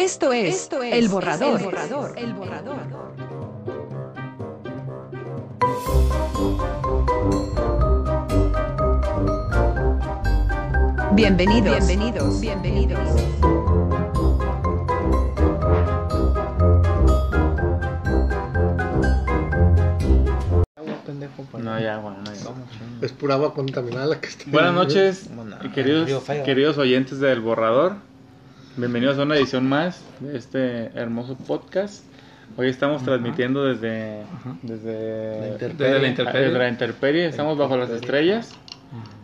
[0.00, 1.60] Esto es, El Borrador.
[1.60, 2.18] El Borrador.
[2.18, 2.78] El Borrador.
[11.12, 11.86] Bienvenidos.
[11.86, 12.40] Bienvenidos.
[12.40, 12.98] Bienvenidos.
[21.58, 22.54] No hay agua, no hay agua.
[23.02, 24.44] Es pura agua contaminada la que está.
[24.50, 25.28] Buenas noches,
[25.74, 28.09] queridos, queridos oyentes del Borrador.
[28.80, 32.04] Bienvenidos a una edición más de este hermoso podcast.
[32.56, 34.22] Hoy estamos transmitiendo desde,
[34.62, 36.40] desde, La desde la intemperie.
[36.46, 37.26] Desde la intemperie.
[37.26, 38.52] Estamos bajo las estrellas.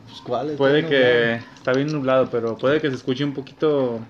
[0.09, 0.57] Pues, ¿cuál es?
[0.57, 4.01] Puede que está bien nublado, pero puede que se escuche un poquito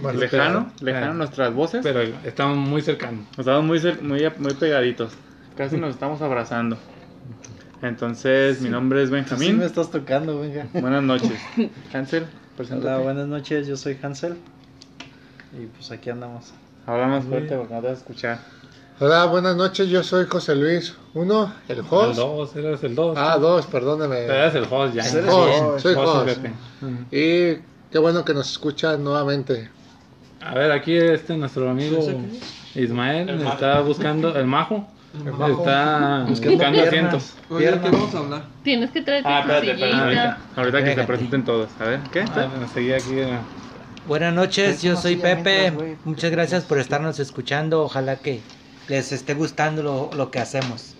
[0.00, 1.12] Más lejano, Ah.
[1.12, 1.80] nuestras voces.
[1.82, 3.26] Pero estamos muy cercanos.
[3.36, 5.12] Estamos muy, cer- muy, muy pegaditos.
[5.56, 6.78] Casi nos estamos abrazando.
[7.82, 9.58] Entonces, mi nombre es Tú sí Benjamín.
[9.58, 10.66] me estás tocando, venga.
[10.72, 11.32] Buenas noches.
[11.92, 12.26] Hansel,
[12.56, 12.94] preséntate.
[12.94, 14.36] Hola, buenas noches, yo soy Hansel.
[15.56, 16.52] Y pues aquí andamos.
[16.86, 18.38] Habla más fuerte porque no te vas a escuchar.
[19.00, 19.88] Hola, buenas noches.
[19.88, 20.94] Yo soy José Luis.
[21.14, 22.16] Uno, el El host.
[22.18, 23.16] 2, eres el 2.
[23.18, 24.24] Ah, dos, perdóneme.
[24.24, 25.02] Eres el host ya.
[25.02, 26.38] Eres Host, soy host.
[27.10, 27.54] Y
[27.90, 29.70] qué bueno que nos escuchan nuevamente.
[30.40, 31.98] A ver, aquí este nuestro amigo
[32.74, 34.86] Ismael está buscando el majo.
[35.38, 35.60] majo.
[35.60, 37.34] Está Buscando asientos.
[37.48, 38.44] Oye, ¿de ¿qué vamos a hablar?
[38.62, 39.96] Tienes que traer Ah, espérate, espérate.
[40.02, 41.70] Ahorita, ahorita que se presenten todos.
[41.80, 42.22] A ver, ¿qué?
[42.22, 43.14] Ah, seguí aquí.
[44.04, 44.08] Eh.
[44.08, 45.72] Buenas noches, yo soy Pepe.
[46.04, 47.82] Muchas gracias por estarnos escuchando.
[47.82, 48.40] Ojalá que
[48.88, 50.94] les esté gustando lo, lo que hacemos.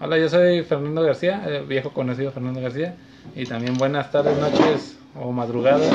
[0.00, 2.96] Hola, yo soy Fernando García, el viejo conocido Fernando García.
[3.34, 5.90] Y también buenas tardes, noches o madrugadas.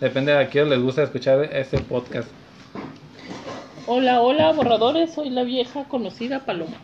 [0.00, 2.28] Depende de a quién les gusta escuchar este podcast.
[3.86, 5.14] Hola, hola, borradores.
[5.14, 6.76] Soy la vieja conocida Paloma.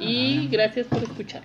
[0.00, 1.42] Y gracias por escuchar.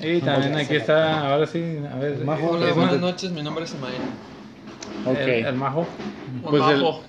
[0.00, 2.24] Y también aquí está, ahora sí, a ver.
[2.24, 3.94] Majo, Hola, es buenas más, noches, mi nombre es Ismael.
[5.04, 5.16] Ok.
[5.18, 5.86] El, el majo.
[6.42, 7.02] Pues el- Majo.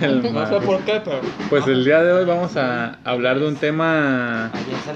[0.00, 1.20] el No sé por qué, pero.
[1.50, 4.50] Pues el día de hoy vamos a hablar de un tema,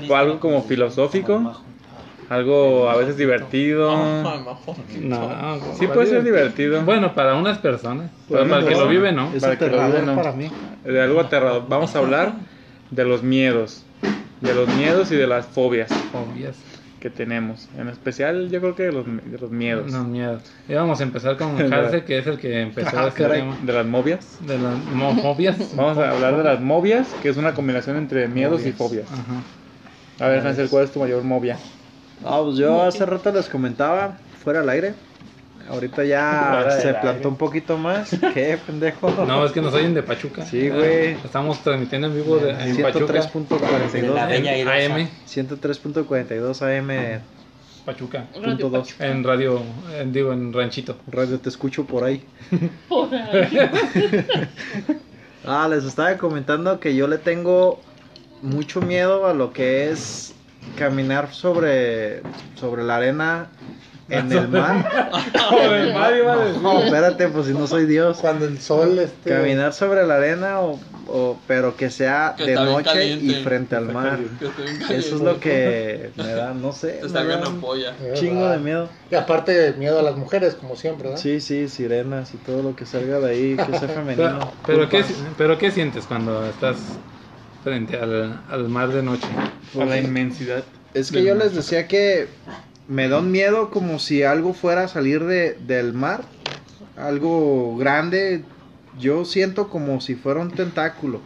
[0.08, 1.62] o algo como filosófico,
[2.28, 3.90] algo a veces divertido.
[5.00, 6.82] No, Sí puede ser divertido.
[6.82, 8.10] Bueno, para unas personas.
[8.28, 9.32] Pero Para el que lo vive, no.
[9.34, 10.14] Es Para que lo aterrador vean, ¿no?
[10.16, 10.50] para mí.
[10.84, 11.64] De algo aterrador.
[11.68, 12.32] Vamos a hablar
[12.90, 13.82] de los miedos.
[14.40, 16.56] De los miedos y de las fobias Fobias.
[17.00, 17.68] Que tenemos.
[17.78, 19.92] En especial yo creo que los, de los miedos.
[20.68, 23.40] Y vamos a empezar con Hansel, que es el que empezó Ah, este caray.
[23.42, 23.56] tema.
[23.62, 24.38] De las movias.
[24.46, 25.56] De las mo- fobias.
[25.76, 29.06] Vamos a hablar de las movias, que es una combinación entre miedos y fobias.
[29.12, 30.24] Ajá.
[30.24, 31.58] A ver, Hansel, ¿cuál es tu mayor movia?
[32.24, 34.94] Ah, pues yo hace rato les comentaba, fuera al aire.
[35.68, 38.10] Ahorita ya se plantó un poquito más.
[38.34, 39.10] ¿Qué, pendejo?
[39.26, 40.44] No, es que nos oyen de Pachuca.
[40.44, 41.12] Sí, güey.
[41.24, 43.14] Estamos transmitiendo en vivo de, en Pachuca.
[43.14, 44.94] 103.42 La Bella En Airosa.
[44.94, 45.08] AM.
[45.26, 47.20] 103.42 AM.
[47.84, 48.26] Pachuca.
[48.34, 48.88] Radio Punto dos.
[48.88, 49.06] Pachuca.
[49.06, 49.62] En radio,
[49.98, 50.96] en- digo, en Ranchito.
[51.08, 52.22] Radio, te escucho por ahí.
[52.88, 53.58] Por ahí.
[55.48, 57.80] Ah, les estaba comentando que yo le tengo
[58.42, 60.34] mucho miedo a lo que es
[60.76, 62.22] caminar sobre,
[62.56, 63.46] sobre la arena
[64.08, 65.22] en el mar.
[65.50, 66.62] Sobre el mar iba a decir.
[66.62, 68.18] No, espérate, pues si no soy Dios.
[68.20, 70.78] Cuando el sol este, Caminar sobre la arena, o,
[71.08, 73.42] o- pero que sea Que de está bien noche y caliente.
[73.42, 74.18] frente al mar.
[74.38, 75.06] Que estoy bien caliente.
[75.06, 77.90] Eso es lo que me da, no sé, me está da viendo un polla.
[78.00, 78.60] eh, chingo de ¿verdad?
[78.60, 78.88] miedo.
[79.10, 81.16] Y aparte, miedo a las mujeres, como siempre, ¿no?
[81.16, 84.52] Sí, sí, sirenas y todo lo que salga de ahí, que sea femenino.
[84.66, 85.04] Pero, pero, ¿qué,
[85.36, 86.76] pero ¿qué sientes cuando estás
[87.64, 89.26] frente al, al mar de noche?
[89.80, 90.62] A la inmensidad.
[90.94, 92.28] Es que yo les decía que
[92.88, 96.22] me da un miedo como si algo fuera a salir de, del mar,
[96.96, 98.44] algo grande.
[98.98, 101.20] Yo siento como si fuera un tentáculo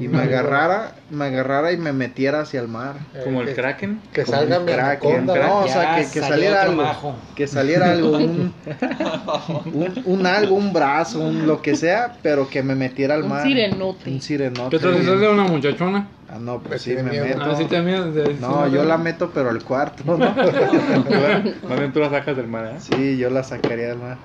[0.00, 2.96] y me agarrara, me agarrara y me metiera hacia el mar.
[3.14, 4.00] Eh, Como el que- Kraken.
[4.12, 7.14] Que Como salga un mi kraken, no, o sea, que, saliera algo, majo.
[7.36, 8.52] que saliera algo, un,
[9.74, 13.28] un, un algo, un brazo, un lo que sea, pero que me metiera al Un
[13.28, 13.42] mar.
[13.44, 14.10] sirenote.
[14.10, 14.76] Un sirenote.
[14.76, 16.08] ¿Qué tal si una muchachona?
[16.34, 17.26] Ah, no, pues sí, me miedo.
[17.26, 17.42] meto.
[17.44, 20.18] Ah, sí miedo de- No, sí, yo la meto, pero al cuarto, ¿no?
[21.68, 22.80] Más bien tú la sacas del mar, ¿eh?
[22.80, 24.18] Sí, yo la sacaría del mar.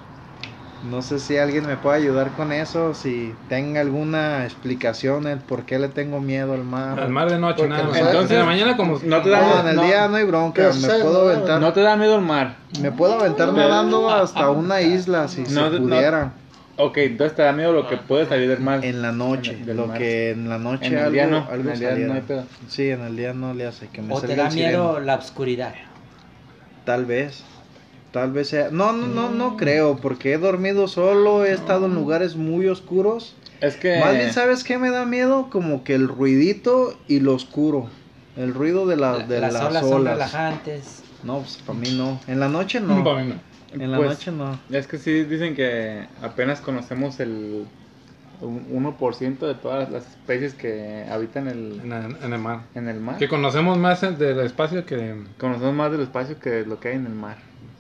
[0.82, 5.66] No sé si alguien me puede ayudar con eso, si tenga alguna explicación el por
[5.66, 7.00] qué le tengo miedo al mar.
[7.00, 8.00] Al mar de noche, Porque nada más.
[8.02, 9.00] no- Entonces, en la mañana como...
[9.04, 11.30] No te da No, en el no- día no hay bronca, me sé, puedo no,
[11.30, 12.60] aventar, No te da miedo el mar.
[12.80, 15.86] me puedo aventar nadando hasta una isla si No, se no.
[15.86, 16.32] pudiera.
[16.82, 18.84] Ok, entonces te da miedo lo que puede salir del mar.
[18.86, 19.98] En la noche, En el- lo mar.
[19.98, 22.08] que en la noche En el algo, día no, algo en el día saliera.
[22.08, 22.46] no hay pedo.
[22.70, 25.00] Sí, en el día no le hace que me O te da miedo sireno.
[25.02, 25.74] la oscuridad.
[26.86, 27.44] Tal vez.
[28.12, 28.70] Tal vez sea.
[28.72, 33.36] No, no, no, no creo, porque he dormido solo, he estado en lugares muy oscuros.
[33.62, 34.00] Es que.
[34.00, 35.50] Más bien, ¿sabes qué me da miedo?
[35.52, 37.88] Como que el ruidito y lo oscuro.
[38.38, 40.14] El ruido de, la, de las, las, olas son olas.
[40.14, 41.04] relajantes.
[41.24, 42.20] No, pues para mí no.
[42.28, 43.04] En la noche no.
[43.04, 43.49] Para mí no.
[43.74, 44.60] En la Pues, noche no.
[44.72, 47.66] Es que sí dicen que apenas conocemos el,
[48.42, 52.62] un 1% de todas las especies que habitan el, En, el- en el mar.
[52.76, 53.18] en el mar.
[53.18, 55.16] Que conocemos más del espacio que...
[55.38, 57.38] Conocemos más del espacio que lo que hay en el mar.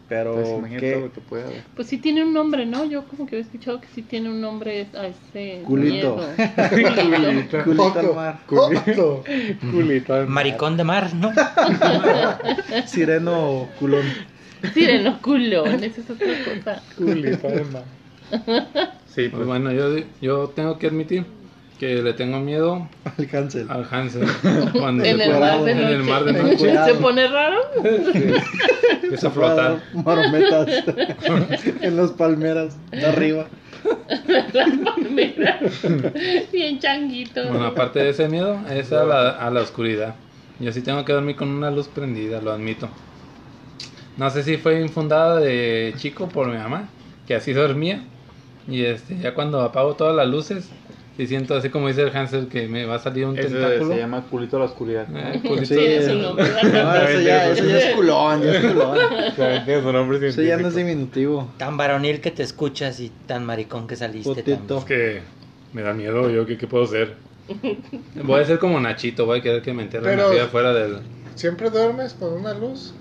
[0.08, 1.64] Pero, Entonces, imagínate lo que puede haber.
[1.76, 2.84] Pues sí tiene un nombre, ¿no?
[2.84, 6.16] Yo como que había escuchado que sí tiene un nombre a ese Culito.
[6.18, 6.28] miedo.
[7.64, 7.64] Culito.
[7.64, 8.40] Culito al mar.
[8.48, 10.30] Culito al mar.
[10.30, 11.32] Maricón de mar, ¿no?
[12.88, 14.04] Sireno culón.
[14.74, 16.82] Sireno culón, esa es otra cosa.
[16.98, 17.84] Culito al mar.
[19.08, 21.26] Sí, Pues pues bueno, yo, yo tengo que admitir
[21.80, 23.66] que le tengo miedo Al cáncer.
[23.70, 24.28] al Hansel.
[24.74, 26.88] Cuando En se el mar de en el mar de noche cuidado.
[26.88, 27.60] ¿Se pone raro?
[29.02, 29.82] empieza a flotar.
[29.94, 30.68] Marometas
[31.82, 33.46] en las palmeras de arriba.
[35.10, 35.60] Mira,
[36.52, 37.48] bien changuito.
[37.48, 40.16] Bueno, aparte de ese miedo, es a la, a la oscuridad.
[40.60, 42.90] Yo sí tengo que dormir con una luz prendida, lo admito.
[44.20, 46.90] No sé si fue infundada de chico por mi mamá,
[47.26, 48.04] que así dormía.
[48.68, 50.68] Y este, ya cuando apago todas las luces,
[51.16, 53.94] sí siento así como dice el Hansel que me va a salir un ese tentáculo.
[53.94, 55.08] se llama culito a la oscuridad.
[55.16, 55.68] Eh, culito.
[55.68, 56.46] Sí, es un nombre.
[56.64, 58.98] No, eso ya, eso ya es culón, ya es culón.
[59.66, 61.50] Tiene su nombre Eso ya no es diminutivo.
[61.58, 64.44] Tan varonil que te escuchas y tan maricón que saliste.
[64.46, 65.22] Es que
[65.72, 67.16] me da miedo, yo, ¿qué, qué puedo hacer?
[68.22, 70.98] Voy a ser como Nachito, voy a querer que me entierren Pero- así afuera del...
[71.36, 72.94] ¿Siempre duermes con una luz?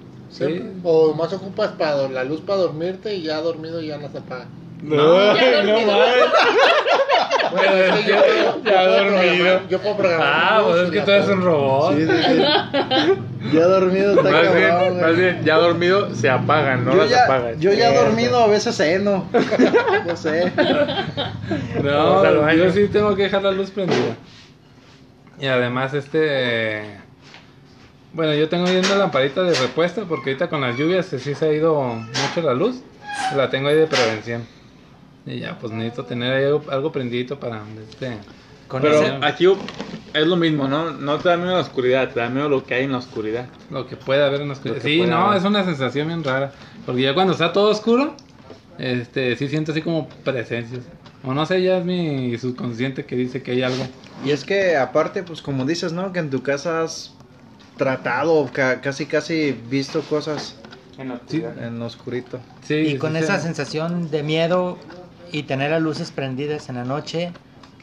[0.84, 4.46] ¿O más ocupas para la luz para dormirte y ya dormido ya no se apaga?
[4.82, 5.92] No, Ya no dormido.
[5.92, 6.14] mames.
[7.50, 8.16] Bueno, es que yo,
[8.62, 9.60] Ya yo dormido.
[9.70, 10.28] Yo puedo programar.
[10.30, 11.94] Ah, pues es que tú eres un robot.
[11.96, 12.42] Sí, sí, sí.
[13.54, 15.00] Ya dormido está Más bien, cabrón.
[15.00, 17.58] más bien, ya dormido se apagan, no yo, las ya, apagan.
[17.60, 19.24] yo ya dormido a veces ceno.
[20.06, 20.52] Yo sé.
[21.82, 22.64] No, baño.
[22.64, 24.16] yo sí tengo que dejar la luz prendida.
[25.40, 26.98] Y además, este.
[28.12, 31.44] Bueno, yo tengo ahí una lamparita de repuesto porque ahorita con las lluvias sí se
[31.46, 32.80] ha ido mucho la luz.
[33.36, 34.42] La tengo ahí de prevención.
[35.26, 38.16] Y ya, pues necesito tener ahí algo, algo prendidito para este.
[38.66, 39.46] Con Pero ese- aquí
[40.14, 40.90] es lo mismo, ¿no?
[40.90, 43.46] No te da miedo la oscuridad, te da miedo lo que hay en la oscuridad.
[43.70, 44.80] Lo que pueda haber en la oscuridad.
[44.82, 45.38] Sí, no, haber.
[45.38, 46.52] es una sensación bien rara.
[46.86, 48.14] Porque ya cuando está todo oscuro,
[48.78, 50.82] este, sí siento así como presencias.
[51.24, 53.86] O no sé, ya es mi subconsciente que dice que hay algo.
[54.24, 56.12] Y es que aparte, pues como dices, ¿no?
[56.12, 57.14] Que en tu casa has
[57.78, 60.54] tratado, ca- casi casi visto cosas
[60.98, 61.42] En Sí.
[61.62, 62.40] en oscurito.
[62.66, 63.18] Sí, y con sí.
[63.20, 64.76] esa sensación de miedo
[65.32, 67.30] y tener las luces prendidas en la noche,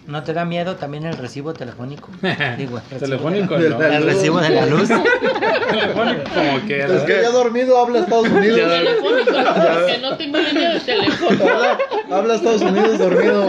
[0.06, 2.09] ¿no te da miedo también el recibo telefónico?
[2.57, 3.80] Digo, el recibo Telefónico, de ¿no?
[3.80, 4.89] la- de- el recibo de la luz.
[4.89, 6.83] Telefónico, como que.
[6.83, 8.59] Es que ya dormido habla Estados Unidos.
[8.59, 11.39] Telefónico, porque no tengo línea de teléfono.
[11.41, 11.77] Habla,
[12.12, 13.48] habla Estados Unidos dormido.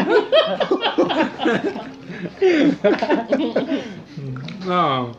[4.67, 5.17] No,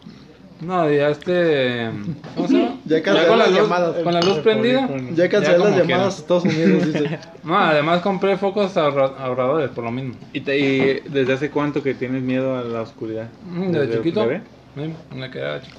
[0.62, 1.90] no, ya este.
[2.36, 2.74] ¿Cómo se llama?
[2.86, 3.96] Ya cancelé con la las luz, llamadas.
[4.04, 4.90] Con la luz prendida.
[5.14, 7.20] Ya cancelé las llamadas a Estados Unidos, dice.
[7.44, 10.16] No, además compré focos ahorra- ahorradores por lo mismo.
[10.34, 13.28] ¿Y, te- y desde hace cuánto que tienes miedo a la oscuridad?
[13.50, 14.22] Mm, Desde chiquito.
[14.22, 14.42] bebé?
[14.76, 15.78] Sí, me quedaba chico.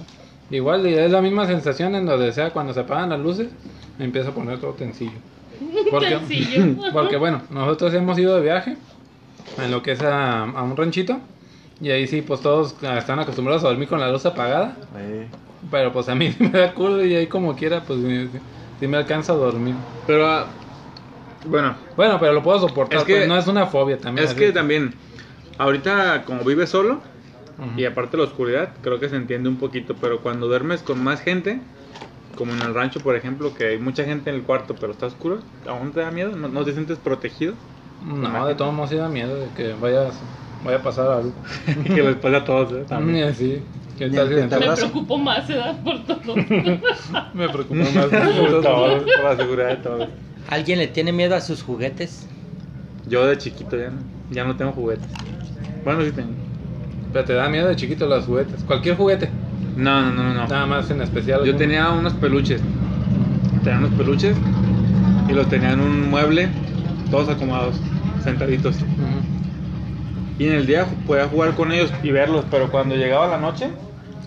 [0.51, 3.49] Igual es la misma sensación en donde sea cuando se apagan las luces,
[3.99, 5.19] me empiezo a poner todo tensillo.
[5.91, 6.19] Porque,
[6.93, 8.77] porque bueno, nosotros hemos ido de viaje
[9.63, 11.19] en lo que es a, a un ranchito
[11.81, 14.79] y ahí sí pues todos están acostumbrados a dormir con la luz apagada,
[15.71, 18.41] pero pues a mí me da culo y ahí como quiera pues sí,
[18.79, 19.77] sí me alcanza a dormir.
[20.07, 20.55] Pero, ah,
[21.45, 24.25] bueno, Bueno, pero lo puedo soportar, Es que- pues, no es una fobia también.
[24.27, 24.41] es así.
[24.41, 24.95] que también,
[25.59, 27.03] ahorita como vives solo,
[27.77, 31.21] y aparte la oscuridad, creo que se entiende un poquito, pero cuando duermes con más
[31.21, 31.63] gente,
[32.35, 35.07] como en el rancho, por ejemplo, que hay mucha gente en el cuarto, pero está
[35.07, 36.37] oscuro, ¿aún te da miedo?
[36.37, 37.55] ¿No, no te sientes protegido?
[38.01, 40.25] No, de todos modos sí da miedo de que vayas,
[40.65, 41.33] vaya a pasar algo.
[41.85, 42.85] que les pasa a todos, ¿eh?
[42.89, 43.31] También.
[43.31, 43.59] Mm, sí.
[43.99, 46.37] ¿Qué Ni tal el si- que te Me preocupo más, se da por todo.
[47.35, 48.07] Me preocupa más.
[48.07, 50.09] Por todos, por la seguridad de todos.
[50.49, 52.27] ¿Alguien le tiene miedo a sus juguetes?
[53.09, 53.99] Yo de chiquito ya no,
[54.31, 55.07] ya no tengo juguetes.
[55.85, 56.31] Bueno, sí tengo.
[57.13, 58.63] Pero te da miedo de chiquito los juguetes.
[58.65, 59.29] Cualquier juguete.
[59.77, 60.47] No, no, no, no.
[60.47, 61.45] Nada más en especial.
[61.45, 62.61] Yo tenía unos peluches.
[63.65, 64.37] Tenía unos peluches
[65.29, 66.49] y los tenía en un mueble,
[67.11, 67.77] todos acomodados,
[68.23, 68.77] sentaditos.
[68.77, 68.87] Ujú.
[70.39, 73.71] Y en el día podía jugar con ellos y verlos, pero cuando llegaba la noche,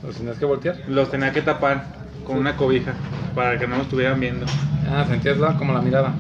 [0.06, 0.77] Los tenías que voltear.
[0.88, 1.86] los tenía que tapar
[2.25, 2.94] con una cobija
[3.34, 4.46] para que no me estuvieran viendo.
[4.89, 6.13] Ah, sentías la, como la mirada.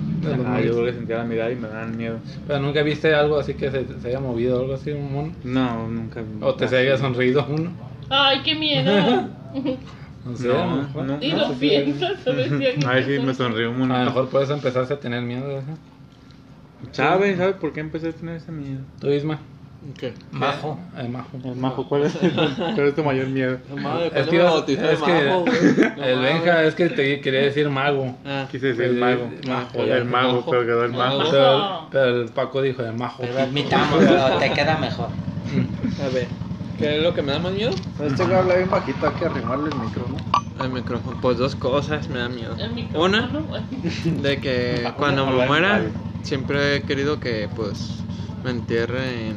[0.45, 2.19] Ah, yo creo que sentía la mirada y me daban miedo.
[2.47, 5.33] Pero nunca viste algo así que se, se haya movido o algo así, un mono.
[5.43, 6.21] No, nunca.
[6.41, 7.71] O te se haya sonreído uno.
[8.09, 9.29] Ay, qué miedo.
[10.23, 11.17] No sé, No.
[11.19, 12.49] Y lo piensas, ¿sabes?
[12.49, 15.47] Si A ver si me sonrió un A lo mejor puedes empezarse a tener miedo
[15.47, 15.65] de eso.
[16.91, 17.35] ¿Sabe?
[17.35, 18.81] ¿Sabe por qué empecé a tener ese miedo?
[18.99, 19.39] Tú, Isma.
[19.97, 20.13] ¿Qué?
[20.31, 20.77] Majo.
[20.97, 21.29] El majo.
[21.43, 22.13] El majo, ¿cuál es,
[22.75, 23.57] cuál es tu mayor miedo?
[23.75, 24.83] Madre, Es ¿cuándo que, que?
[25.97, 26.19] No el.
[26.19, 28.15] Benja es que te quería decir mago.
[28.25, 29.31] Ah, Quise decir el El mago.
[29.47, 30.51] majo, el mago, majo.
[30.51, 31.17] pero quedó el mago.
[31.19, 31.31] Mago.
[31.31, 33.23] Pero, pero el Paco dijo el majo.
[33.23, 35.07] Pero admitámoslo, te queda mejor.
[36.03, 36.27] a ver.
[36.77, 37.71] ¿Qué es lo que me da más miedo?
[37.71, 40.63] Este güey habla bien bajito, hay que arrimarle el micro, ¿no?
[40.63, 41.17] El micrófono.
[41.21, 42.55] Pues dos cosas me da miedo.
[42.57, 43.29] El micrófono, Una,
[44.21, 45.81] de que cuando me muera,
[46.21, 48.03] siempre he querido que pues
[48.43, 49.35] me entierren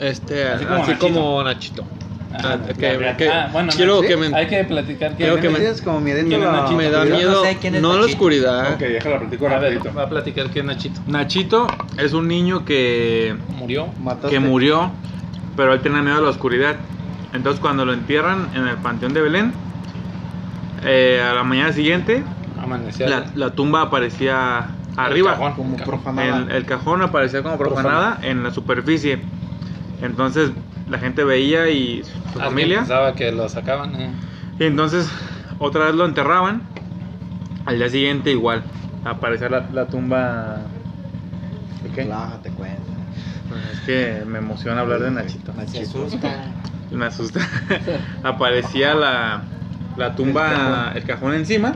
[0.00, 1.82] este, Así así como como, Nachito.
[1.82, 1.86] Nachito.
[2.32, 4.06] Ah, Ah, que- la- que- ah, bueno, quiero ¿sí?
[4.06, 6.52] que me- Hay que platicar que que me- Tienes como miedito ¿Quién es la...
[6.52, 6.76] Nachito?
[6.76, 8.12] me da Yo no miedo, sé quién es no la Nachito.
[8.16, 8.72] oscuridad.
[8.74, 11.00] Ok, déjala platico A ver, va a platicar que es Nachito.
[11.06, 11.66] Nachito
[11.98, 13.88] es un niño que, Murió.
[13.98, 14.30] Mataste.
[14.30, 14.92] que murió,
[15.56, 16.76] pero él tenía miedo a la oscuridad.
[17.34, 19.52] Entonces cuando lo entierran en el Panteón de Belén,
[20.84, 22.22] eh, a la mañana siguiente,
[23.00, 25.32] la, la tumba aparecía arriba.
[25.32, 25.52] cajón.
[25.54, 25.94] Como El cajón.
[26.00, 26.38] profanada.
[26.38, 29.20] El, el cajón aparecía como profanada en la superficie.
[30.02, 30.50] Entonces
[30.88, 32.78] la gente veía y su Alguien familia.
[32.80, 33.94] Pensaba que lo sacaban.
[34.00, 34.10] eh.
[34.58, 35.08] Y entonces
[35.58, 36.62] otra vez lo enterraban.
[37.66, 38.62] Al día siguiente igual.
[39.04, 40.58] Aparecía la, la tumba.
[41.82, 42.02] ¿De qué?
[42.02, 42.80] Relájate, cuenta.
[43.72, 45.52] Es que me emociona hablar de Nachito.
[45.66, 46.52] Se asusta.
[46.90, 47.40] Me asusta.
[48.22, 49.42] Aparecía la,
[49.96, 51.74] la tumba, el cajón, encima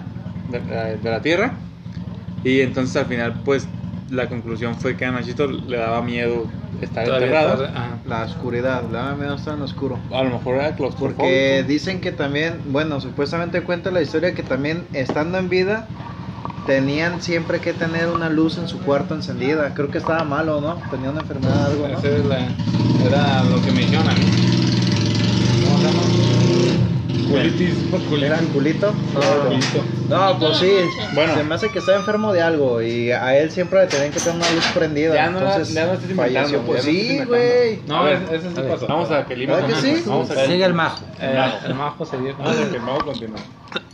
[0.50, 1.52] de, la- de la tierra.
[2.42, 3.68] Y entonces al final, pues
[4.10, 6.46] la conclusión fue que a Nachito le daba miedo
[6.82, 7.64] estar Todavía enterrado.
[7.74, 7.98] ajá.
[8.04, 9.98] La oscuridad, le da miedo estar en lo oscuro.
[10.12, 11.16] A lo mejor era claustrofóbico.
[11.16, 15.88] Porque dicen que también, bueno, supuestamente cuenta la historia que también estando en vida
[16.66, 19.74] tenían siempre que tener una luz en su cuarto encendida.
[19.74, 20.76] Creo que estaba malo, ¿no?
[20.90, 21.98] Tenía una enfermedad algo, ¿no?
[21.98, 22.48] Ese es la-
[23.06, 24.93] era lo que me dijeron a mí.
[27.28, 27.74] Culitis.
[28.22, 28.92] ¿Era un culito?
[30.08, 30.70] No, pues sí.
[31.14, 31.34] Bueno.
[31.34, 34.20] Se me hace que estaba enfermo de algo y a él siempre le tenían que
[34.20, 35.14] tener una luz prendida.
[35.14, 36.60] Ya no entonces ya no falleció.
[36.62, 37.80] Pues no sí, güey.
[37.86, 38.86] No, A ver, ese, ese sí ver, pasó.
[38.86, 40.02] Vamos a que ¿Verdad que sí?
[40.06, 41.04] Vamos a que, Sigue el majo.
[41.20, 42.36] Eh, el majo se dio.
[42.36, 43.36] que el mago continúe.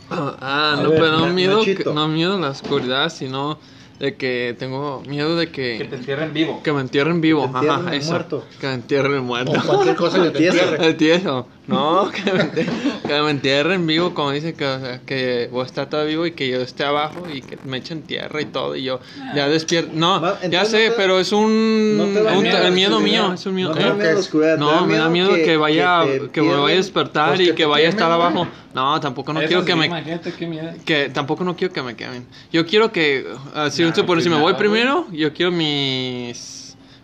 [0.09, 1.61] Ah, no, ver, pero no miedo,
[1.93, 3.57] no miedo a la oscuridad, sino
[3.97, 6.61] de que tengo miedo de que, Que te entierren vivo.
[6.63, 7.43] que me entierren vivo.
[7.45, 8.09] Que te entierren Ajá, eso.
[8.11, 8.45] muerto.
[8.59, 9.51] Que me entierren muerto.
[9.53, 10.57] O cualquier cosa que te Tieso.
[10.57, 10.85] entierre.
[10.87, 11.47] El tieso.
[11.67, 12.65] No, que me, enter-
[13.05, 16.25] que me entierren vivo, como dice que, o sea, que voy a estar todo vivo
[16.25, 18.99] y que yo esté abajo y que me echen tierra y todo y yo
[19.35, 19.91] ya despierto.
[19.93, 23.55] No, ya sé, no te- pero es un, no miedo el miedo mío, es un
[23.55, 23.73] miedo.
[23.73, 23.93] No da ¿eh?
[23.93, 26.03] miedo me da miedo que, que- vaya,
[26.33, 28.47] que me vaya a despertar pues y que vaya a estar abajo.
[28.73, 30.71] No, tampoco no Eso quiero sí, que me Imagínate qué miedo.
[30.85, 32.25] que tampoco no quiero que me quemen.
[32.51, 36.60] Yo quiero que, así, Nah, por pues si me voy primero, yo quiero mis,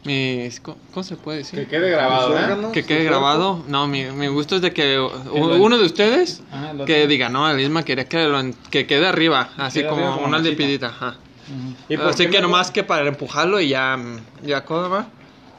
[0.07, 1.59] mis, ¿cómo, se puede decir?
[1.59, 2.41] Que quede grabado, ¿eh?
[2.43, 3.11] órganos, Que quede cuerpo.
[3.11, 3.63] grabado.
[3.67, 7.07] No, mi, mi gusto es de que uno de ustedes Ajá, que otro.
[7.07, 10.27] diga, no, el Isma quería que, lo que quede arriba, así quede como arriba como
[10.27, 10.87] una lipidita.
[10.87, 11.15] Ajá.
[11.87, 13.97] ¿Y por Así que mejor- nomás que para empujarlo y ya,
[14.43, 15.07] ya, ¿cómo va?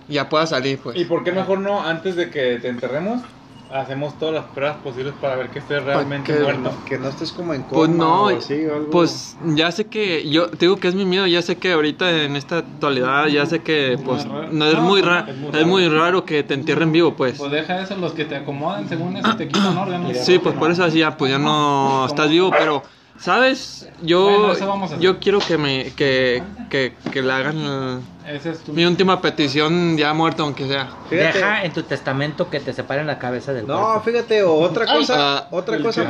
[0.09, 0.97] Ya pueda salir, pues.
[0.97, 3.23] ¿Y por qué mejor no, antes de que te enterremos,
[3.70, 6.72] hacemos todas las pruebas posibles para ver que estés realmente que- muerto?
[6.84, 8.90] Que no estés como en coma Pues no, o así o algo.
[8.90, 12.25] pues ya sé que, yo te digo que es mi miedo, ya sé que ahorita
[12.25, 15.54] en esta actualidad, ya sé que pues no es No, muy raro, es muy es
[15.54, 15.66] raro.
[15.66, 17.38] muy raro que te entierren vivo, pues.
[17.38, 20.16] Pues deja eso, los que te acomodan según eso te quitan órganos.
[20.16, 22.82] Sí, pues por eso así ya, pues ya no estás vivo, pero
[23.18, 23.88] ¿sabes?
[24.00, 28.73] Yo Bueno, yo quiero que me que, que, que le hagan el- Ese es tu...
[28.73, 30.90] mi última petición ya muerto aunque sea.
[31.08, 31.38] Fíjate.
[31.38, 34.00] Deja en tu testamento que te separen la cabeza del No, cuerpo.
[34.02, 36.06] fíjate, o otra cosa, Ah, otra cosa.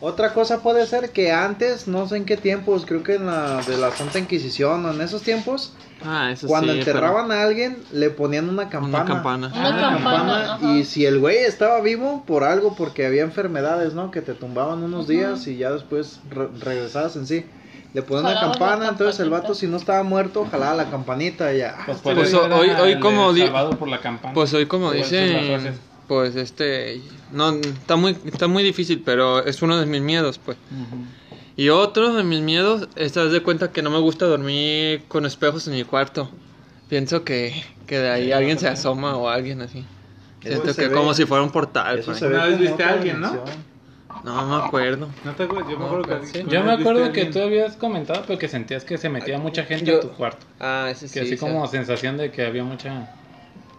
[0.00, 3.62] Otra, cosa puede ser que antes, no sé en qué tiempos, creo que en la
[3.62, 7.76] de la Santa Inquisición o en esos tiempos, Ah, eso cuando sí, enterraban a alguien,
[7.92, 9.04] le ponían una campana.
[9.04, 10.58] una campana.
[10.62, 14.10] Una y si el güey estaba vivo por algo, porque había enfermedades, ¿no?
[14.10, 17.44] Que te tumbaban unos días y ya después re- regresabas en sí.
[17.92, 21.52] Le ponían una la campana, entonces el vato si no estaba muerto, jalaba la campanita
[21.52, 21.74] y ya.
[21.86, 24.32] Pues, Pues por eso hoy- hoy como di- salvado por la campana.
[24.34, 27.00] Pues hoy como Pues, dicen, pues este
[27.32, 30.56] no está muy está muy difícil, pero es uno de mis miedos, pues.
[31.56, 35.02] Y otro de mis miedos es te das de cuenta que no me gusta dormir
[35.08, 36.30] con espejos en mi cuarto.
[36.88, 39.84] Pienso que, que de ahí alguien se asoma o alguien así.
[40.42, 42.00] Siento que ve- como si fuera un portal.
[42.00, 43.44] Por ve Una vez viste a alguien, ¿no?
[44.22, 45.08] No me acuerdo.
[45.24, 45.68] ¿No te acuerdas?
[45.70, 46.26] Yo me No, acuerdo que...
[46.26, 46.44] sí.
[46.46, 49.90] Yo me acuerdo que tú habías comentado, pero que sentías que se metía mucha gente
[49.90, 50.46] Yo- a tu cuarto.
[50.58, 53.06] Ah, ese Que así como sensación de que había mucha...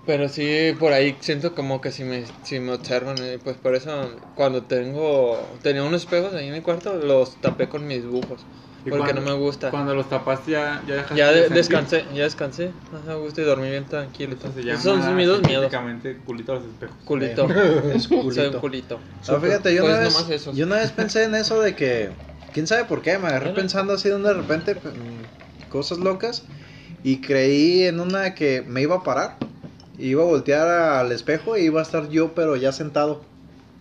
[0.05, 3.75] Pero sí, por ahí siento como que si me, si me observan, eh, pues por
[3.75, 8.47] eso cuando tengo, tenía unos espejos ahí en mi cuarto, los tapé con mis dibujos.
[8.83, 9.69] ¿Y Porque cuando- no me gusta.
[9.69, 13.41] Cuando los tapaste ya, ya dejaste Ya de de- descansé, ya descansé, no me gusta
[13.41, 14.35] y dormí bien tranquilo.
[14.35, 15.69] Esos son mis dos miedos.
[15.69, 16.95] científicamente culito a los espejos.
[17.05, 17.47] Culito.
[17.95, 18.59] Es Soy un culito.
[18.59, 18.99] culito.
[19.27, 20.51] No, fíjate, yo, Pues una nomás vez, eso.
[20.53, 22.11] yo una vez pensé en eso de que,
[22.53, 26.43] quién sabe por qué, me agarré pensando así de de repente, mm, cosas locas.
[27.03, 29.37] Y creí en una que me iba a parar.
[29.99, 33.21] Iba a voltear al espejo y iba a estar yo, pero ya sentado,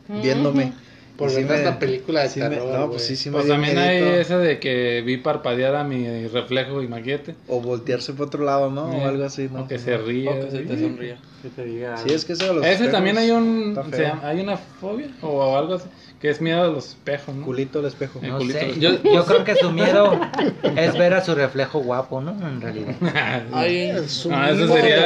[0.08, 0.74] viéndome.
[1.20, 2.90] Por Y sí ver me- tanta película de sí me- terror, no, güey.
[2.92, 6.26] pues sí, sí me Pues dio también hay esa de que vi parpadear a mi
[6.28, 7.34] reflejo, imagínate.
[7.46, 8.90] O voltearse por otro lado, ¿no?
[8.92, 9.60] Eh, O algo así, ¿no?
[9.64, 10.28] O que se ríe.
[10.30, 10.82] O que se te ¿sí?
[10.82, 11.18] sonría.
[11.42, 11.96] Que te diga.
[11.98, 13.78] Sí, es que eso de los Ese espejos también hay un.
[14.22, 15.88] hay una fobia o algo así.
[16.20, 17.44] Que es miedo a los espejos, ¿no?
[17.46, 18.18] Culito al espejo.
[18.22, 20.18] El No culito sé, yo, yo creo que su miedo
[20.76, 22.32] es ver a su reflejo guapo, ¿no?
[22.46, 22.94] En realidad.
[23.52, 24.96] Hay, El No, sumido, eso sería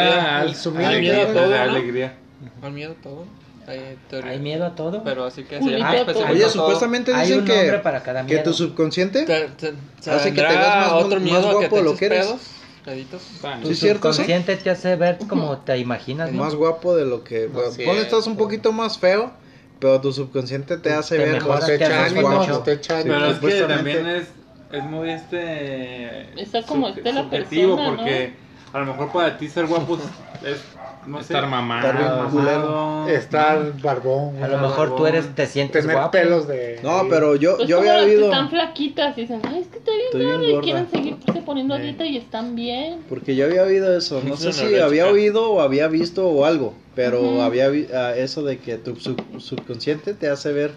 [0.42, 1.62] el al- sumido, al miedo a todo, de ¿no?
[1.62, 2.14] alegría.
[2.62, 3.24] hay miedo a todo.
[3.66, 3.98] Hay.
[4.24, 5.02] Hay miedo a todo.
[5.04, 8.38] Pero así que se a llama Oye, supuestamente Hay dicen un que, para cada que
[8.38, 11.76] tu subconsciente Te- te- te Hace que te veas más- otro más guapo que te
[11.76, 12.26] de lo que eres.
[12.26, 12.40] pedos,
[12.84, 13.22] peditos.
[13.22, 14.16] ¿Sí Tu es cierto eso?
[14.16, 16.42] subconsciente te hace ver como te imaginas, ¿no?
[16.44, 17.46] más guapo de lo que...
[17.46, 19.32] Bueno, sí es, estás un poquito más feo,
[19.80, 21.44] pero tu subconsciente te hace Te ver más
[22.14, 22.62] guapo.
[22.64, 24.28] Pero es que también es,
[24.72, 26.40] es muy este.
[26.40, 28.34] Está como esté la persona, porque
[28.72, 29.98] a lo mejor para ti ser guapo
[30.44, 30.58] es.
[31.06, 31.86] No sé, Estar mamado.
[31.88, 33.08] Estar bien mamado.
[33.08, 34.42] Estar barbón.
[34.42, 36.10] A lo mejor tú eres, te sientes Tener guapo.
[36.12, 36.80] pelos de.
[36.82, 38.24] No, pero yo, Pues yo había oído...
[38.24, 41.42] están flaquitas y dicen, ay, es que estoy bien Estoy bien gorda y quieren seguirse
[41.44, 41.82] poniendo a Sí.
[41.84, 43.00] dieta y están bien.
[43.08, 46.74] Porque yo había oído eso, no sé si había oído o había visto o algo,
[46.94, 47.40] pero Ujú.
[47.42, 50.72] había vi- ah, eso de que tu sub- subconsciente te hace ver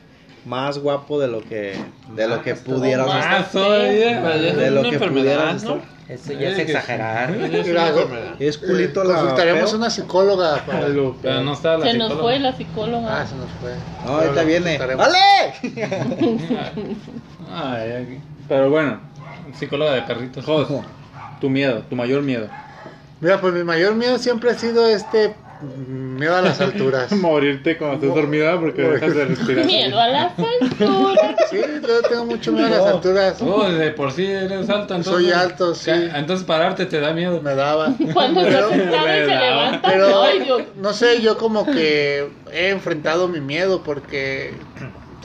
[0.48, 1.76] más guapo de lo que
[2.16, 3.48] de lo que pudieras más.
[3.48, 3.64] estar.
[3.64, 5.76] Ya De es lo una que enfermedad, pudieras ¿no?
[5.76, 5.98] estar.
[6.08, 7.32] Eso ya es exagerar.
[7.36, 8.04] Es Mira, una güey.
[8.04, 8.36] enfermedad.
[8.42, 9.80] Es culito Eh, la Consultaremos feo.
[9.80, 10.80] una psicóloga para.
[11.22, 13.22] Pero no está la Se nos fue la psicóloga.
[13.22, 13.74] Ah, se nos fue.
[14.06, 14.78] No, ahorita Pero viene.
[14.78, 15.06] consultaremos.
[15.06, 16.78] ¡Ale!
[17.54, 19.00] Ay, ay, Pero bueno,
[19.54, 20.46] psicóloga de perritos.
[21.42, 22.48] Tu miedo, tu mayor miedo.
[23.20, 27.12] Mira, pues mi mayor miedo siempre ha sido este miedo a las alturas.
[27.14, 29.66] Morirte cuando estés dormida porque dejas de respirar.
[29.66, 31.36] Miedo a las alturas.
[31.50, 33.42] Sí, yo tengo mucho miedo a las alturas.
[33.42, 35.14] Oh, de por sí eres alto, entonces.
[35.14, 35.92] Soy alto, sí.
[35.92, 37.42] Entonces pararte te da miedo.
[37.42, 37.94] Me daba.
[38.14, 40.62] Cuando se Pero- y se levanta, Pero ay Dios.
[40.78, 44.60] no sé, yo como que he enfrentado mi miedo porque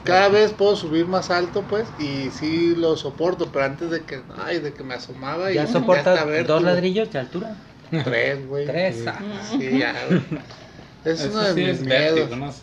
[0.05, 4.21] cada vez puedo subir más alto, pues, y sí lo soporto, pero antes de que,
[4.45, 6.55] ay, de que me asomaba y ¿Ya vértigo.
[6.55, 7.57] dos ladrillos de altura?
[8.05, 8.67] Tres, güey.
[8.67, 8.97] Tres.
[8.97, 9.23] Sí, ah.
[9.59, 9.93] sí, ya.
[10.07, 10.21] güey.
[11.05, 12.21] Es Eso uno de sí mis es miedos.
[12.21, 12.63] vértigo, no sé.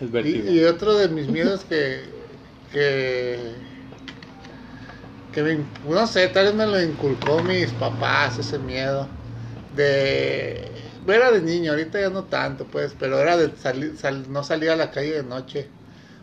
[0.00, 0.48] Es vértigo.
[0.48, 2.02] Y, y otro de mis miedos que,
[2.72, 3.56] que,
[5.32, 9.08] que me, no sé, tal vez me lo inculcó mis papás, ese miedo
[9.72, 10.72] de,
[11.06, 14.72] era de niño, ahorita ya no tanto, pues, pero era de salir, sal- no salía
[14.74, 15.68] a la calle de noche,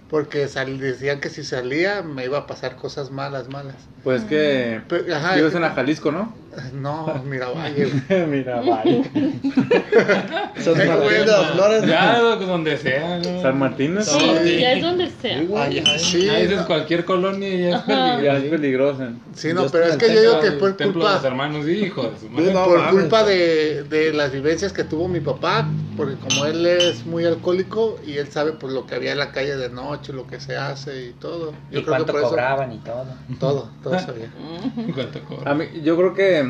[0.10, 3.76] porque sal- decían que si salía me iba a pasar cosas malas, malas.
[4.04, 4.82] Pues que.
[4.90, 6.43] Pero, ajá, Vives es en la Jalisco, ¿no?
[6.74, 8.26] No, mira, vaya, güey.
[8.28, 9.04] Mira, vaya.
[10.58, 11.52] San Martín de las.
[11.52, 11.86] Flores.
[11.86, 13.20] Ya, donde sea.
[13.20, 13.42] ¿no?
[13.42, 14.02] San Martín, ¿no?
[14.04, 15.38] Sí, ya es donde sea.
[15.58, 16.00] Ay, ay.
[16.00, 17.86] Sí, Ah, dices no, cualquier colonia y es.
[17.88, 19.12] Ya es peligrosa.
[19.36, 21.28] sí, no, pero es que yo digo que por templo de los culpa...
[21.28, 22.10] hermanos hijos.
[22.32, 27.06] No, por culpa de, de las vivencias que tuvo mi papá, porque como él es
[27.06, 30.28] muy alcohólico y él sabe pues lo que había en la calle de noche, lo
[30.28, 31.52] que se hace y todo.
[31.72, 33.06] Yo ¿Y creo que cuánto por eso cobraban y todo?
[33.40, 34.32] todo, todo sabía.
[34.94, 35.52] ¿Cuánto cobra?
[35.52, 36.43] A mí, yo creo que.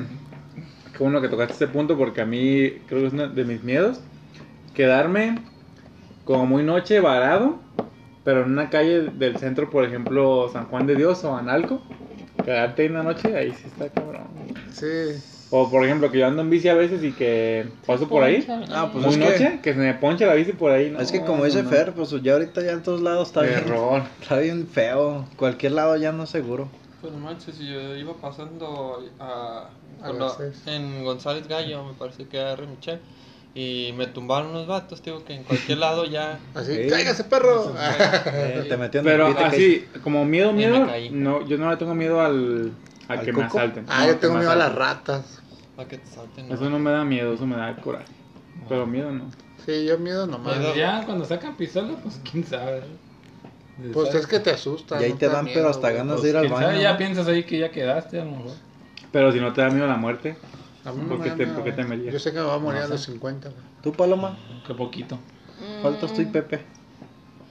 [0.91, 3.63] Qué bueno que tocaste este punto porque a mí creo que es uno de mis
[3.63, 3.99] miedos.
[4.73, 5.39] Quedarme
[6.23, 7.60] como muy noche varado,
[8.23, 11.82] pero en una calle del centro, por ejemplo, San Juan de Dios o Analco.
[12.43, 14.23] Quedarte ahí una noche, ahí sí está cabrón.
[14.71, 14.86] Sí.
[15.56, 18.45] O por ejemplo, que yo ando en bici a veces y que paso por ahí.
[18.71, 20.89] Ah, pues Muy es que- noche, que se me ponche la bici por ahí.
[20.89, 21.69] no, Es que como dice no.
[21.69, 23.63] Fer, pues ya ahorita ya en todos lados está bien,
[24.21, 25.27] está bien feo.
[25.38, 26.69] Cualquier lado ya no es seguro.
[27.04, 29.68] Pues no manches, yo iba pasando a,
[30.02, 30.38] A
[30.68, 33.02] en González Gallo, me parece que era Remichel,
[33.54, 36.39] y me tumbaron unos vatos, digo que en cualquier lado ya...
[36.54, 36.89] Así, Sí.
[36.89, 37.76] cállese perro.
[37.78, 42.72] Eh, te metieron Pero así, como miedo, miedo, no, yo no le tengo miedo al,
[43.10, 43.86] a ¿Al que me asalten.
[43.89, 45.42] ah, No, yo que tengo miedo a las ratas.
[45.76, 46.48] Para que te salten.
[46.48, 46.56] ¿no?
[46.56, 48.06] Eso no me da miedo, eso me da coraje.
[48.70, 49.30] Pero miedo no.
[49.66, 50.58] Sí, yo miedo nomás.
[50.58, 50.74] Miedo.
[50.74, 52.84] Ya cuando sacan pistola, pues quién sabe.
[53.94, 55.02] Pues es que te asusta.
[55.02, 56.66] Y ahí no te da dan, miedo, pero hasta ganas Pues, de ir al sabe,
[56.68, 56.82] baño.
[56.82, 56.98] ya ¿no?
[56.98, 58.52] piensas ahí que ya quedaste a lo mejor.
[59.12, 60.36] Pero si no te da miedo la muerte,
[60.86, 61.98] A mí no ¿Por me qué te- miedo, por qué te güey.
[61.98, 62.14] merías?
[62.14, 63.12] Yo sé que me va a morir No a los sé.
[63.14, 63.50] 50.
[63.50, 63.62] güey.
[63.82, 64.38] ¿Tú, Paloma?
[64.68, 65.18] Qué poquito.
[65.82, 66.60] Faltas tú y Pepe.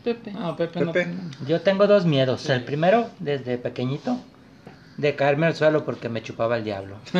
[0.04, 0.32] Pepe.
[0.32, 1.06] No, Pepe, Pepe.
[1.06, 1.46] no.
[1.46, 2.48] Yo tengo dos miedos.
[2.50, 4.18] El primero, desde pequeñito,
[5.02, 6.94] de caerme al suelo porque me chupaba el diablo.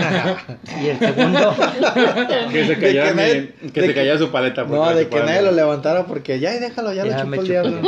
[0.82, 1.54] y el segundo,
[2.52, 4.64] que se cayera, que mi- nadie- que de se que- su paleta.
[4.64, 7.26] porque No, de que nadie el lo levantara porque ya, y déjalo, ya, Ya lo
[7.26, 7.80] me chupó el diablo.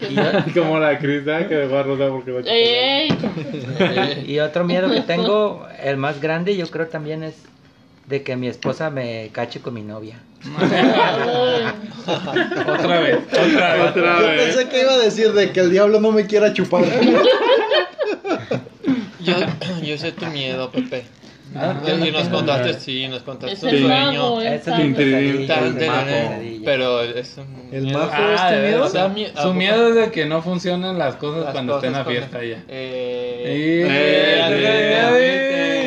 [0.00, 2.50] Que- Como la Crista que dejó a Rosa porque lo chupó.
[2.52, 4.24] Ey.
[4.26, 7.34] y otro miedo que tengo, el más grande, yo creo también es
[8.06, 10.18] de que mi esposa me cache con mi novia.
[12.06, 13.90] Otra vez, otra vez.
[13.90, 14.42] Otra Yo vez.
[14.54, 16.84] pensé que iba a decir de que el diablo no me quiera chupar.
[19.20, 19.34] Yo,
[19.82, 21.04] yo sé tu miedo, Pepe.
[21.54, 24.42] No, Y yo no y nos contaste, sí, nos contaste Es tu el esa.
[24.42, 24.94] es tan-
[26.62, 29.32] Pero es un El miedo- Ah, este miedo.
[29.42, 32.18] su miedo es de que no funcionan las cosas las cuando esté en la cosas
[32.18, 32.56] fiesta cuando- ya.
[32.68, 35.77] Eh, Eh, eh,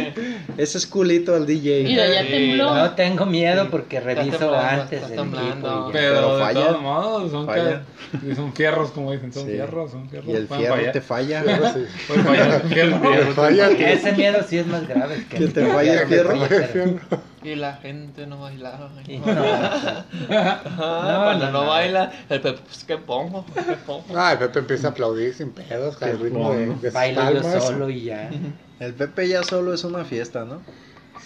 [0.62, 1.84] Ese es culito al DJ.
[1.84, 2.76] Mira, ya Sí, tembló.
[2.76, 5.38] No tengo miedo porque reviso temblando, antes está el equipo.
[5.38, 5.56] y ya.
[5.56, 6.68] Pero, Pero de falla.
[6.68, 7.84] todos modos, son, Falla.
[8.20, 9.52] ca- son fierros, como dicen, son Sí.
[9.54, 10.30] fierros, son fierros.
[10.30, 10.92] Y el fierro fallar.
[10.92, 11.44] te falla.
[12.08, 13.32] Pueden fallar, fierro, fierro.
[13.34, 16.38] Falla que- Ese miedo sí es más grave que, Que te falle el que fierro.
[16.48, 17.00] fierro.
[17.44, 18.92] Y la gente no bailaba.
[19.08, 19.26] Y No.
[19.26, 23.46] no, cuando no, baila, el Pepe, pues, ¿qué pongo?
[23.54, 24.06] ¿Qué pongo?
[24.16, 27.90] Ah, el Pepe empieza a aplaudir sin pedos, al ritmo de, de bailo yo solo
[27.90, 28.30] y ya.
[28.82, 30.60] El Pepe ya solo es una fiesta, ¿no?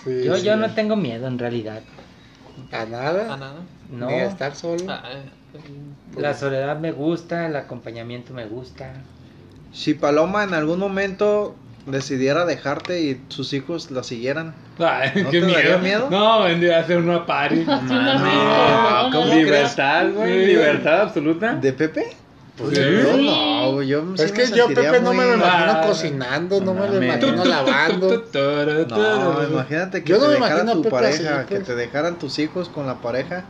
[0.04, 0.44] Sí, Yo, sí.
[0.46, 1.82] yo no tengo miedo en realidad.
[2.72, 3.28] A nada.
[3.34, 3.56] Ah, nada.
[3.90, 4.84] No, Ni a estar solo.
[4.90, 5.60] Ah, eh,
[6.20, 8.92] la soledad me gusta, el acompañamiento me gusta.
[9.72, 14.54] Si Paloma en algún momento decidiera dejarte y sus hijos la siguieran.
[14.80, 16.08] Ay, ¿No qué te daría miedo.
[16.08, 16.10] miedo?
[16.10, 17.64] No, vendría a hacer una party.
[17.66, 17.80] ¿no?
[19.12, 20.46] ¿cómo No, Libertad, güey.
[20.46, 21.56] Libertad absoluta.
[21.56, 22.06] ¿De Pepe?
[22.58, 25.72] Pues, Yo no, yo sí es que me yo, Pepe, no me lo muy- imagino
[25.74, 27.04] Ah, cocinando, no me lo mames.
[27.04, 28.24] imagino lavando.
[28.88, 31.56] No, imagínate que Yo no te me dejara imagino a tu Pepe pareja, así, que
[31.56, 31.68] pues.
[31.68, 33.44] te dejaran tus hijos con la pareja.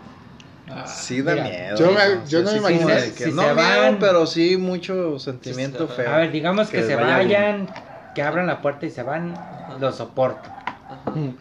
[0.87, 1.77] Sí da mira, miedo.
[1.77, 2.27] yo me- ¿no?
[2.27, 4.57] yo no Sí, me sí, imagino- de que si no se miedo, van- pero sí
[4.57, 6.09] mucho sentimiento feo.
[6.09, 7.69] A ver, digamos que, Que se vaya vayan,
[8.15, 9.35] que abran la puerta y se van,
[9.79, 10.49] lo soporto.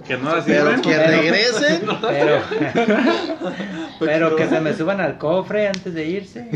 [0.06, 0.82] Que no la pero sirven.
[0.82, 1.82] que regresen.
[2.00, 2.40] Pero,
[4.00, 6.48] pero que se me suban al cofre antes de irse.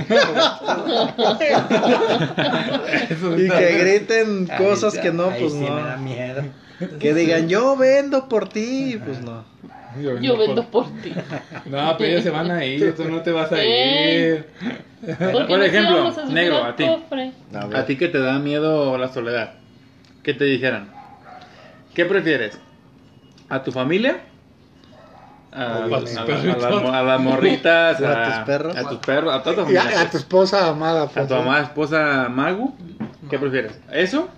[3.36, 5.74] y que griten cosas que no, ahí pues sí no.
[5.74, 6.42] me da miedo.
[6.98, 9.44] Que digan, yo vendo por ti, pues no.
[10.20, 11.12] Yo vendo por ti.
[11.66, 14.46] No, pero ellos se van a ir, tú no te vas a ir.
[15.48, 16.84] ¿Por ejemplo, negro, a ti.
[16.84, 17.78] A.
[17.78, 19.54] A ti que te da miedo la soledad.
[20.22, 20.90] ¿Qué te dijeran?
[21.94, 22.58] ¿Qué prefieres?
[23.48, 24.18] ¿A tu familia?
[25.52, 28.00] ¿A, A tus a- a- a las mo- a las morritas?
[28.02, 28.76] ¿A tus perros?
[28.76, 30.00] A tus perros, a toda tu a, familia.
[30.00, 31.02] a tu esposa amada.
[31.04, 32.74] A pues, tu amada esposa Magu.
[33.30, 33.72] ¿Qué prefieres?
[33.92, 34.28] ¿Eso?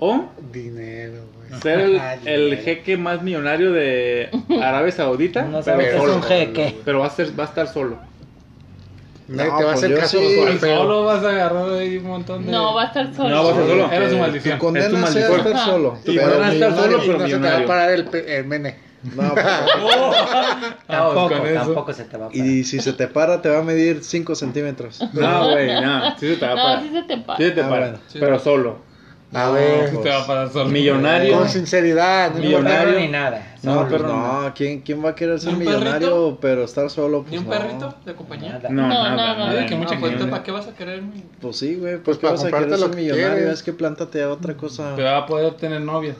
[0.00, 1.60] ¿O Dinero, güey.
[1.60, 4.30] ser el, Ah, el jeque más millonario de
[4.62, 5.42] Arabia Saudita?
[5.42, 6.16] No pero, que es solo.
[6.16, 6.80] un jeque.
[6.84, 7.98] pero va a, ser, va a estar solo.
[9.30, 10.36] No, te va a pues hacer caso sí.
[10.36, 12.52] por solo vas a agarrar ahí un montón de.
[12.52, 13.28] No, va a estar solo.
[13.28, 13.90] No, va a ser solo.
[13.92, 14.58] Era su maldición.
[14.58, 15.46] Tu condena Es tu sea maldición.
[15.46, 15.98] estar solo.
[16.04, 18.44] Y pero van a estar solo, pero no se te va a parar el, el
[18.46, 18.90] mene.
[19.16, 19.46] No, pues,
[20.86, 21.60] Tampoco, con eso.
[21.64, 22.44] tampoco se te va a parar.
[22.46, 25.00] y si se te para, te va a medir 5 centímetros.
[25.12, 26.18] No, güey, no.
[26.18, 26.82] Sí se te va a No, parar.
[26.82, 27.36] sí se te pasa.
[27.38, 27.80] Sí se te Ah, para.
[27.86, 27.98] bueno.
[28.12, 28.89] Pero solo.
[29.32, 30.70] A No, ver, Sí te va a parar solo.
[30.70, 31.38] Millonario.
[31.38, 32.34] con sinceridad.
[32.34, 32.98] no millonario.
[32.98, 33.54] ni nada.
[33.62, 36.38] No, No, perro, no, ¿quién, ¿quién va a querer ser ¿Ni un millonario perrito?
[36.40, 37.20] pero estar solo?
[37.22, 37.50] Pues ¿Ni un no.
[37.50, 38.52] perrito de compañía?
[38.54, 38.68] Nada.
[38.70, 39.48] No, No, nada, nada, nada.
[39.54, 39.66] nada.
[39.66, 41.02] que mucha No, pues, gente- ¿para qué vas a querer?
[41.40, 43.50] Pues sí, güey, Pues pues ¿qué para vas a querer ser millonario?
[43.52, 44.96] Es que plántate a otra cosa.
[44.96, 46.14] Te va a poder tener novia.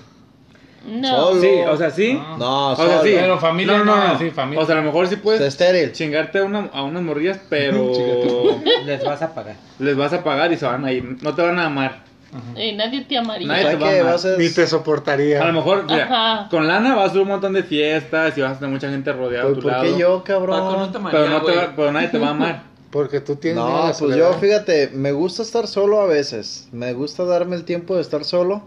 [0.87, 1.09] No.
[1.09, 1.41] Solo.
[1.43, 2.15] Sí, o sea, sí.
[2.15, 2.39] No.
[2.39, 3.11] No, O sea, sí.
[3.15, 4.63] Pero familia no, no, no, sí, familia.
[4.63, 5.93] O sea, a lo mejor sí puedes estéril.
[5.93, 7.93] chingarte a, una, a unas morrillas, pero
[8.87, 9.57] Les vas a pagar.
[9.79, 11.19] les vas a pagar y se van a ir.
[11.23, 12.09] No te van a amar.
[12.57, 13.47] Eh, nadie te amaría.
[13.49, 14.01] Nadie ¿Sabes te va a qué?
[14.01, 14.13] amar.
[14.13, 14.39] Va a ser...
[14.39, 15.43] Ni te soportaría.
[15.43, 16.49] A lo mejor, mira, Ajá.
[16.49, 19.13] con lana vas a hacer un montón de fiestas y vas a tener mucha gente
[19.13, 19.83] rodeada a Pues, tu ¿Por lado.
[19.85, 20.93] qué yo, Paco no cabrón?
[20.93, 21.57] te Pero, marea, no te güey.
[21.57, 22.63] va- pero nadie te va a amar.
[22.91, 24.19] Porque tú tienes miedo a No, la pues soledad.
[24.33, 26.69] yo, fíjate, me gusta estar solo a veces.
[26.73, 28.63] Me gusta darme el tiempo de estar solo,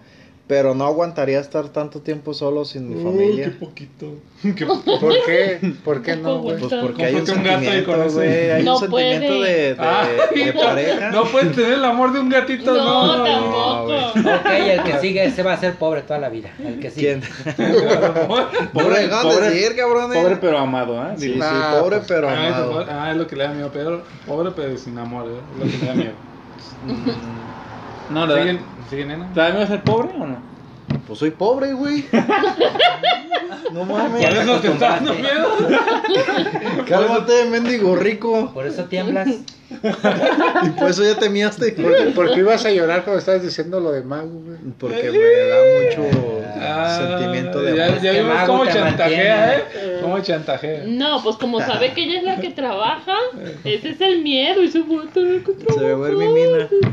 [0.46, 3.56] pero no aguantaría estar tanto tiempo solo sin mi familia.
[3.60, 4.08] poquito.
[5.00, 5.74] ¿Por qué?
[5.86, 6.58] ¿Por qué no, güey?
[6.60, 8.52] Pues porque hay un un gato y sentimiento, güey.
[8.52, 11.12] Hay No un sentimiento de, de, Ay, de pareja.
[11.12, 13.24] No puedes tener el amor de un gatito, No, no.
[13.24, 14.36] tampoco.
[14.36, 16.50] Ok, el que sigue ese va a ser pobre toda la vida.
[16.60, 17.20] El que sigue.
[17.22, 17.56] ¿Quién?
[18.74, 20.12] Pobre, No pobre, decir, cabrón.
[20.14, 21.14] pobre pero amado, ¿eh?
[21.18, 22.86] Sí, sí, Nah, pobre pues, pero Ah, eso amado.
[22.90, 24.04] ah, es lo que le da miedo, Pedro.
[24.28, 25.40] Pobre pero sin amor, ¿eh?
[25.54, 26.14] es lo que le da miedo.
[28.14, 29.34] No, le da- ¿Siguen, ¿Siguen, nena?
[29.34, 30.54] ¿Te da miedo ser pobre o no?
[31.08, 32.06] Pues soy pobre, güey.
[33.72, 34.26] No mames.
[34.26, 35.50] ¿Por eso te está dando miedo?
[36.88, 38.52] Cálmate, mendigo rico.
[38.54, 39.28] Por eso tiemblas.
[40.64, 41.72] Y por eso ya te miaste.
[41.72, 44.58] ¿Por, por qué ibas a llorar cuando estabas diciendo lo de Mago, güey?
[44.78, 48.02] Porque me da mucho Ah, sentimiento de ya, amor.
[48.02, 49.96] ya vimos Mago cómo chantajea, mantiene.
[49.98, 50.00] ¿eh?
[50.02, 50.84] Cómo chantajea.
[50.86, 53.16] No, pues como sabe que ella es la que trabaja,
[53.64, 56.70] ese es el miedo y se va a tener que Se vuelve trabajar.
[56.72, 56.90] mina.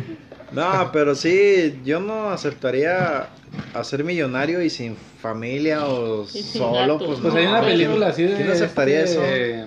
[0.52, 3.28] No, pero sí, yo no aceptaría
[3.74, 6.72] a ser millonario y sin familia o sin solo.
[6.98, 7.02] gatos.
[7.06, 8.36] Pues, Pues no, hay una película así de.
[8.36, 9.64] ¿Quién aceptaría este,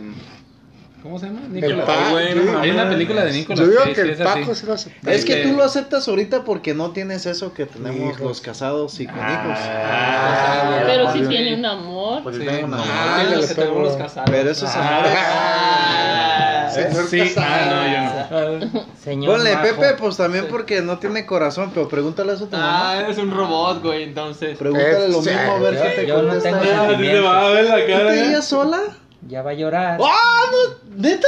[1.01, 1.41] ¿Cómo se llama?
[1.47, 1.85] El Nicolas.
[1.85, 4.15] yo- no Hay una película de Nicolas Yo digo que el.
[4.15, 4.89] Paco se lo hace.
[5.05, 8.21] Es que Este- tú lo aceptas ahorita porque no tienes eso que tenemos Hijos.
[8.21, 9.25] los casados y con hijos.
[9.59, 11.29] Ah, Pero Ah, si bien.
[11.29, 12.23] tiene un amor.
[12.23, 12.85] Pues Sí, tengo no, mamá.
[12.87, 13.85] Ah, tiene lo le que tenemos pegó.
[13.89, 14.29] los casados.
[14.31, 15.03] Pero eso es amor.
[15.05, 16.69] Ah,
[17.09, 18.85] Sí, ah, no, yo no.
[19.03, 19.63] Señor Ponle Majo.
[19.63, 22.91] Pepe, pues también porque no tiene corazón, pero pregúntale eso a tu mamá.
[22.91, 24.57] Ah, eres un robot, güey, entonces.
[24.57, 25.29] Pregúntale lo Sí.
[25.29, 26.49] mismo a ver qué te yo no contesta.
[26.49, 26.81] tengo ella.
[26.89, 28.07] Ah, sí va a ver la ¿Tú cara.
[28.11, 28.25] te ¿eh?
[28.25, 28.79] irías sola?
[29.27, 29.99] Ya va a llorar.
[30.01, 30.95] ¡Ah, no!
[31.01, 31.27] ¿Neta?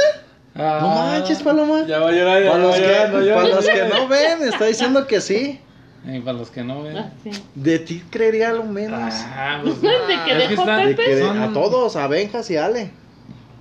[0.54, 1.84] Ah, No manches, Paloma.
[1.86, 3.34] Ya va a llorar, ya Para va los, a que, llorar, no llores.
[3.34, 5.60] para los que no ven, está diciendo que sí.
[6.06, 6.96] Y para los que no ven.
[6.96, 7.30] Ah, sí.
[7.54, 9.12] De ti creería lo menos.
[9.16, 11.04] Ah, pues, ¿De que es que dejó está- De Pepe?
[11.04, 12.90] que Son- a todos, a Benjas y Ale.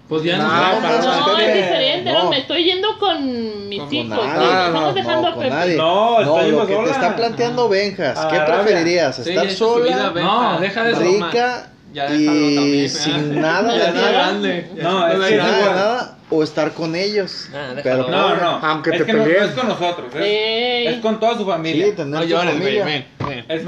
[0.07, 0.49] Pues ya no, No,
[0.81, 2.23] para- no, No, es diferente, no.
[2.25, 2.29] No.
[2.29, 5.49] me estoy yendo con mis Ah, estamos no, dejando No, a Pepe.
[5.49, 5.75] nadie.
[5.77, 8.25] No, lo que te está planteando Benjas.
[8.27, 9.15] ¿Qué preferirías?
[9.15, 10.11] Sí, ¿Estar sola.
[10.15, 11.71] No, deja de rica
[12.13, 14.31] y sin nada de nada?
[14.33, 17.47] No, es Sin nada de nada o estar con ellos?
[17.53, 17.73] Ah.
[17.81, 18.59] Pero No, no.
[18.61, 20.07] Aunque es te que no, no es con nosotros.
[20.15, 20.87] Es, Ey.
[20.87, 21.95] es con toda su Sí, familia.
[21.95, 22.85] tener No llores, güey, familia.
[22.85, 23.05] ven, ven.
[23.47, 23.63] Es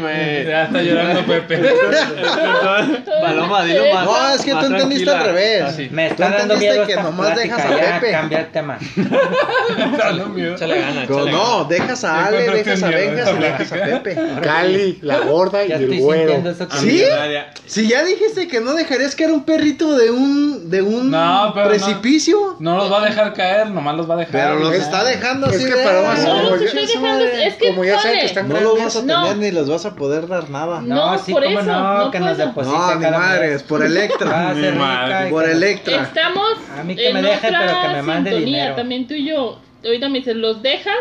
[0.00, 0.46] güey.
[0.50, 1.58] Ya está llorando Pepe.
[3.20, 4.04] Paloma, dilo más.
[4.04, 5.20] No, es que tú entendiste tranquila.
[5.20, 5.62] al revés.
[5.66, 5.88] Ah, sí.
[5.90, 8.12] Me Tú está dando miedo que nomás plática, dejas a ya, Pepe.
[8.12, 8.78] Cambia el tema.
[10.54, 13.76] Échale ganas, No, dejas a Ale, dejas a Benjas y dejas a.
[13.76, 14.16] Pepe.
[14.42, 16.42] Cali, la gorda y el güero.
[16.42, 17.04] que ¿Sí?
[17.66, 21.14] Si ya dijiste que no dejarías que era un perrito de un de un
[21.64, 24.32] precipicio, No los va a dejar caer, nomás los va a dejar.
[24.32, 27.46] pero los está dejando Es así que de, Paloma, "Ah, No, como ya-.
[27.46, 29.22] Es que, saben que están no los vas a No.
[29.24, 30.80] tener ni les vas a poder dar nada.
[30.80, 33.62] No, No, sí, por como eso, no, no que nos No, ni cada madres, mes.
[33.64, 34.54] por Electra.
[34.54, 35.30] Mi madre.
[35.30, 36.02] por Electra.
[36.02, 38.76] Estamos A mí que en me deje, pero que me mande sintonía, dinero.
[38.76, 39.58] también tú y yo.
[39.84, 40.94] Ahorita me dices, ¿los dejas?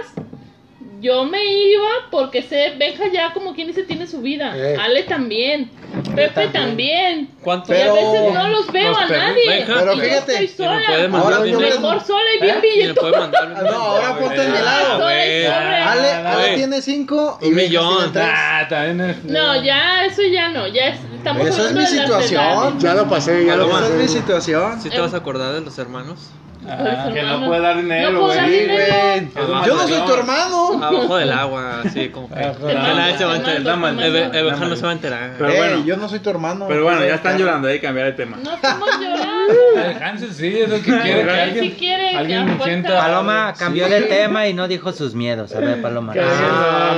[1.02, 4.52] Yo me iba porque sé, Benja ya como quien dice tiene su vida.
[4.56, 4.76] Eh.
[4.80, 5.70] Ale también.
[6.16, 6.52] Pepe también.
[6.52, 7.30] también.
[7.42, 7.74] ¿Cuánto?
[7.74, 9.66] Y a veces no los veo Los a nadie.
[9.66, 10.72] Pero Y yo fíjate, estoy me sola.
[11.10, 11.60] mandar Ahora yo.
[11.60, 12.62] Mejor sola y bien me
[13.18, 14.98] mandar Ah, No, ahora ponte en mi lado.
[15.00, 15.48] Sola y sobre.
[15.48, 17.96] Ale, Ale tiene cinco y Un millón.
[17.98, 18.26] tiene tres.
[18.30, 19.22] Ah, también.
[19.24, 20.68] No, ya, eso ya no.
[20.68, 22.80] Ya es- estamos Esa es mi situación.
[22.80, 24.18] Ya lo pasé, ya lo Esa es mi pasé.
[24.20, 24.82] situación.
[24.82, 26.30] ¿Sí te vas a acordar de los hermanos?
[26.68, 28.54] Ah, Que no puede dar dinero, No puedo dar güey.
[28.60, 28.84] Sí, dinero.
[29.34, 29.46] güey.
[29.50, 30.84] Abajo Yo no soy tu hermano.
[30.84, 32.36] Abajo del agua, así como que.
[32.36, 32.96] Que claro.
[32.96, 33.78] nadie se va a enterar.
[33.78, 34.04] mando.
[34.04, 35.32] Ebeja no se va a enterar.
[35.38, 35.86] Pero Ey, bueno.
[35.86, 36.66] yo no soy tu hermano.
[36.68, 38.38] Pero bueno, ya están llorando, hay que cambiar de tema.
[38.44, 39.54] No estamos llorando.
[39.76, 41.64] El Hansel sí, es el que quiere que alguien.
[41.64, 43.00] sí quiere alguien sienta.
[43.00, 43.92] Paloma cambió Sí.
[43.94, 45.56] de tema y no dijo sus miedos.
[45.56, 46.14] A ver, Paloma.
[46.20, 46.96] Ah,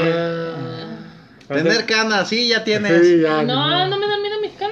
[1.47, 3.05] Tener canas, sí, ya tienes.
[3.05, 4.20] sí, ya, No, no me dan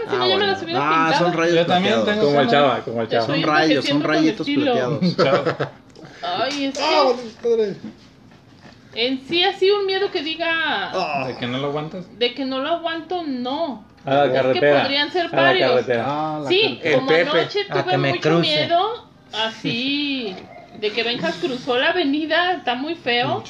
[0.09, 0.51] si Ah, no ya me bueno.
[0.53, 1.25] las hubiera Ah, pintado.
[1.25, 2.19] son rayos Yo también plateados.
[2.19, 3.25] tengo- Como el chava, como el chava.
[3.25, 4.99] Son rayos, son rayitos plateados.
[6.21, 7.75] Ay, es Ah, que
[8.95, 11.27] en sí así un miedo que diga Ah.
[11.27, 12.05] ¿De que no lo aguantas?
[12.19, 13.85] de que no lo aguanto, no.
[14.05, 14.81] A la Es que carretera.
[14.81, 15.69] podrían ser A la varios.
[15.71, 16.03] carretera.
[16.07, 18.41] Ah, la Sí, como anoche A tuve que me mucho cruce.
[18.41, 20.35] miedo, así,
[20.79, 23.43] de que Benja cruzó la avenida, está muy feo.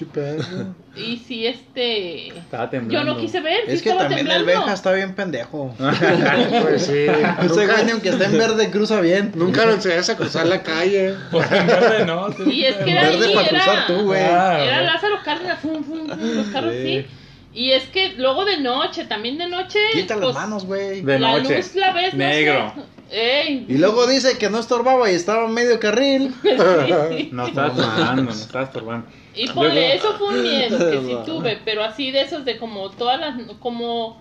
[0.96, 2.30] Y sí, este.
[2.30, 3.14] Estaba Yo temblando.
[3.14, 4.62] no quise ver, sí Es que estaba también el temblando.
[4.62, 5.74] Benja está bien pendejo.
[6.62, 7.06] Pues sí.
[7.42, 9.32] Ese güey, ni aunque está en verde, cruza bien.
[9.36, 11.16] Nunca lo enseñaste a cruzar la calle.
[11.32, 12.32] Pues en verde no.
[12.38, 12.44] sí.
[12.52, 14.22] Y es que era Verde ahí, para era, cruzar tú, güey.
[14.22, 14.82] Ah, era.
[14.82, 16.84] Lázaro Cárdenas, fum, fum, fum, los carros Sí.
[16.84, 17.06] sí.
[17.54, 19.80] Y es que luego de noche, también de noche.
[19.92, 21.02] Quita las pues, manos, güey.
[21.02, 21.58] De la noche.
[21.58, 22.74] luz la ves, no Negro.
[22.76, 22.99] sé.
[23.12, 23.66] Ey.
[23.68, 26.34] Y luego dice que no estorbaba y estaba en medio carril.
[26.44, 27.30] Sí.
[27.32, 29.08] No estaba estorbando, no estaba estorbando.
[29.36, 32.58] Y ponle, Luego- eso fue un miedo que sí tuve, pero así de esos de
[32.58, 34.20] como todas las, como...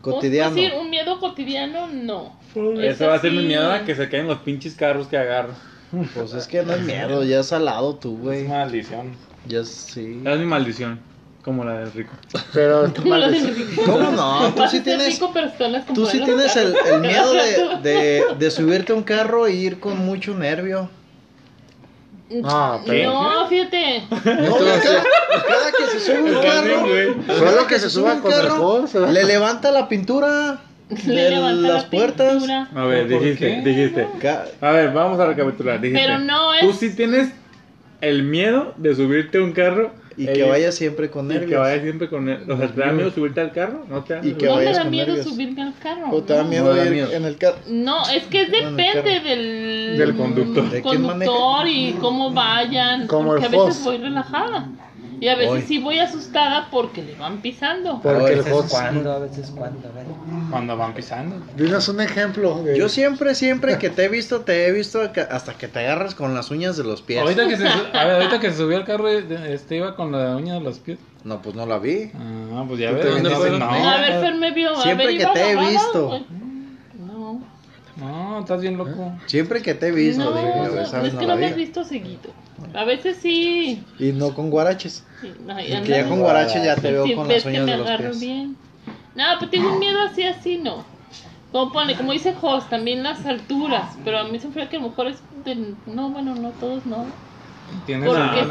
[0.00, 0.54] ¿cómo Cotidiano.
[0.54, 0.72] decir?
[0.80, 2.38] Un miedo cotidiano, no.
[2.80, 5.52] Eso va a ser mi miedo a que se caen los pinches carros que agarro.
[6.14, 8.42] Pues es que no es miedo, ya es salado tú, güey.
[8.44, 9.12] Es maldición.
[9.46, 10.22] Ya sí.
[10.24, 11.00] Es mi maldición.
[11.44, 12.12] Como la del rico.
[12.52, 13.82] Pero del rico.
[13.86, 14.52] ¿Cómo no?
[14.54, 15.32] Tú sí tienes, rico,
[15.94, 19.80] tú sí tienes el, el miedo de, de, de subirte a un carro e ir
[19.80, 20.90] con mucho nervio.
[22.44, 24.02] Ah, pero- No, fíjate.
[24.10, 26.42] No, cada, cada que se sube un
[27.26, 29.08] carro, Solo que se suba con carro, mejor.
[29.10, 30.60] le levanta la pintura
[31.06, 32.32] Le de levanta las la puertas.
[32.34, 32.68] pintura.
[32.74, 34.06] A ver, ¿Por dijiste, dijiste.
[34.60, 35.80] A ver, vamos a recapitular.
[35.80, 36.04] Dijiste.
[36.06, 37.30] Pero no Tú es- sí tienes
[38.00, 39.90] el miedo de subirte a un carro
[40.20, 41.60] Y eh, que vaya siempre con y que nervios.
[41.60, 42.42] vayas siempre con él.
[42.50, 43.84] O sea, ¿te da miedo subirte al carro?
[43.88, 44.38] No te da Y miedo.
[44.38, 45.26] que no me da con miedo nervios.
[45.26, 46.10] subirme al carro.
[46.10, 46.48] O te da no.
[46.48, 47.12] miedo No da ir miedo.
[47.12, 47.58] en el carro.
[47.68, 50.70] No, es que depende del, Del conductor.
[50.70, 53.06] ¿De conductor y cómo vayan.
[53.06, 54.68] Como porque el a veces voy relajada.
[55.20, 55.62] Y a veces Hoy.
[55.62, 57.92] sí voy asustada porque le van pisando.
[57.92, 59.86] A Porque el veces cuando, a veces cuando.
[59.88, 60.06] A ver.
[60.50, 61.36] Cuando van pisando.
[61.56, 62.62] Dinos un ejemplo.
[62.62, 62.78] De...
[62.78, 66.34] Yo siempre, siempre que te he visto, te he visto hasta que te agarras con
[66.34, 67.20] las uñas de los pies.
[67.20, 70.36] Ahorita que, se, a ver, ahorita que se subió al carro, este iba con la
[70.36, 70.98] uña de los pies.
[71.22, 72.10] No, pues no la vi.
[72.14, 73.22] Ah, pues ya ¿Tú ves.
[73.58, 73.64] no.
[73.70, 74.72] a ver, Fer me vio.
[74.74, 76.06] a Siempre ver, que te he visto.
[76.08, 76.49] güey.
[78.00, 79.12] No, No, estás bien loco.
[79.26, 81.08] Siempre que te he visto, no, digo, no, ¿sabes?
[81.08, 81.62] es No que no me has vi.
[81.64, 82.30] visto seguido.
[82.74, 83.82] A veces sí.
[83.98, 85.04] Y no con guaraches.
[85.20, 87.72] sí, ay, Y que ya con guaraches ya te veo con las que uñas me
[87.72, 88.20] de los agarro pies.
[88.20, 88.56] bien.
[89.14, 90.84] No, pero tengo un miedo así, así, no.
[91.52, 93.96] Como pone, como dice Jos, también las alturas.
[94.04, 95.74] Pero a mí se me fue que a lo mejor es de...
[95.86, 97.06] No, bueno, no, todos no.
[97.86, 98.48] Tienes Porque no,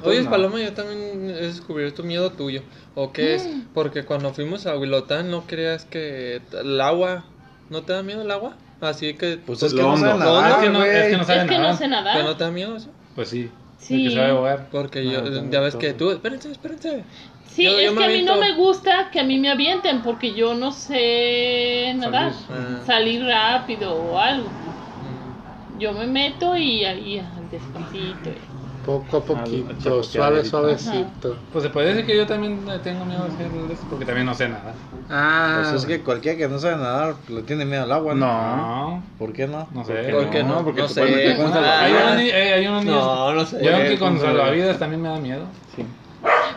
[0.00, 0.30] todo Oye, no.
[0.30, 2.62] Paloma, yo también he descubierto miedo tuyo.
[2.94, 3.46] ¿O qué es?
[3.46, 3.62] Mm.
[3.74, 7.24] Porque cuando fuimos a Huilotán, ¿no creías que el agua...
[7.68, 8.56] ¿No te da miedo el agua?
[8.80, 9.38] Así que...
[9.44, 11.16] Pues es que no hondo nadar, es, que no, es que güey.
[11.18, 11.76] no sabe Es que no nadar.
[11.76, 12.36] sé ¿Que no nadar.
[12.38, 12.88] te da miedo eso?
[13.14, 13.50] Pues sí.
[13.78, 13.94] Sí.
[14.06, 14.68] El que sabe ahogar.
[14.70, 16.10] Porque No, yo, ya ves que tú...
[16.10, 17.04] Espérense, espérense.
[17.46, 20.32] Sí, Yo- es que a mí no me gusta que a mí me avienten porque
[20.34, 22.32] yo no sé nadar.
[22.50, 22.80] Ah.
[22.86, 24.48] Salir rápido o algo.
[24.48, 25.78] Mm.
[25.80, 28.30] Yo me meto y ahí al despacito.
[28.84, 31.36] Poco a poquito, suave, suavecito.
[31.52, 34.26] Pues se puede decir que yo también le tengo miedo a hacer eso porque también
[34.26, 34.74] no sé nada.
[35.10, 38.26] Ah, Pues es que cualquiera que no sabe nadar le tiene miedo al agua, ¿no?
[38.26, 39.68] No, ¿Por qué no?
[39.72, 39.92] no sé.
[40.10, 40.64] ¿Por qué no?
[40.64, 41.00] Porque No sé.
[41.02, 41.80] puedes meter Ah.
[41.82, 42.64] Hay unos, ni- eh, hay.
[42.86, 43.62] No, no sé.
[43.62, 45.44] Yo que con ¿cómo se- salvavidas también me da miedo.
[45.76, 45.84] Sí.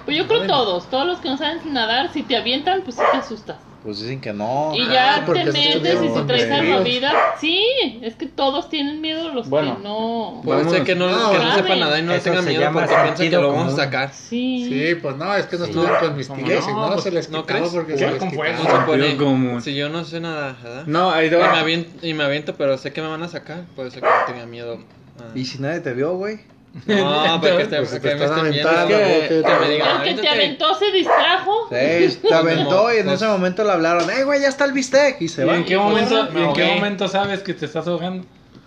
[0.05, 3.01] Pues yo creo todos, todos los que no saben nadar, si te avientan, pues sí
[3.11, 3.57] te asustas.
[3.83, 4.71] Pues dicen que no.
[4.73, 7.13] Y ya te metes y si traes salvavidas.
[7.41, 7.61] Sí,
[8.01, 9.75] es que todos tienen miedo los Bueno.
[9.77, 10.41] que no.
[10.43, 13.23] Puede ser que no, No, que no sepa nada y no tenga miedo porque piensa
[13.23, 13.79] que lo vamos a común.
[13.79, 14.13] sacar.
[14.13, 14.67] Sí.
[14.69, 16.71] Sí, pues no, es que no estuvieron con mis ¿Cómo tíos, no?
[16.71, 17.73] y no, Pues, se les ¿no quitaba crees?
[17.73, 18.87] porque se les quitaba.
[18.87, 19.61] No se común.
[19.61, 20.83] Si yo no sé nada, ¿verdad?
[20.85, 21.59] No, ahí te Y me, va.
[21.59, 23.65] aviento, y me aviento, pero sé que me van a sacar.
[23.75, 24.79] Puede ser que no tenga miedo.
[25.19, 25.23] Ah.
[25.35, 26.39] ¿Y si nadie te vio, güey?
[26.87, 28.69] No, porque te, Pues que te me están estén viendo.
[28.69, 31.69] aventando, que, güey, que me digan, El que te aventó se distrajo.
[31.69, 34.71] Sí, te aventó y en Pues- ese momento le hablaron, ¡eh, güey, ya está el
[34.73, 35.21] bistec!
[35.21, 35.55] Y se ¿Y va.
[35.57, 38.25] en qué momento, Me y en qué momento sabes que te estás ahogando?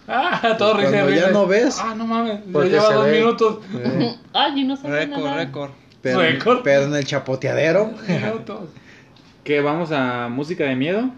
[0.09, 1.33] Ah, todo Pues risa y cuando ya risa.
[1.33, 1.79] no ves.
[1.83, 3.19] Ah, no mames, ya lleva dos ve.
[3.19, 3.59] minutos.
[3.75, 5.37] Eh, Ay, yo no sé Récord, nada.
[5.37, 5.71] récord.
[6.01, 6.61] pero, Récord.
[6.63, 7.91] pero en el chapoteadero.
[9.43, 11.11] Que vamos a música de miedo.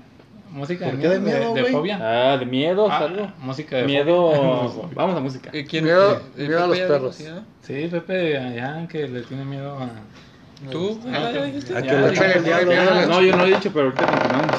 [0.50, 1.98] Música ¿Por de qué de miedo, miedo, de, fobia.
[2.00, 3.32] Ah, de miedo, Ah, algo.
[3.38, 4.32] música de Miedo.
[4.72, 4.88] fobia.
[4.94, 5.50] Vamos a música.
[5.52, 7.14] ¿Y quién- Miedo- y miedo a los perros.
[7.16, 7.42] ¿sí, ah?
[7.90, 9.88] Pepe, allá que le tiene miedo a.
[10.70, 10.98] ¿Tú?
[11.12, 11.28] Ah.
[11.28, 13.06] A que chupen ya, el diablo.
[13.08, 14.56] No, yo no he dicho, pero ahorita continuamos.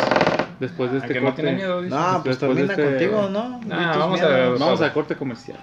[0.60, 1.52] Después de a este que no corte.
[1.54, 1.82] miedo.
[1.82, 3.62] No, pues termina este- contigo, ¿no?
[3.72, 4.50] Ah, vamos a.
[4.50, 5.58] Vamos a corte comercial.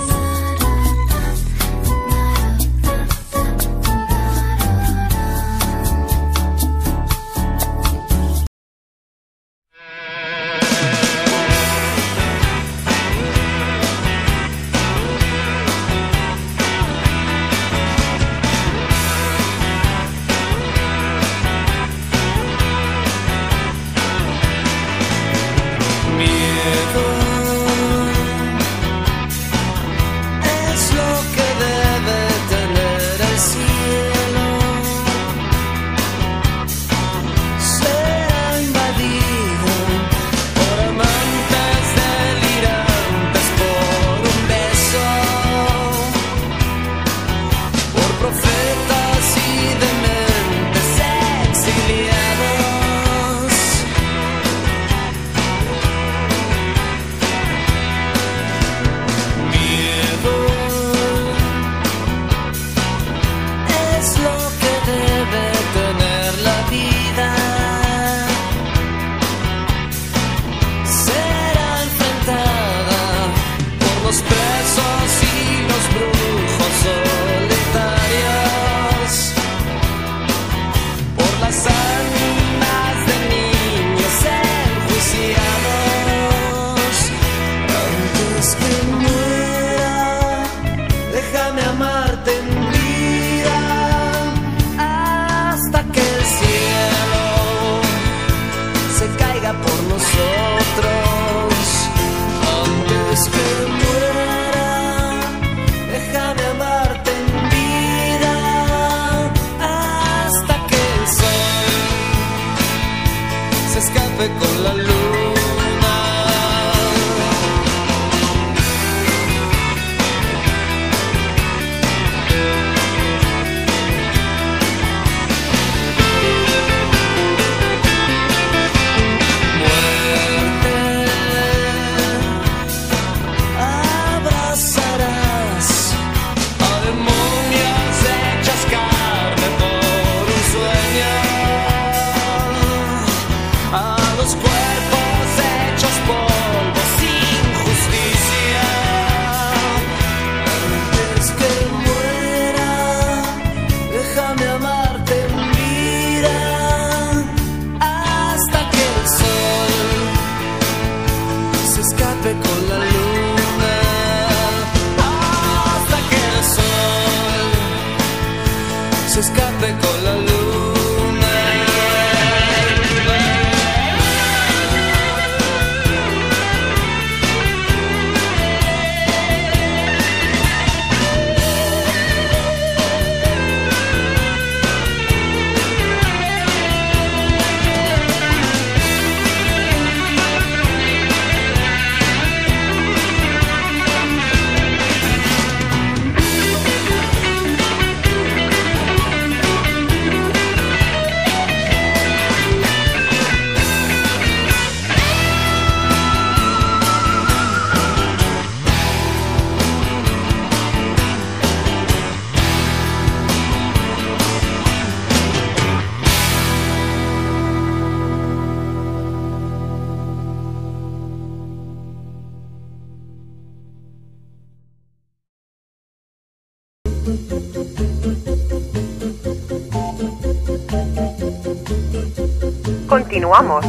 [233.38, 233.66] Continuamos.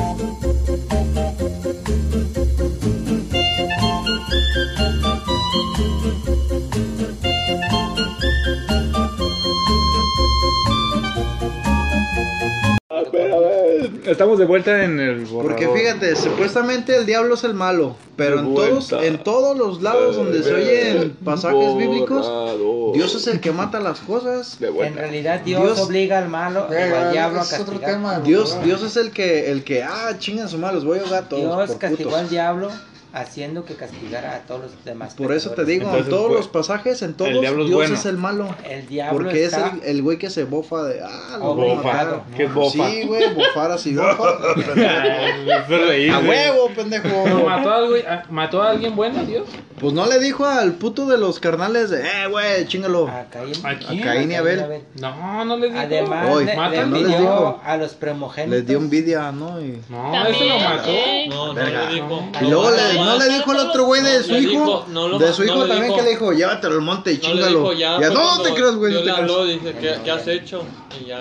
[14.07, 18.49] Estamos de vuelta en el Porque fíjate, supuestamente el diablo es el malo, pero De
[18.49, 22.27] en todos, en todos los lados donde se oyen pasajes bíblicos.
[22.95, 24.59] Dios es el que mata las cosas.
[24.59, 27.91] De En realidad Dios, Dios- obliga al malo o Venga, al diablo a castigar.
[27.93, 28.21] tema.
[28.21, 31.29] Dios, Dios es el que, el que, ah, chingan su madre, los voy a ahogar
[31.29, 32.21] todos Dios castigó putos.
[32.21, 32.71] al diablo
[33.13, 35.15] haciendo que castigara a todos los demás.
[35.15, 37.69] Por eso te digo, Entonces, en todos pues, los pasajes, en todos, el diablo es
[37.69, 37.95] Dios bueno.
[37.95, 38.55] es el malo.
[38.69, 42.23] El diablo Porque es está el, el güey que se bofa de, ah, lo matar.
[42.37, 42.91] ¿Qué es bofa?
[42.91, 44.39] Sí, güey, bofar así, bofa.
[45.47, 47.45] Es a huevo, Pero pendejo.
[47.47, 49.47] mató a, alguien- a- mató a alguien bueno, Dios.
[49.81, 53.07] Pues no le dijo al puto de los carnales de, eh, güey, chingalo.
[53.09, 53.55] A Caín.
[53.65, 54.03] ¿A quién?
[54.03, 54.83] A Caín y Abel.
[55.01, 55.83] No, no les dijo.
[55.85, 57.61] Además, Oy, le, le no les dijo.
[57.65, 58.59] a los primogénitos.
[58.59, 59.61] Les dio envidia, ¿no?
[59.61, 60.91] Y, No, ese lo mató.
[61.29, 62.25] No, no le dijo.
[62.41, 64.51] y luego le, No, no le dijo al otro güey de No, su hijo.
[64.51, 65.97] dijo, no lo de su hijo no también dijo.
[65.97, 67.47] que le dijo, llévatelo al monte y No chingalo.
[67.61, 67.99] dijo ya.
[68.01, 68.93] y a no, te creas, güey.
[68.93, 70.63] No Dios te le habló, dice, ¿qué, ¿qué has hecho?
[71.01, 71.21] Y ya.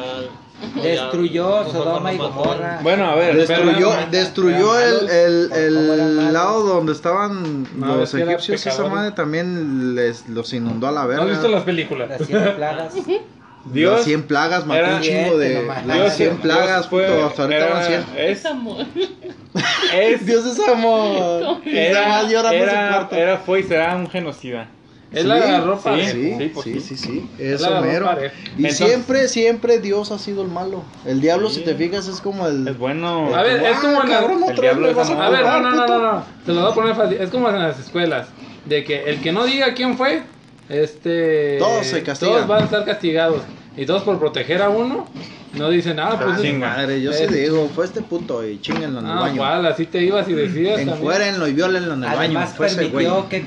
[0.82, 2.18] Destruyó Sodoma y.
[2.18, 2.80] Gomorra.
[2.82, 4.08] Bueno, a ver, Destruyó, espera.
[4.10, 8.66] destruyó el, el, el lado donde estaban No, los egipcios.
[8.66, 11.24] Esa madre también les, los inundó a la ¿No verga.
[11.26, 12.10] has visto las películas?
[12.10, 12.94] Las siete plagas.
[13.72, 15.56] Dios Las 100 plagas, mató era- un chingo de.
[15.62, 15.86] Nomás.
[15.86, 18.06] Las Dios 100 plagas, fue- puto, hasta ahorita era- van 100.
[18.18, 18.86] Es, amor.
[19.94, 21.60] es, Dios es amor.
[21.66, 24.70] Era, más su era, era, fue y será un genocida.
[25.10, 26.12] Él la agarró sí, parejo.
[26.12, 26.96] sí, Sí, pues sí, sí.
[26.98, 28.10] sí, sí, eso agarró mero.
[28.58, 30.84] Y Entonces- siempre, siempre Dios ha sido el malo.
[31.06, 31.60] El diablo, Sí.
[31.60, 32.68] si te fijas, es como el.
[32.68, 33.34] Es bueno.
[33.34, 35.24] A ver, es como en la- cabrón, el diablo es a amor.
[35.24, 36.24] A ver, no, no, no, no, no.
[36.46, 37.22] Te lo voy a poner fácil.
[37.22, 38.28] Es como en las escuelas.
[38.66, 40.24] De que el que no diga quién fue,
[40.70, 41.58] este.
[41.60, 42.36] Todos se castigan.
[42.36, 43.42] Todos van a estar castigados.
[43.76, 45.08] Y todos por proteger a uno,
[45.54, 46.18] no dicen nada.
[46.20, 49.06] Ah, Pues sí, es- madre, yo sí es- digo, fue este puto y chinguenlo en
[49.06, 49.36] el Ah, baño.
[49.36, 50.78] igual, así te ibas y decías.
[50.78, 50.98] también.
[50.98, 52.20] Encuérenlo y violenlo en el baño.
[52.40, 53.06] Además ese güey.
[53.06, 53.44] permitió que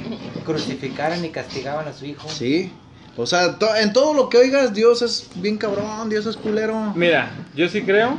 [0.47, 2.29] crucificaran y castigaban a su hijo.
[2.29, 2.73] Sí.
[3.17, 6.93] O sea, to- en todo lo que oigas, Dios es bien cabrón, Dios es culero.
[6.95, 8.15] Mira, yo sí creo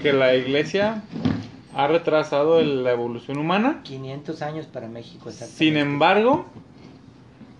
[0.00, 1.02] que la iglesia
[1.74, 3.80] ha retrasado el- la evolución humana.
[3.82, 5.58] 500 años para México, exactamente.
[5.58, 6.46] Sin embargo,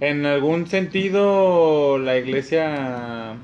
[0.01, 3.35] en algún sentido la iglesia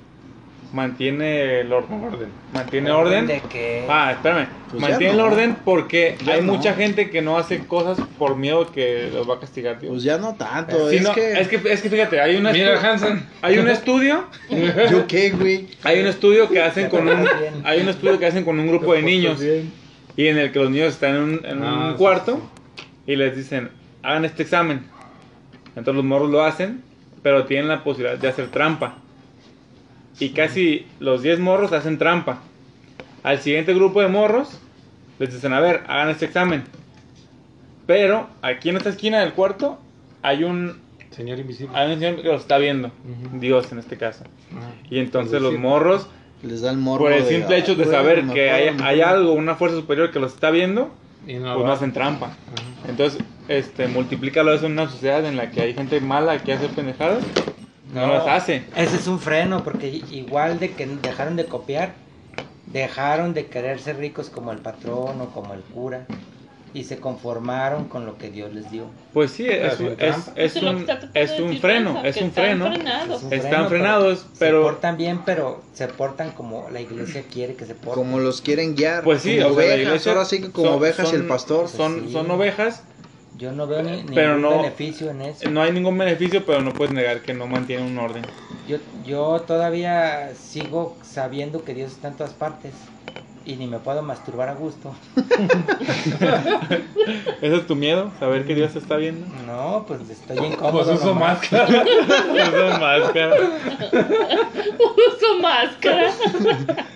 [0.72, 2.28] mantiene el orden.
[2.52, 3.26] Mantiene orden.
[3.26, 4.46] De que Ah, espérame.
[4.70, 5.24] Pues mantiene el no.
[5.26, 6.54] orden porque Ya hay no.
[6.54, 9.90] mucha gente que no hace cosas por miedo que los va a castigar Dios.
[9.92, 10.90] Pues ya no tanto.
[10.90, 11.32] Sí, es, no, que...
[11.40, 13.24] es que es que fíjate, hay una Mira, Hansen.
[13.42, 14.24] hay un estudio,
[14.90, 15.68] ¿Yo qué, güey?
[15.84, 17.54] hay un estudio que hacen con un bien.
[17.64, 19.40] hay un estudio que hacen con un grupo de niños
[20.16, 22.40] y en el que los niños están en un, en Ah, un sí, cuarto
[23.06, 23.70] y les dicen,
[24.02, 24.84] "Hagan este examen."
[25.76, 26.82] Entonces los morros lo hacen,
[27.22, 28.96] pero tienen la posibilidad de hacer trampa.
[30.18, 32.40] Y casi los 10 morros hacen trampa.
[33.22, 34.58] Al siguiente grupo de morros
[35.18, 36.64] les dicen, a ver, hagan este examen.
[37.86, 39.78] Pero aquí en esta esquina del cuarto
[40.22, 41.76] hay un, Señor invisible.
[41.76, 42.88] hay un señor que los está viendo.
[42.88, 43.38] Ujú.
[43.38, 44.24] Dios en este caso.
[44.54, 44.70] Ah.
[44.90, 46.08] Y entonces los morros,
[46.42, 49.00] Les da el morbo por el simple "Ay, hecho de saber que hay, me hay
[49.00, 49.20] acuerdo".
[49.20, 50.90] algo, una fuerza superior que los está viendo,
[51.26, 52.32] Y no pues no hacen trampa.
[52.88, 56.68] Entonces, este, multiplícalo eso en una sociedad en la que hay gente mala que hace
[56.68, 57.22] pendejadas,
[57.94, 58.64] no, las hace.
[58.76, 61.92] Ese es un freno, porque igual de que dejaron de copiar,
[62.66, 66.06] dejaron de querer ser ricos como el patrón o como el cura
[66.74, 68.84] y se conformaron con lo que Dios les dio.
[69.14, 72.66] Pues sí, es, es, es es un, es un freno, es un están freno.
[73.30, 77.64] Es Están frenados, Se pero portan bien, pero se portan como la iglesia quiere que
[77.64, 77.94] se porten.
[77.94, 79.04] Como los quieren guiar.
[79.04, 79.86] pues sí, como o sea, la ovejas.
[79.86, 81.68] iglesia ahora sí que como son- ovejas y el son- pastor.
[81.68, 82.12] Son, Sí.
[82.12, 82.82] son ovejas
[83.38, 85.48] Yo no veo ni, Pero ningún no- beneficio en eso.
[85.50, 88.24] No hay ningún beneficio, pero no puedes negar que no mantiene un orden.
[88.68, 92.72] Yo, yo todavía sigo sabiendo que Dios está en todas partes
[93.44, 94.94] y ni me puedo masturbar a gusto.
[97.40, 98.10] ¿Ese es tu miedo?
[98.18, 99.26] ¿Saber que Dios te está viendo?
[99.46, 100.84] No, pues estoy incómodo.
[100.84, 101.38] Pues uso nomás.
[101.38, 101.66] máscara.
[102.32, 103.36] Uso máscara.
[104.80, 106.12] Uso máscara.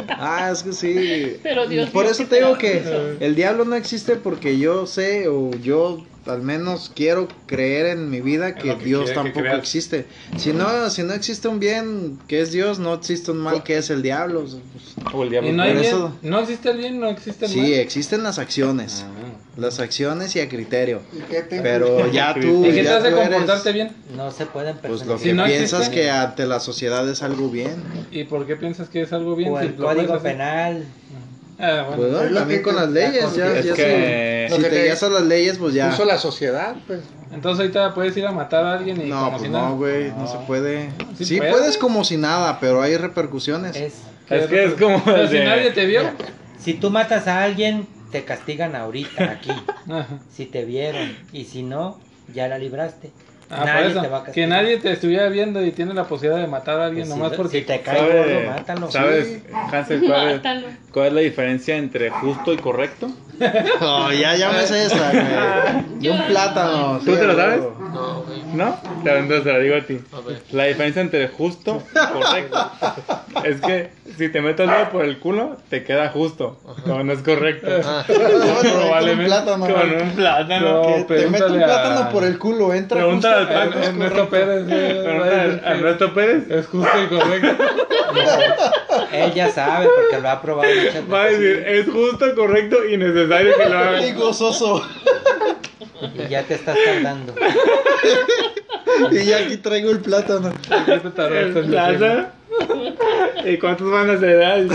[0.09, 1.37] Ah, es que sí.
[1.43, 5.51] Pero Dios Por eso te digo que el diablo no existe porque yo sé o
[5.53, 10.07] yo al menos quiero creer en mi vida que Dios que tampoco existe.
[10.37, 13.79] Si no, si no existe un bien que es Dios, no existe un mal que
[13.79, 14.43] es el diablo.
[14.43, 15.49] Pues, O el diablo.
[15.49, 17.73] Y no hay Por bien, eso- no existe el bien, no existe el Sí, mal.
[17.75, 19.05] existen las acciones.
[19.07, 19.11] Ah.
[19.57, 21.01] Las acciones y a criterio.
[21.13, 22.65] ¿Y qué te Pero ya tú.
[22.65, 23.91] ¿Y qué te ya hace tú eres, comportarte bien?
[24.17, 25.23] No se pueden Pues lo personificar.
[25.23, 27.83] que Si no piensas existe- que ante la sociedad es algo bien.
[28.11, 29.53] ¿Y por qué piensas que es algo bien?
[29.53, 30.85] O si el lo código puedes penal.
[31.61, 32.19] Ah, bueno.
[32.19, 35.75] Pues, también con las leyes, ya, ya que- Si te guías a las leyes, pues
[35.75, 35.91] ya.
[35.91, 37.01] Puso la sociedad, pues.
[37.33, 39.69] Entonces ahorita puedes ir a matar a alguien y No, como pues si nada.
[39.69, 40.27] no, güey, no.
[40.27, 40.91] se puede.
[41.17, 41.55] Sí Sí, puedes.
[41.55, 43.77] puedes como si nada, pero hay repercusiones.
[43.77, 43.95] Es,
[44.29, 45.03] Es que es como.
[45.05, 46.03] Pero si nadie te vio.
[46.59, 49.51] si tú matas a alguien, te castigan ahorita, aquí.
[50.35, 51.17] Si te vieron.
[51.33, 52.01] Y si no,
[52.35, 53.13] ya la libraste.
[53.51, 54.33] Ah, Nadie por te va a eso.
[54.33, 57.33] Que nadie te estuviera viendo y tiene la posibilidad de matar a alguien Pues nomás
[57.33, 57.59] si, porque.
[57.61, 58.91] si te cae ¿Sabe- gordo, mátalo.
[58.91, 59.43] ¿Sabes,
[59.73, 60.41] Hansel, cuál es,
[60.93, 63.11] cuál es la diferencia entre justo y correcto?
[63.81, 65.25] No, ya, ya me sé esa, güey.
[66.03, 66.99] Y un plátano.
[67.05, 67.61] ¿Tú te lo sabes?
[67.61, 68.43] No, güey.
[68.55, 68.77] ¿No?
[69.05, 69.99] Entonces te la digo a ti.
[70.13, 70.43] A ver.
[70.53, 72.71] La diferencia entre justo y correcto
[73.45, 76.59] es que si te metes el dedo por el culo, te queda justo.
[76.85, 77.67] No, no es correcto.
[77.85, 79.67] Ah, Probablemente plátano.
[79.67, 80.73] con un plátano.
[80.73, 82.99] No, te meto un pregúntale a- plátano por el culo, entra.
[82.99, 83.79] Pregunta justo- al Paco.
[83.79, 84.69] A Ernesto Pérez.
[84.69, 86.51] Ernesto Pérez.
[86.51, 87.65] Es justo y correcto.
[89.13, 92.97] Él ya sabe porque lo ha probado muchas Va a decir, es justo, correcto y
[92.97, 94.07] necesario que lo haga.
[94.07, 94.87] Y gozoso.
[96.15, 97.35] Y ya te estás tardando.
[99.11, 100.53] Y ya aquí traigo el plátano.
[100.87, 102.27] ¿Qué te tardaste El plátano.
[103.45, 104.69] ¿Y cuántos van a ser?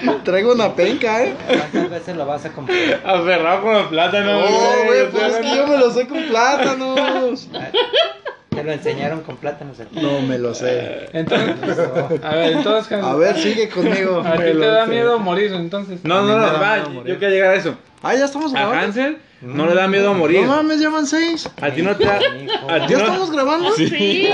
[0.24, 1.34] Traigo una penca, ¿eh?
[1.46, 3.00] ¿Cuántas veces lo vas a comprar?
[3.04, 4.40] Aferrado con el plátano.
[4.40, 7.48] No, güey, pues es que yo me lo sé con plátanos.
[8.50, 10.00] Te lo enseñaron con plátanos aquí.
[10.00, 11.08] No me lo sé.
[11.12, 11.78] Entonces,
[12.22, 12.92] a ver, entonces.
[13.02, 14.22] A ver, sigue conmigo.
[14.26, 16.00] A ti te da miedo morir, entonces.
[16.04, 17.74] No, no, A no, va, yo quiero llegar a eso.
[18.02, 18.84] Ah, ya estamos A grabando.
[18.86, 20.40] Hansel no le da miedo a morir.
[20.42, 21.48] No mames, ya van seis.
[21.60, 22.16] A ti no te da.
[22.16, 23.04] A ti ¿Ya no.
[23.04, 23.72] estamos grabando?
[23.72, 23.84] Sí.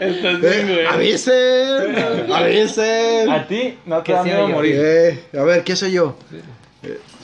[0.00, 0.86] Estás bien, Eh, güey.
[0.86, 1.96] avisen,
[2.32, 3.30] avisen.
[3.30, 4.54] A ti no te ¿Qué da miedo oye?
[4.54, 4.74] morir.
[4.78, 6.16] Eh, a ver, ¿qué soy yo?
[6.30, 6.36] Sí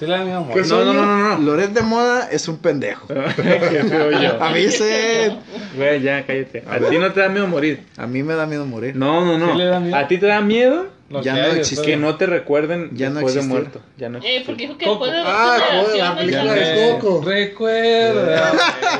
[0.01, 0.67] le da miedo morir.
[0.67, 1.39] No, no, no, no, no.
[1.45, 3.07] Loret de Moda es un pendejo.
[3.37, 4.41] Qué feo yo.
[4.43, 5.39] Avisen.
[5.77, 6.65] Güey, ya, cállate.
[6.69, 7.85] A ti no te da miedo morir.
[7.97, 8.97] A mí me da miedo morir.
[8.97, 9.53] No, no, no.
[9.53, 9.97] ¿Sí le da miedo?
[9.97, 10.87] A ti te da miedo
[11.23, 11.85] Ya que no existe.
[11.87, 13.61] que no te recuerden Ya no después de existir.
[13.63, 13.81] muerto.
[13.99, 14.45] Ya no Eh, existe.
[14.47, 15.05] porque dijo que Coco.
[15.07, 17.23] después de Ah, joder, la película de Coco.
[17.25, 18.53] Recuerda.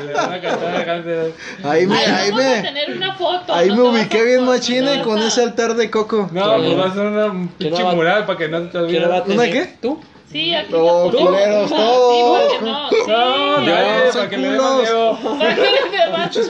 [0.05, 1.31] Le van a cantar la canción.
[1.63, 3.53] Ahí me, Ay, ahí me, tener una foto.
[3.53, 6.29] ahí no me ubiqué bien no con ese altar de coco.
[6.31, 8.69] No, pues va a ser una un pinche ¿Quién la mural para que no te
[8.87, 9.35] ¿Quién la olvides.
[9.37, 9.69] ¿Una qué?
[9.81, 9.99] ¿Tú?
[10.31, 11.17] Sí, aquí No, la foto.
[11.17, 12.41] culeros, Sí, todos.
[12.53, 12.95] porque no, No, sí.
[13.07, 14.57] no, Ya, para que le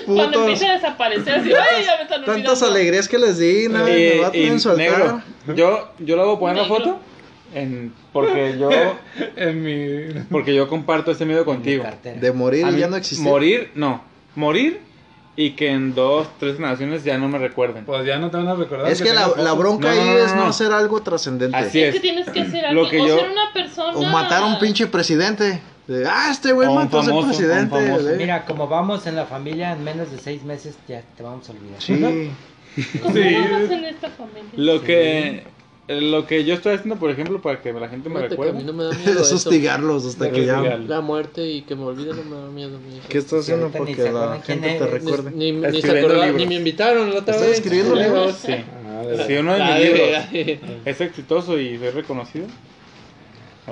[0.05, 3.85] Cuando empiece a desaparecer, así, ay, ya me están Tantas alegrías que les di, nada,
[3.85, 5.23] me va a tener en altar.
[5.55, 6.77] yo, yo le voy a poner la Negro.
[6.77, 6.99] foto
[7.53, 8.69] en, porque yo
[9.35, 10.21] En mi.
[10.29, 11.83] porque yo comparto ese miedo contigo.
[12.03, 13.23] De morir ya no existe.
[13.23, 14.03] Morir, no.
[14.35, 14.79] Morir
[15.35, 17.85] y que en dos, tres generaciones ya no me recuerden.
[17.85, 18.91] Pues ya no te van a recordar.
[18.91, 20.43] Es que la, bronca No, ahí no, es no.
[20.43, 21.55] no hacer algo trascendente.
[21.57, 21.93] Así Es es.
[21.95, 22.89] que tienes que hacer Lo algo.
[22.89, 23.97] que o yo- ser una persona.
[23.97, 25.61] O matar a un pinche presidente.
[25.87, 27.75] De, ah, este güey mató a presidente.
[27.75, 31.23] un de- Mira, como vamos en la familia, en menos de seis meses ya te
[31.23, 31.81] vamos a olvidar.
[31.81, 32.31] Sí.
[33.01, 33.35] ¿Cómo Sí.
[33.35, 34.51] vamos en esta familia?
[34.55, 35.43] Lo que
[35.87, 38.53] lo que yo estoy haciendo, por ejemplo, para que la gente me Fíjate que a
[38.53, 38.71] mí recuerde.
[38.71, 39.35] no me da miedo Es eso.
[39.35, 40.61] hostigarlos hasta que ya.
[40.61, 42.77] La muerte y que me olvide no me da miedo.
[42.79, 43.01] mí.
[43.09, 45.31] ¿Qué estás haciendo ni porque se la gente te recuerde?
[45.31, 47.57] Ni, ni, ni se acordaba- ni me invitaron la otra ¿Estás vez.
[47.59, 48.35] escribiendo libros?
[48.35, 48.53] Sí.
[48.53, 52.45] Ah, Si uno de mis libros es exitoso y soy reconocido.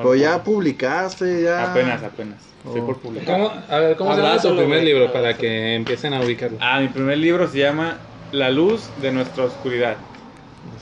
[0.02, 1.72] Pues ya publicaste, ya.
[1.72, 2.38] Apenas, apenas.
[2.66, 2.86] Estoy Oh.
[2.86, 3.36] por publicar.
[3.38, 6.58] ¿Cómo, a ver, ¿cómo se llama tu primer libro para que empiecen a ubicarlo?
[6.62, 7.98] Ah, mi primer libro se llama
[8.32, 9.98] La luz de nuestra oscuridad.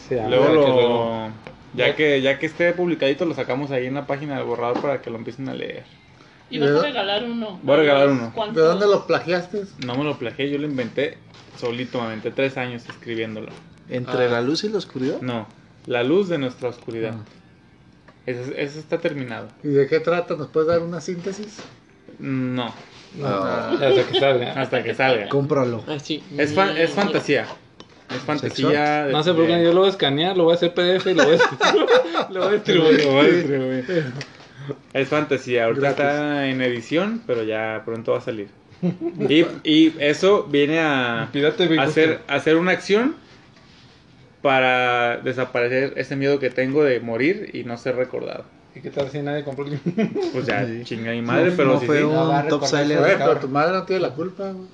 [0.08, 1.30] Sí, Luego que lo, luego-
[1.74, 5.02] ya que ya que esté publicadito lo sacamos ahí en la página del borrador para
[5.02, 5.84] que lo empiecen a leer.
[6.50, 7.60] Y vas a regalar uno.
[7.62, 8.32] Voy a regalar uno.
[8.34, 8.56] ¿Cuántos?
[8.56, 9.64] ¿De dónde lo plagiaste?
[9.86, 11.18] No me lo plagié, yo lo inventé
[11.58, 13.52] solito, me tres años escribiéndolo.
[13.90, 14.30] Entre Ah.
[14.30, 15.20] la luz y la oscuridad.
[15.22, 15.48] No,
[15.86, 17.16] La luz de nuestra oscuridad.
[17.18, 17.24] Ah.
[18.26, 19.48] Eso, eso está terminado.
[19.64, 20.36] ¿Y de qué trata?
[20.36, 21.60] ¿Nos puedes dar una síntesis?
[22.20, 22.74] No,
[23.24, 23.72] Ah.
[23.74, 24.52] Hasta que salga.
[24.62, 25.30] hasta que salga.
[25.30, 25.84] Cómpralo.
[26.04, 26.22] Sí.
[26.38, 27.46] Es, fan- es fantasía.
[28.10, 29.06] Es fantasía.
[29.06, 31.14] de- No se preocupen, yo lo voy a escanear, lo voy a hacer PDF y
[31.14, 33.04] lo voy a, lo voy a distribuir.
[33.06, 33.86] Lo voy a distribuir.
[34.94, 36.00] Es fantasía, ahorita Gratis.
[36.06, 38.50] está en edición, pero ya pronto va a salir.
[39.30, 41.30] Y, y eso viene a
[41.80, 43.16] hacer, hacer una acción
[44.42, 48.46] para desaparecer ese miedo que tengo de morir y no ser recordado.
[48.76, 49.80] ¿Y qué tal si nadie compró el?
[50.34, 50.82] Pues ya, Sí.
[50.84, 52.04] chinga mi madre, No, pero no sí, fue sí.
[52.04, 52.12] un
[52.48, 53.18] top cabrón.
[53.18, 54.68] pero tu madre no tiene la culpa, güey.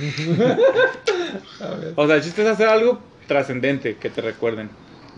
[1.96, 4.70] O sea, el chiste es hacer algo trascendente que te recuerden.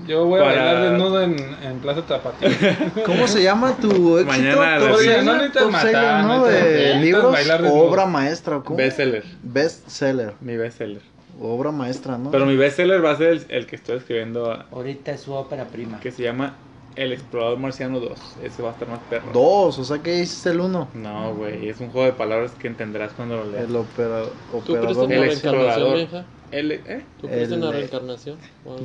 [0.06, 2.50] Yo voy a bailar desnudo en, en Plaza Tapatía.
[3.06, 4.32] ¿Cómo se llama tu éxito?
[4.32, 4.78] Mañana
[5.22, 7.36] No necesitas matar, no De libros,
[7.70, 8.76] obra maestra, ¿o ¿cómo?
[8.76, 11.02] Bestseller, Best seller, mi bestseller.
[11.40, 12.30] obra maestra, ¿no?
[12.30, 15.64] Pero mi bestseller va a ser el, el que estoy escribiendo, Ahorita es su ópera
[15.66, 16.00] prima.
[16.00, 16.54] que se llama
[16.96, 18.36] El Explorador Marciano 2.
[18.42, 19.30] Ese va a estar más perro.
[19.32, 20.88] Dos, o sea que hiciste el uno.
[20.94, 23.68] No, güey, es un juego de palabras que entenderás cuando lo leas.
[23.68, 25.04] El opera, ¿Tú crees operador.
[25.04, 25.94] en El la explorador.
[25.94, 26.26] reencarnación, vieja?
[26.50, 27.04] El, ¿eh?
[27.20, 28.38] ¿Tú crees en la reencarnación?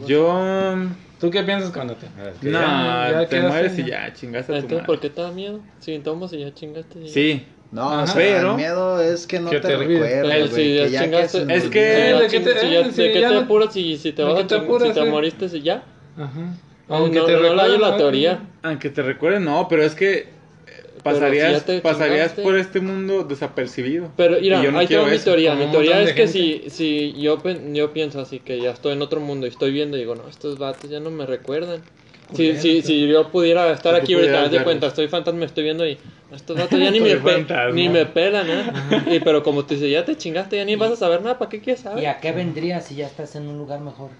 [0.05, 0.75] Yo...
[1.19, 2.05] ¿Tú qué piensas cuando te
[2.43, 4.85] No, ya- ya te mueres y ya, chingaste a tu Entonces, madre.
[4.85, 5.59] ¿por qué te da miedo?
[5.79, 7.01] Si tomas y ya chingaste.
[7.03, 7.09] ya.
[7.11, 8.03] Sí, No, Ajá.
[8.03, 10.87] o sea, Pero- el miedo es que no Que te, te recuerdes, si Es que-
[10.87, 11.17] si ya ¿de qué
[12.39, 14.21] ching- te- si ya- eh, ¿De si qué ya te no- apuras si, si te
[14.21, 14.47] ¿de vas a si
[14.93, 15.05] te eh?
[15.11, 15.83] moriste si ya?
[16.15, 16.53] Ajá.
[16.89, 17.97] No, Aunque no, te no recuerden, la ¿no?
[17.97, 18.39] teoría.
[18.63, 20.25] aunque te recuerden, no, pero es que eh,
[21.03, 24.11] pasarías, si pasarías por este mundo desapercibido.
[24.17, 25.55] Pero mira, yo no ahí tengo mi teoría.
[25.55, 27.41] Mi teoría es que si, si yo,
[27.73, 30.27] yo pienso así, que ya estoy en otro mundo y estoy viendo y digo, no,
[30.27, 31.83] estos vatos ya no me recuerdan.
[32.33, 35.97] Si, si, si yo pudiera estar aquí ahorita, de cuenta, estoy fantasma, estoy viendo y
[36.31, 37.75] estos vatos ya ni, me, pe- fantasma.
[37.75, 38.65] ni me pelan, ¿eh?
[39.15, 41.49] Y, pero como te dice, ya te chingaste, ya ni vas a saber nada, ¿para
[41.49, 42.03] qué quieres saber?
[42.03, 44.11] ¿Y a qué vendría si ya estás en un lugar mejor?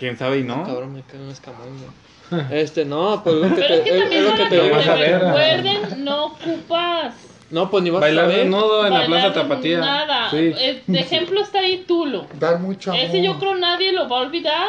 [0.00, 0.64] ¿Quién sabe y no?
[0.64, 2.42] Cabrón, me cae un escamón, güey.
[2.50, 4.42] Este, no, pues lo que Pero es que te, es, también es lo para que
[4.44, 4.76] que te lo digo.
[4.76, 7.14] vas a te ver, recuerden, no ocupas
[7.50, 8.38] No, pues ni vas a Bailar saber.
[8.38, 9.78] desnudo en la bailar Plaza Tapatía.
[9.80, 10.30] Nada.
[10.30, 10.36] Sí.
[10.56, 12.26] Eh, De ejemplo está ahí Tulo.
[12.38, 13.04] Dar mucho amor.
[13.04, 14.68] Ese yo creo nadie lo va a olvidar.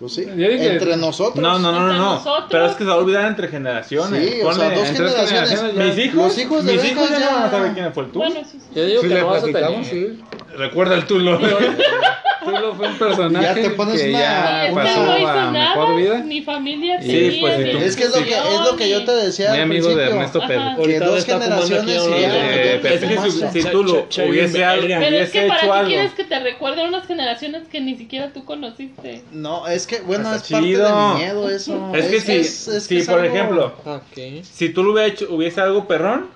[0.00, 1.40] Pues sí, dije- entre nosotros.
[1.42, 2.24] No, no, no, no, no.
[2.50, 4.28] Pero es que se va a olvidar entre generaciones.
[4.30, 5.28] Sí, o sea, dos generaciones.
[5.50, 7.72] generaciones ya- Mis hijos, Los hijos de mis hijos ya, ya- no van a saber
[7.74, 8.18] quién fue el tú.
[8.18, 8.66] Bueno, sí, sí.
[8.74, 9.84] Yo digo Si que le no vas a tener.
[9.84, 10.20] sí.
[10.56, 11.38] Recuerda el Tulo.
[12.44, 15.50] Tulo fue un personaje Ya te pones que una- ya Este pasó no hizo a
[15.50, 16.18] mejor nada, vida.
[16.18, 18.90] ni familia Sí, tenía, pues, sí, tú- Es que es lo que, es lo que
[18.90, 20.04] yo te decía al amigo de.
[20.04, 20.40] Ernesto.
[20.46, 20.62] Pérez.
[20.84, 22.08] Que dos generaciones y
[22.86, 26.38] Es que si, lo ch- hubiese, algo, Pero es que para qué quieres que te
[26.40, 29.22] recuerden unas generaciones que ni siquiera tú conociste.
[29.32, 30.86] No, es que, bueno, es parte chido.
[30.86, 31.90] de mi miedo eso.
[31.94, 34.42] Es que si, es- es si que es por algo- ejemplo, ¿Para qué?
[34.44, 36.26] si tú lo hubiera hecho, hubiese algo perrón,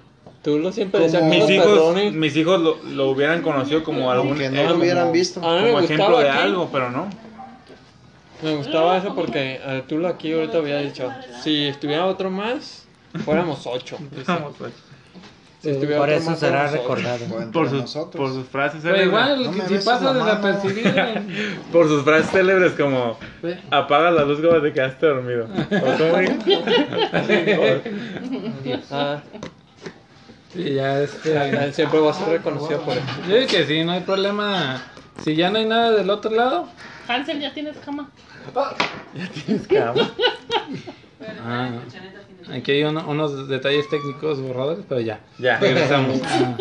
[0.43, 3.83] Tú lo siempre Como decías que mis los hijos, mis hijos lo, lo hubieran conocido
[3.83, 5.41] como algún eh, no lo como- hubieran visto.
[5.45, 6.39] A mí me como ejemplo de aquí.
[6.43, 7.11] algo, pero no.
[8.43, 11.11] Me gustaba eso porque tú lo aquí ahorita había dicho,
[11.43, 12.87] si estuviera otro más,
[13.25, 13.99] fuéramos ocho.
[15.61, 17.25] Si estuviera Por eso será recordado.
[17.53, 19.07] Por sus, por sus frases Pero célebres.
[19.07, 20.93] igual, No me si mamá, desapercibido.
[21.73, 23.19] Por sus frases célebres como
[23.71, 25.49] apaga la luz cuando te quedaste dormido.
[25.71, 25.99] ¿O
[30.53, 31.73] Sí, ya este.
[31.73, 33.05] siempre va a ser reconocido por eso.
[33.29, 34.83] Yo digo que sí, no hay problema.
[35.25, 36.69] Si ya no hay nada del otro lado.
[37.09, 38.11] Hansel, ya tienes cama.
[41.45, 41.71] Ah,
[42.53, 45.21] aquí hay uno- unos detalles técnicos borradores, pero ya.
[45.39, 45.59] Ya.
[45.59, 46.21] Regresamos.
[46.25, 46.57] Ah.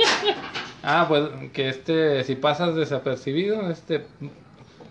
[0.83, 4.03] Ah, pues que este, si pasas desapercibido, este,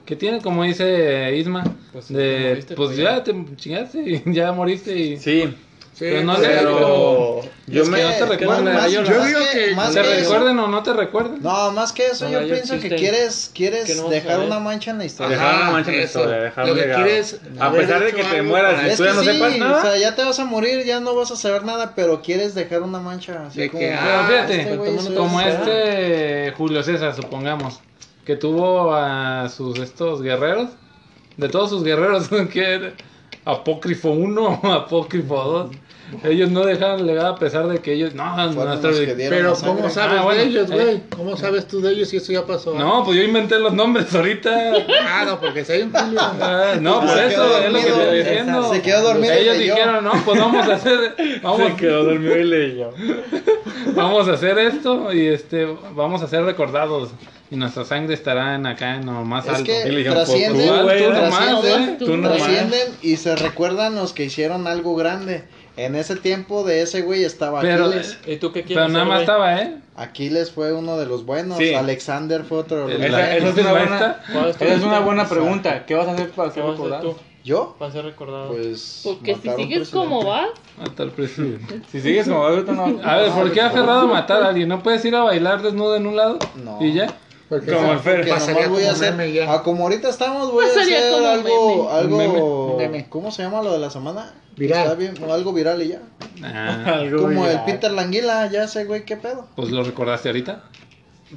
[0.05, 3.25] que tiene como dice Isma, Pues, de, moriste, pues pues, ya ya.
[3.25, 5.17] te chingaste y ya moriste y...
[5.17, 5.55] Sí,
[5.99, 9.75] Pero no sé, pero yo Es me que, no te recuerdan, más- yo digo que-
[9.75, 11.43] más ¿Te que recuerden o no te recuerdan?
[11.43, 14.91] No, más que eso, No, yo pienso que quieres, quieres Que no dejar una mancha
[14.91, 15.37] en la historia.
[15.39, 17.03] dejar una mancha en la historia, dejar Lo un que legado.
[17.05, 19.79] quieres A pesar de que te mueras Es tú ya no sí, sepas nada.
[19.79, 22.55] o sea, ya te vas a morir, ya no vas a saber nada, pero quieres
[22.55, 23.47] dejar una mancha.
[23.47, 27.81] Así De como, que, Pero ah, fíjate, este como este Julio César, supongamos,
[28.27, 30.69] que tuvo a sus estos guerreros,
[31.39, 32.93] de todos sus guerreros, que
[33.47, 35.71] Apócrifo 1 o Apócrifo 2,
[36.25, 39.39] ellos no dejaron legado a pesar de que ellos, no, Fueron nuestro- los que dieron
[39.39, 39.55] Pero.
[39.65, 40.75] ¿cómo sabes Ah, bueno, de ellos, eh.
[40.75, 41.01] güey?
[41.11, 42.75] ¿Cómo sabes tú de ellos si eso ya pasó?
[42.75, 44.73] No, pues yo inventé los nombres ahorita.
[45.09, 46.21] Ah, no, porque si hay un Julio.
[46.21, 48.73] Ah, no, por Se eso es lo que estoy diciendo.
[48.73, 49.75] Se quedó dormido Ellos leyó.
[49.75, 52.91] dijeron, no, pues vamos a hacer, vamos, Se quedó dormido y leyó.
[53.95, 57.11] vamos a hacer esto y este, vamos a ser recordados
[57.51, 59.65] y nuestra sangre estará en acá en lo más Es alto.
[59.65, 61.97] que Y trascienden, pues, tú, güey, tú trascienden, nomás, ¿eh?
[61.99, 62.37] Tú nomás.
[62.39, 65.45] trascienden y se recuerdan los que hicieron algo grande.
[65.77, 68.19] En ese tiempo de ese güey estaba Pero, Aquiles.
[68.27, 69.77] ¿Y tú qué quieres pero nada más estaba, ¿eh?
[69.95, 71.59] Aquiles fue uno de los buenos.
[71.59, 71.75] Sí.
[71.75, 73.29] Alexander fue otro de los Esa, buenos.
[73.37, 75.85] esa es una buena, ¿Cuál es es una buena pregunta.
[75.87, 77.11] ¿Qué vas a hacer para ¿Qué ser vas recordado?
[77.11, 77.17] tú?
[77.45, 77.77] ¿Yo?
[77.79, 78.49] Para ser recordado.
[78.49, 79.03] Pues.
[79.05, 80.49] Porque si matar sigues como vas,
[80.99, 81.81] el presidente.
[81.93, 83.01] Si sigues como ahorita no.
[83.05, 84.69] A ver, ¿por qué aferrado a matar a alguien?
[84.69, 86.39] ¿No puedes ir a bailar desnudo en un lado?
[86.57, 86.79] No.
[86.83, 87.07] ¿Y ya?
[87.49, 88.29] Porque Como el Fer.
[88.29, 89.53] Pasaría voy a hacer, meme ya.
[89.53, 91.99] ah, como ahorita estamos, voy a Pasaría hacer como algo, meme.
[91.99, 93.07] algo, Un meme.
[93.09, 94.33] ¿cómo se llama lo de la semana?
[94.57, 94.83] Viral.
[94.83, 96.01] Está bien, algo viral y ya.
[96.43, 97.65] Ah, Algo Como el viral.
[97.67, 99.47] Peter Languila, ya ese güey, ¿qué pedo?
[99.55, 100.65] pues lo recordaste ahorita.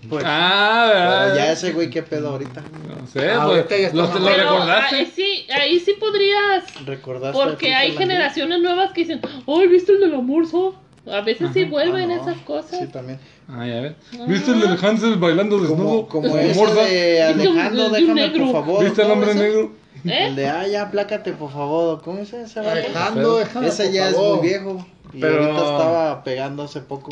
[0.07, 1.36] Pues, Ah, ¿verdad?
[1.36, 2.62] ya ese güey, ¿qué pedo ahorita?
[2.62, 4.95] No sé, Ah, pues, ahorita ya está lo, lo Pero recordaste.
[4.95, 6.86] ahí sí, ahí sí podrías.
[6.86, 7.39] ¿Recordaste?
[7.41, 10.76] a Porque hay generaciones nuevas que dicen, ¡Ay, viste el del amor, so?".
[11.12, 12.22] A veces sí vuelven Ah, no.
[12.22, 12.80] esas cosas.
[12.80, 13.20] Sí, también.
[13.52, 13.93] Ah, ya ves.
[14.28, 16.08] ¿Viste el de Hansel bailando desnudo?
[16.08, 18.84] Como, como ese de Alejandro, déjame por favor.
[18.84, 19.72] ¿Viste el ¿cómo hombre negro?
[20.06, 22.02] El de, ah, ya, plácate por favor.
[22.04, 22.60] ¿Cómo es ese?
[22.60, 24.86] Alejandro, déjame, Ese ya es muy viejo.
[25.12, 27.10] Y Pero- ahorita estaba pegando hace poco,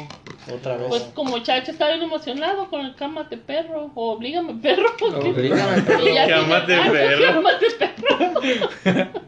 [0.53, 0.87] otra vez.
[0.87, 4.85] Pues como Chacho está bien emocionado con el cámate perro, o oblígame perro.
[4.99, 5.83] porque- Oblígame,
[6.29, 7.33] Cámate, Ah, perro.
[7.33, 9.11] cámate perro.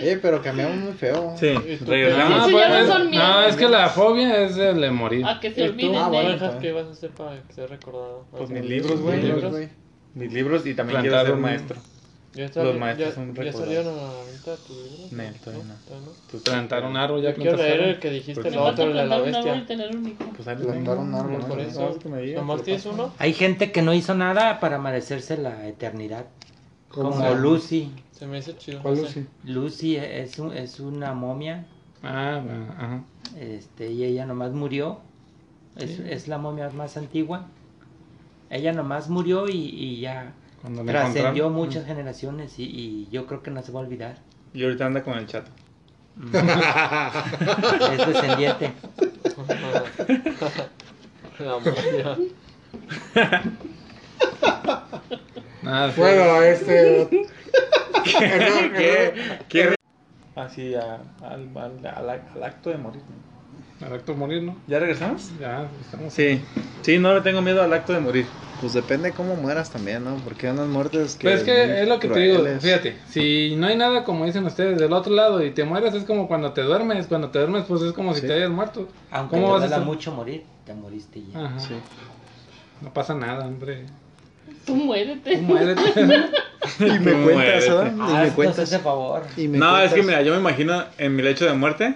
[0.00, 1.34] Eh, pero cambiamos muy feo.
[1.38, 2.48] Sí, Ah, regresamos.
[2.48, 3.28] Eso ya no pues, son miedos.
[3.28, 5.24] no, es que la fobia es el de morir.
[5.26, 8.24] A que se olviden Ah, bueno, que ibas a hacer para que sea recordado.
[8.30, 9.22] Pues Ah, mis libros, güey.
[9.22, 9.50] ¿Libros?
[9.52, 9.68] güey.
[10.14, 11.76] Mis libros y también quiero ser un- maestro.
[12.34, 13.60] ¿Ya, Los sali- maestros ya, son ¿Ya recordados.
[13.66, 15.12] salieron a la venta tus libros?
[15.12, 15.74] No, todavía no.
[15.84, 16.12] ¿Todavía no?
[16.30, 18.94] Pues, Plantar un árbol ya Yo quiero leer el que dijiste, el otro, el de
[18.94, 19.66] la plantar un árbol y bestia.
[19.66, 20.24] tener un hijo.
[20.36, 21.08] Pues ahí lo Plantar tengo.
[21.08, 21.88] un árbol, por eso.
[21.90, 23.12] es que me digas, ¿Nomás tienes uno?
[23.18, 26.26] Hay gente que no hizo nada para merecerse la eternidad.
[26.90, 27.34] ¿Cómo Como?
[27.34, 27.90] Lucy.
[28.12, 28.82] Se me hizo chido.
[28.82, 29.26] ¿Cuál Lucy?
[29.44, 31.66] Lucy es, un- es una momia
[32.02, 33.04] Ah, bueno, ajá.
[33.38, 35.00] este, y ella nomás murió.
[35.76, 37.46] Es, es la momia más antigua.
[38.50, 41.52] Ella nomás murió y, y ya Cuando le trascendió encontraron.
[41.52, 44.18] muchas generaciones y, y yo creo que no se va a olvidar.
[44.52, 45.50] Y ahorita anda con el chato.
[47.92, 48.72] Es descendiente.
[55.62, 55.92] Nada.
[55.96, 57.08] Bueno, este.
[58.04, 59.38] ¿Qué?
[59.48, 59.74] ¿Qué?
[60.36, 63.02] Así, a- al, al, al, al acto de morir.
[63.84, 64.56] Al acto de morir, ¿no?
[64.66, 65.30] ¿Ya regresamos?
[65.38, 66.12] Ya, estamos.
[66.12, 66.40] Sí.
[66.82, 68.26] Sí, no le tengo miedo al acto de morir.
[68.60, 70.16] Pues depende cómo mueras también, ¿no?
[70.24, 71.24] Porque hay unas muertes que.
[71.24, 74.44] Pero es que es lo que te digo, fíjate, si no hay nada como dicen
[74.46, 77.64] ustedes del otro lado y te mueres es como cuando te duermes, cuando te duermes
[77.68, 78.26] pues es como si Sí.
[78.26, 78.88] te hayas muerto.
[79.12, 81.44] Aunque ¿Cómo te vas a mucho morir, te moriste ya.
[81.44, 81.60] Ajá.
[81.60, 81.74] Sí.
[82.80, 83.84] No pasa nada, hombre.
[84.66, 85.36] Tú muérete.
[85.36, 85.80] Tú muérete.
[86.80, 87.68] Y me Tú cuentas.
[87.68, 87.86] ¿verdad?
[87.86, 88.58] Y Ah, me haznos cuentas.
[88.58, 89.22] ese favor.
[89.36, 90.06] Y me No, es que cuentas.
[90.06, 91.94] mira, yo me imagino en mi lecho de muerte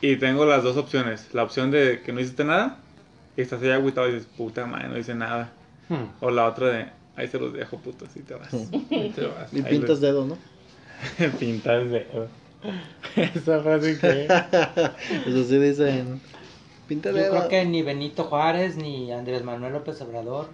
[0.00, 1.32] y tengo las dos opciones.
[1.34, 2.78] La opción de que no hiciste nada
[3.36, 5.52] y estás ahí agüitado y dices, puta madre, no hice nada.
[5.88, 6.86] Hmm, O la otra de,
[7.16, 8.52] ahí se los dejo, puto, así te vas.
[8.90, 9.52] ahí te vas.
[9.52, 10.38] Y pintas dedos, ¿no?
[11.38, 12.06] Pintas de...
[13.16, 14.24] Esa frase que...
[15.26, 16.20] Eso sí dicen.
[16.86, 17.30] Pinta Yo dedos.
[17.30, 20.50] creo que ni Benito Juárez ni Andrés Manuel López Obrador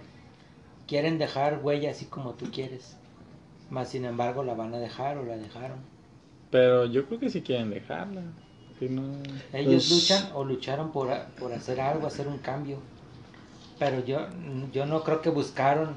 [0.87, 2.97] quieren dejar huella así como tú quieres.
[3.69, 5.79] Más sin embargo la van a dejar o la dejaron.
[6.49, 8.21] Pero yo creo que sí quieren dejarla.
[8.81, 9.01] No...
[9.53, 11.09] Ellos Pues- luchan o lucharon por,
[11.39, 12.77] por hacer algo, hacer un cambio.
[13.79, 14.27] Pero yo,
[14.71, 15.95] yo no creo que buscaron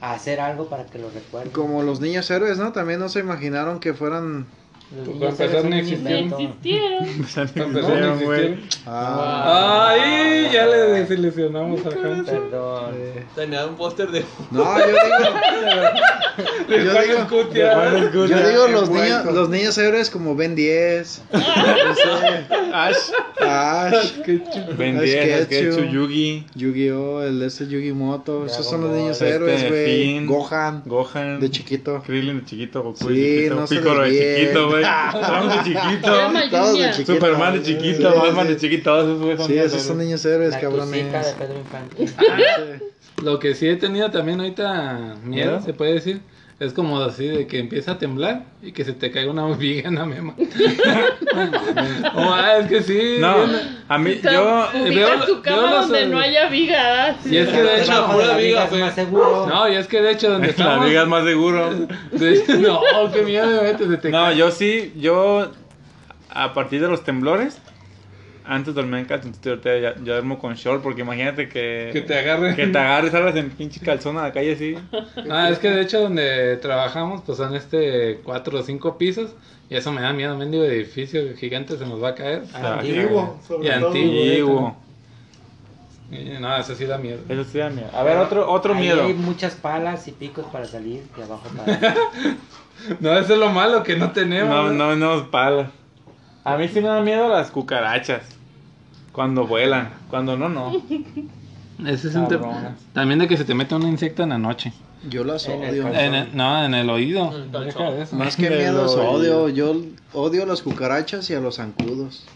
[0.00, 1.52] hacer algo para que lo recuerden.
[1.52, 2.72] Como los niños héroes, ¿no?
[2.72, 4.46] También no se imaginaron que fueran.
[4.96, 6.32] Los Pues para empezar, no existieron.
[6.40, 7.06] Existieron.
[7.54, 8.60] Para empezar, no existieron.
[8.86, 9.88] Ah.
[9.90, 12.30] Ay, ya le desilusionamos a Hans.
[12.30, 12.94] Perdón.
[13.34, 14.24] Tenía un póster de.
[14.50, 14.98] No, yo digo.
[16.68, 18.12] De Yo digo- Escutia.
[18.12, 21.22] Yo digo los niños, los niños héroes como Ben 10.
[21.32, 22.46] No sé.
[22.72, 22.96] Ash.
[23.40, 24.12] Ash.
[24.76, 25.74] Ben Ash 10, Ketchum.
[25.76, 27.22] Ketchu, Yugi, Yu-Gi-Oh!
[27.22, 28.46] El ese Yu-Gi-Moto.
[28.46, 29.84] Esos son los niños Este, héroes, güey.
[29.86, 30.26] Finn.
[30.26, 30.82] Gohan.
[30.86, 31.40] Gohan.
[31.40, 32.02] De chiquito.
[32.06, 34.10] Krillin de chiquito, Goku Sí, de chiquito, no Piccolo de
[34.40, 34.77] chiquito, güey.
[34.82, 36.10] Todos de chiquito.
[36.50, 37.12] Todos de chiquito.
[37.14, 38.52] Superman de chiquito, Batman sí.
[38.54, 40.06] de chiquito, todos esos güey son Sí, niños esos son héroes.
[40.06, 40.90] niños héroes, La cabrones.
[41.12, 42.06] de Pedro Infante.
[42.08, 43.22] Sí.
[43.22, 45.60] Lo que sí he tenido también ahorita miedo, ¿Miedo?
[45.62, 46.20] se puede decir,
[46.60, 49.88] es como así de que empieza a temblar y que se te caiga una viga
[49.88, 50.34] en la mema.
[52.14, 53.16] oh, ah, es que sí.
[53.20, 53.36] No,
[53.88, 54.68] a mí, yo...
[54.72, 57.24] Veo- tu cama veo los- donde no haya vigas.
[57.26, 57.92] Y es que de hecho,
[58.26, 59.46] la viga es más seguro.
[59.46, 61.70] no, y es que de hecho donde La estamos, viga es más seguro.
[62.12, 62.80] de no,
[63.12, 64.36] qué miedo me metes, se te No, cae.
[64.36, 65.50] yo sí, yo...
[66.30, 67.58] A partir de los temblores...
[68.50, 71.90] Antes dormía en calzoncito y ahorita ya, ya duermo con short porque imagínate que...
[71.92, 72.56] que te agarre.
[72.56, 74.74] Que te agarres, salgas en pinche calzón a la calle así.
[75.30, 79.34] Ah, es que de hecho donde trabajamos, pues son este cuatro o cinco pisos
[79.68, 82.42] y eso me da miedo, mendigo edificio gigante se nos va a caer.
[82.54, 83.86] Antiguo, sobre Y todo.
[83.88, 84.22] antiguo.
[84.22, 84.76] Antiguo.
[86.10, 87.20] Y no, eso sí da miedo.
[87.28, 87.90] Eso sí da miedo.
[87.92, 89.04] A ver, otro, otro Ahí miedo.
[89.04, 91.78] hay muchas palas y picos para salir de abajo para
[93.00, 94.72] No, eso es lo malo que no tenemos.
[94.72, 95.70] No, no, no, pala.
[96.44, 98.37] A mí sí me da miedo las cucarachas.
[99.18, 99.90] Cuando vuelan.
[100.10, 100.80] Cuando no, no.
[101.84, 102.78] Ese es un te- Cabronas.
[102.92, 104.72] También de que se te mete un insecto en la noche.
[105.10, 105.82] Yo las En el odio.
[105.82, 106.00] calzón.
[106.04, 107.32] En el- no, en el oído.
[107.36, 107.64] En el calzón.
[107.66, 108.14] Deja de eso.
[108.16, 109.48] Más que De miedos, lo- odio.
[109.48, 109.74] Yo
[110.12, 112.26] odio las cucarachas y a los zancudos.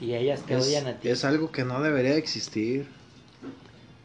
[0.00, 1.08] y ellas te Es, odian a ti.
[1.08, 2.86] es algo que no debería existir.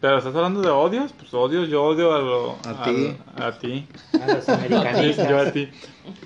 [0.01, 2.51] Pero estás hablando de odios, pues odios, yo odio a lo...
[2.67, 3.15] A ti.
[3.35, 3.87] A ti.
[4.19, 5.29] A los Sí, americanistas.
[5.29, 5.69] yo a ti.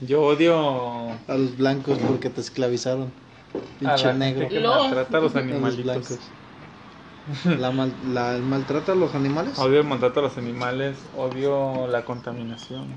[0.07, 3.11] Yo odio A los blancos porque te esclavizaron.
[3.79, 4.41] Pinche la negro.
[4.41, 5.83] gente que Lo- maltrata a los A los animalitos.
[5.83, 6.19] blancos.
[7.59, 9.57] La, mal- la el maltrata a los animales.
[9.59, 12.87] Odio el maltrato a los animales, odio la contaminación.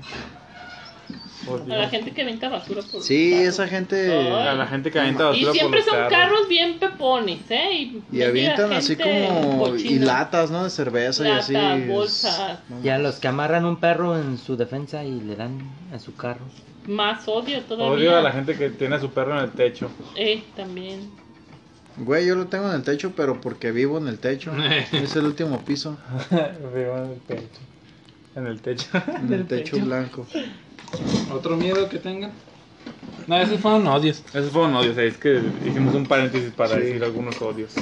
[1.47, 3.47] Odio A la gente que venta basura por Sí, carros.
[3.47, 4.11] esa gente.
[4.17, 4.47] Ay.
[4.47, 7.73] a la gente que avienta basura Y siempre por son los carros bien pepones, ¿eh?
[7.73, 9.67] Y, Y avientan así como.
[9.67, 10.05] Y cochina.
[10.05, 10.63] latas, ¿no?
[10.63, 11.87] De cerveza y Latas, así.
[11.87, 12.59] bolsas.
[12.83, 15.59] Y a los que amarran un perro en su defensa y le dan
[15.93, 16.45] a su carro.
[16.87, 17.93] Más odio todavía.
[17.93, 19.89] Odio a la gente que tiene a su perro en el techo.
[20.15, 21.09] Eh, también.
[21.97, 24.51] Güey, yo lo tengo en el techo, pero porque vivo en el techo.
[24.91, 25.97] es el último piso.
[26.75, 27.59] Vivo en el techo.
[28.35, 28.87] En el techo.
[29.19, 30.27] En el techo blanco.
[31.31, 32.31] ¿Otro miedo que tengan?
[33.27, 34.23] No, esos fueron odios.
[34.33, 36.81] Esos fueron odios, es que hicimos un paréntesis para Sí.
[36.81, 37.73] decir algunos odios.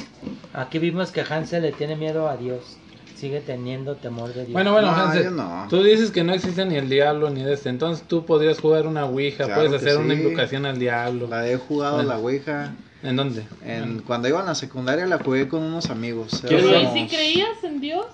[0.54, 2.78] Aquí vimos que Hansel le tiene miedo a Dios.
[3.16, 4.52] Sigue teniendo temor de Dios.
[4.52, 5.66] Bueno, bueno, No, Hansel, yo no.
[5.70, 9.04] tú dices que no existe ni el diablo ni este, entonces tú podrías jugar una
[9.06, 11.28] ouija, Claro puedes hacer una invocación al diablo.
[11.28, 12.08] La he jugado Bueno.
[12.10, 12.72] la Ouija.
[13.02, 13.44] ¿En dónde?
[13.64, 16.42] En, cuando iba en la secundaria la jugué con unos amigos.
[16.46, 18.06] ¿Quieres Pero ¿y si creías en Dios?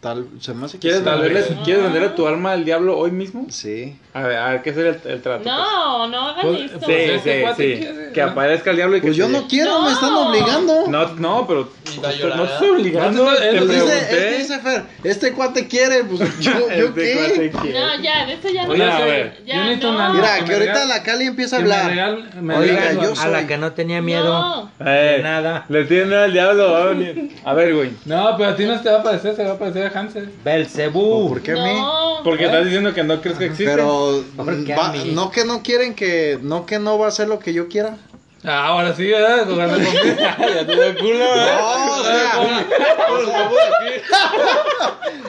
[0.00, 1.44] Tal, se me hace que ¿Quieres venderle.
[1.62, 3.46] ¿Quieres venderle tu alma al diablo hoy mismo?
[3.50, 3.98] Sí.
[4.14, 5.44] A ver, a ver ¿qué sería el, el trato?
[5.44, 6.78] No, no hagan Pues, eso.
[6.78, 7.22] Sí, Pues
[7.56, 7.88] sí, sí.
[8.12, 8.28] Que ¿no?
[8.28, 10.28] aparezca el diablo y que Pues yo te- no quiero, me están No.
[10.28, 10.86] obligando.
[10.88, 13.68] No, no, pero Y va a no, llorar, no te estoy obligando, No, te él
[13.68, 17.14] dice, él dice Fer, este cuate quiere, pues yo, yo Este qué.
[17.16, 17.80] cuate quiere.
[17.80, 18.70] No, ya, de eso ya no.
[18.72, 19.98] Oye, ya, a ver, ya yo necesito no.
[19.98, 21.90] una- Mira, que ahorita la Cali empieza a Que me hablar.
[21.90, 24.70] regal- me Oiga, regalo- yo a la que no tenía miedo No.
[24.86, 25.64] Eh, de nada.
[25.68, 27.36] Le tiene miedo al diablo, va a venir.
[27.44, 27.90] A ver, güey.
[28.04, 30.30] No, pero a ti no te va a parecer, se va a parecer a Hansel.
[30.44, 31.28] Belcebú.
[31.28, 31.60] ¿Por qué a mí?
[31.80, 32.20] No.
[32.24, 33.70] Porque estás diciendo que no crees que existe.
[33.70, 34.44] Pero a
[34.92, 35.12] mí.
[35.14, 37.96] no que no quieren que no que no va a hacer lo que yo quiera.
[38.42, 39.46] Ah, ahora sí, ¿verdad?
[39.46, 42.40] Ya te dio culo, No, o sea,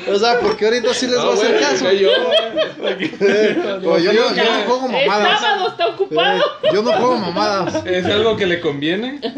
[0.09, 1.86] o sea, porque ahorita sí les voy a hacer caso.
[1.86, 1.99] Pues
[4.03, 5.41] yo, no, yo no juego Es mamadas.
[5.41, 6.39] sábado, está ocupado.
[6.39, 6.43] Eh,
[6.74, 7.86] yo no juego mamadas.
[7.86, 9.20] ¿Es algo que le conviene?
[9.22, 9.32] no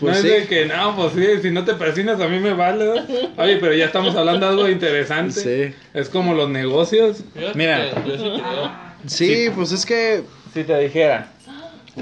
[0.00, 0.28] Pues es sí.
[0.28, 2.84] de que, no, pues sí, si no te persinas a mí me vale.
[2.84, 3.04] ¿verdad?
[3.38, 5.70] Oye, pero ya estamos hablando de algo interesante.
[5.72, 5.76] Sí.
[5.94, 7.18] Es como los negocios.
[7.54, 7.90] Mira.
[7.90, 8.90] que Yo sí creo.
[9.06, 10.22] Sí, pues es que
[10.52, 11.28] Si te dijera,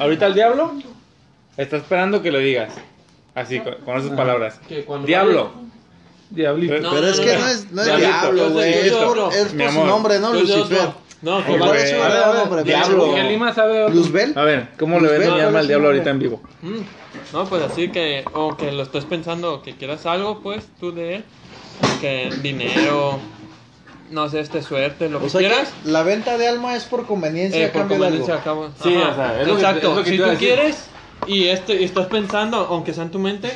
[0.01, 0.73] ahorita el diablo
[1.59, 2.73] está esperando que lo digas.
[3.35, 4.59] Así, con, con esas palabras.
[4.67, 5.53] Que cuando Diablo.
[6.31, 6.75] Diablito.
[6.75, 7.39] Pero- pero no, es no, que no.
[7.41, 10.33] no es no es diablo, güey, es por es por su nombre, ¿no?
[10.35, 10.89] Lucifer.
[11.21, 11.97] No, que va ver,
[12.35, 13.17] nombre, diablo.
[13.29, 13.91] Lima sabe.
[13.91, 14.33] Luzbel.
[14.39, 16.43] A ver, ¿cómo le ves Luzbel, mi ¿cuál alma es al diablo ahorita en vivo?
[16.63, 16.79] Mm,
[17.33, 21.17] No, pues así que, o que lo estés pensando, que quieras algo, pues, tú de
[21.17, 21.25] él,
[22.01, 23.19] que dinero,
[24.11, 25.73] no sé, este suerte, lo O que sea quieras.
[25.85, 28.19] que la venta de alma es por conveniencia Eh, por cambio de algo.
[28.19, 28.69] conveniencia acabo.
[28.83, 29.79] Sí, Ajá, o sea, es lo que- exacto.
[29.91, 30.89] es lo que te si tú quieres
[31.27, 33.53] y este y estás pensando, aunque sea en tu mente,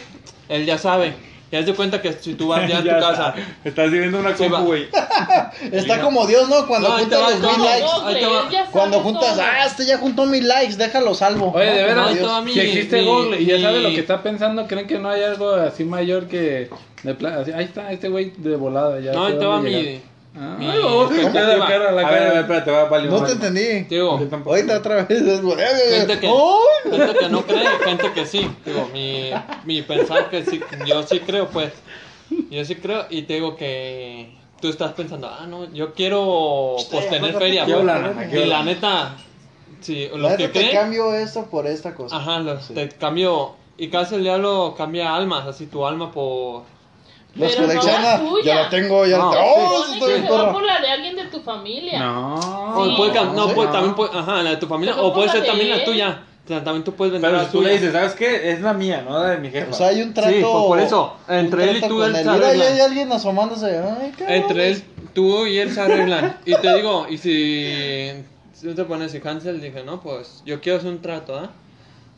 [0.48, 1.14] él ya sabe.
[1.50, 3.34] Y haz de cuenta que si tú vas ya a tu Ya casa.
[3.36, 3.68] está.
[3.68, 4.86] Estás viviendo una Sí, compu, güey.
[5.72, 6.66] Está como Dios, ¿no?
[6.66, 7.82] Cuando No, juntas los no, mil likes.
[7.82, 8.10] No,
[8.50, 9.42] ya sabe Cuando juntas, todo.
[9.42, 11.52] ah, este ya juntó mil likes, déjalo salvo.
[11.54, 12.26] Oye, de No, veras, como Dios.
[12.26, 14.86] Toma mi- Si existe mi- Google y ya sabe mi- lo que está pensando, ¿creen
[14.86, 16.70] que no hay algo así mayor que...
[17.02, 18.98] De pla- así, ahí está, este güey de volada.
[19.00, 20.00] Ya No, ahí te va mi.
[20.34, 23.22] Ah, mi- ay, vamos, que ¿Cómo te te cara la A ver, espérate, va No
[23.22, 23.80] te entendí.
[23.90, 24.12] Digo.
[24.46, 25.08] Ahorita otra vez.
[25.18, 26.30] gente que,
[26.90, 28.50] gente que no cree, gente que sí.
[28.64, 29.30] Digo, mi,
[29.64, 31.72] mi pensar que sí, yo sí creo, pues.
[32.50, 37.10] Yo sí creo y te digo que tú estás pensando, ah, no, yo quiero pues
[37.10, 37.66] tener feria.
[37.66, 38.32] Pues.
[38.32, 39.16] Y la neta,
[39.82, 42.16] sí, La los neta que te creen, cambio esto por esta cosa.
[42.16, 42.74] ajá, los, Sí.
[42.74, 43.56] te cambio.
[43.76, 46.62] Y casi el diablo cambia almas, así tu alma por.
[47.34, 48.44] Los Pero no la tuya.
[48.44, 49.32] ya la tengo, ya No.
[49.32, 49.52] la tengo.
[49.56, 49.84] ¡Oh!
[49.84, 50.52] Supone que se va perro.
[50.52, 51.98] por la de alguien de tu familia.
[52.00, 52.34] No.
[52.78, 52.94] O Sí.
[52.96, 53.54] puede cam- no, Sí.
[53.54, 53.72] puede, No.
[53.72, 56.24] también puede, ajá, la de tu familia, Pero o puede ser también la tuya.
[56.44, 57.80] O sea, también tú puedes vender Pero la tú le tuya.
[57.80, 58.50] dices, ¿sabes qué?
[58.50, 59.70] Es la mía, no la de mi jefa.
[59.70, 60.30] O sea, hay un trato.
[60.30, 62.64] Sí, por- por eso, un entre él y trato tú, con él se Mira, arregla.
[62.66, 63.66] hay alguien asomándose.
[63.66, 64.36] Ay, cabrón.
[64.36, 66.36] Entre él, tú y él se arreglan.
[66.44, 68.12] Y te digo, y si,
[68.52, 71.50] si tú te pones y Hansel, dije, no, pues yo quiero hacer un trato, ¿ah?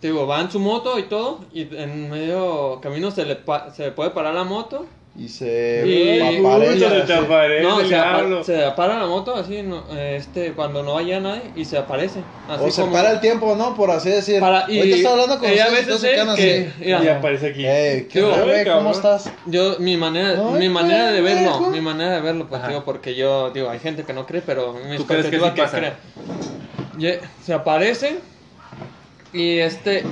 [0.01, 3.71] Te digo, va en su moto y todo, y en medio camino se le, pa-
[3.75, 4.87] se le puede parar la moto.
[5.17, 6.79] Y se Y- aparece.
[6.81, 10.99] Se te aparece No, se, apa- se para la moto así, no, este, cuando no
[10.99, 12.19] haya nadie, y se aparece.
[12.49, 13.77] Así O se como- para el tiempo, ¿no?
[13.77, 14.41] Por así decir.
[14.41, 16.01] Para- y- Ahorita está hablando con ustedes,
[16.37, 17.63] que- Y aparece aquí.
[17.63, 18.79] ¿qué cabrón.
[18.79, 19.31] ¿Cómo estás?
[19.47, 23.51] Yo, mi manera, mi manera de verlo, mi manera de verlo, pues digo, porque yo,
[23.51, 25.79] digo, hay gente que no cree, pero mi ¿Tú crees que sí que pasa?
[25.79, 25.93] cree.
[26.99, 28.19] Ye- Se aparece
[29.33, 30.03] y este,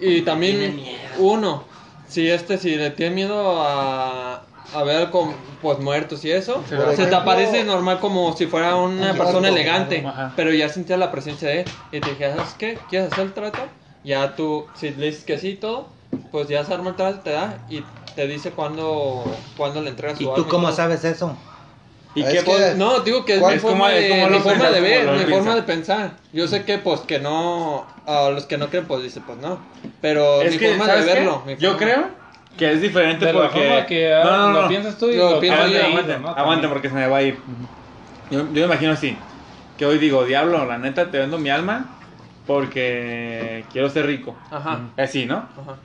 [0.00, 0.80] y también
[1.18, 1.64] uno,
[2.06, 4.41] si este, si le tiene miedo a,
[4.74, 6.62] a ver con, pues muertos y eso,
[6.96, 10.04] Se te aparece normal como si fuera una Un persona elegante,
[10.36, 12.78] pero ya sentías la presencia de él y te dije, ¿sabes qué?
[12.88, 13.62] ¿Quieres hacer el trato?
[14.04, 15.88] Ya tú, si le dices que sí y todo,
[16.30, 17.82] pues ya se arma el trato, te da y
[18.16, 21.36] te dice cuándo, cuándo le entregas su ¿Y tú cómo sabes eso?
[22.14, 22.74] ¿Y qué que-?
[22.76, 25.34] No, digo que es ¿Cuál mi forma, de, es mi forma de ver, mi piensa.
[25.36, 26.10] forma de pensar.
[26.32, 29.60] Yo sé que, pues, que no, a los que no creen, pues, dice, pues, no.
[30.00, 31.42] Pero Es mi que, forma de verlo.
[31.46, 32.21] mi Yo forma- creo
[32.56, 33.60] que es diferente De la porque...
[33.68, 35.74] forma que ah, lo piensas tú y Lo lo, que pienso has yo.
[35.78, 36.28] leído, aguante, ¿no?
[36.28, 36.70] aguante También.
[36.70, 37.38] porque se me va a ir.
[38.30, 39.16] Yo, yo me imagino así,
[39.78, 41.86] que hoy digo, diablo, la neta te vendo mi alma
[42.46, 44.36] porque quiero ser rico.
[44.50, 45.36] Ajá, Así, ¿no?
[45.36, 45.76] ajá.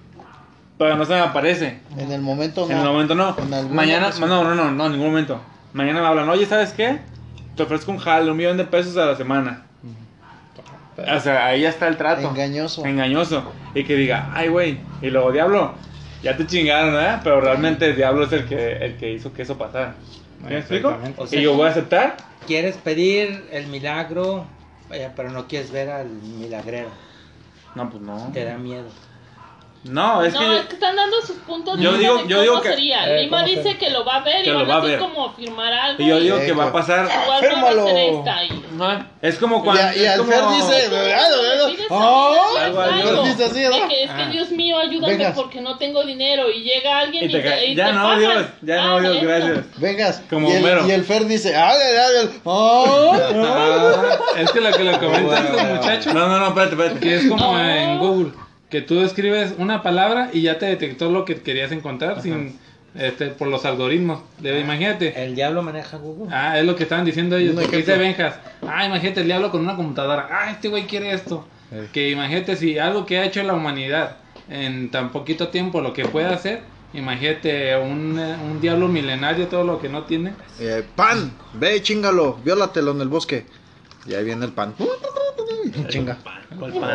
[0.78, 1.80] Pero no se me aparece.
[1.98, 2.72] En el momento no.
[2.72, 3.36] En el momento no.
[3.72, 4.30] Mañana, ocasión.
[4.30, 5.40] no, no, no, no, en ningún momento.
[5.74, 7.00] Mañana me hablan, oye, ¿sabes qué?
[7.56, 9.64] Te ofrezco un jale, un millón de pesos a la semana.
[10.98, 12.30] O sea, ahí ya está el trato.
[12.30, 12.86] Engañoso.
[12.86, 13.44] Engañoso.
[13.74, 14.80] Y que diga, ay, güey.
[15.02, 15.74] Y luego, diablo,
[16.22, 17.20] ya te chingaron, ¿eh?
[17.24, 19.96] Pero realmente el diablo es el que, el que hizo que eso pasara.
[20.44, 20.98] ¿Me explico?
[21.18, 22.18] O sea, y yo voy a aceptar.
[22.46, 24.46] Quieres pedir el milagro,
[25.16, 26.90] pero no quieres ver al milagrero.
[27.76, 28.32] No, pues no.
[28.34, 28.88] Te da miedo.
[29.84, 30.58] No, es no, que.
[30.58, 32.70] es que están dando sus puntos de Yo vista digo- de yo cómo digo que-
[32.70, 33.08] sería.
[33.10, 33.80] Eh, Lima ¿cómo dice sería?
[33.80, 35.00] que lo va a ver Que y lo van va a ver.
[35.00, 36.04] como firmar algo.
[36.04, 37.08] Y yo digo Sí, que va a pasar.
[37.40, 37.88] Fírmalo.
[37.88, 38.58] ser y-.
[39.22, 39.82] Es como cuando.
[39.96, 40.90] Y, y es como- Fer dice.
[40.90, 42.58] Pides ¡Oh!
[42.60, 43.24] algo.
[43.24, 43.76] Dice así, ¿no?
[43.76, 44.30] Es que Ah.
[44.32, 45.36] Dios mío, ayúdame Vengas.
[45.36, 48.18] porque no tengo dinero y llega alguien Y y, te y ya te no.
[48.20, 49.28] Dios, ya no, Ah, Dios, esto.
[49.28, 49.58] gracias.
[49.78, 50.22] Vengas.
[50.30, 50.88] Como y, el, Homero.
[50.88, 52.40] y el Fer dice, ¡ay, ay, ay!
[52.44, 53.14] ¡Oh!
[53.16, 57.00] Ah, es que lo que le comenta este muchacho No, no, no, espérate, espérate.
[57.00, 58.32] que es como en Google,
[58.70, 62.60] que tú escribes una palabra y ya te detectó lo que querías encontrar sin
[62.96, 64.22] este por los algoritmos.
[64.40, 65.24] De- imagínate.
[65.24, 66.34] El diablo maneja Google.
[66.36, 67.56] Ah, es lo que estaban diciendo ellos.
[67.56, 67.98] Porque dice.
[67.98, 68.36] Benjas.
[68.68, 70.28] Ah, imagínate el diablo con una computadora.
[70.32, 71.48] Ah, este güey quiere esto.
[71.94, 74.18] Que imagínate si algo que ha hecho la humanidad
[74.50, 76.62] en tan poquito tiempo, lo que puede hacer.
[76.94, 80.32] Imagínate un, eh, un diablo milenario, todo lo que no tiene.
[80.60, 83.46] Eh, pan, ve, chingalo, viólatelo en el bosque.
[84.06, 84.74] Y ahí viene el pan.
[85.90, 86.18] Chinga.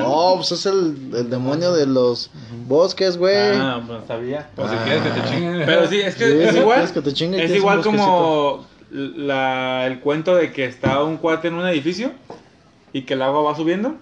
[0.00, 2.30] No, pues es el, el demonio de los
[2.66, 3.36] bosques, güey.
[3.54, 4.48] Ah, pues sabía.
[4.56, 5.62] O si quieres que te chinguen.
[5.66, 6.76] Pero sí, es que Sí, es igual.
[6.78, 7.36] ¿quieres que te chingue?
[7.38, 12.12] Es ¿Quieres igual como la, el cuento de que está un cuate en un edificio
[12.92, 13.94] y que el agua va subiendo.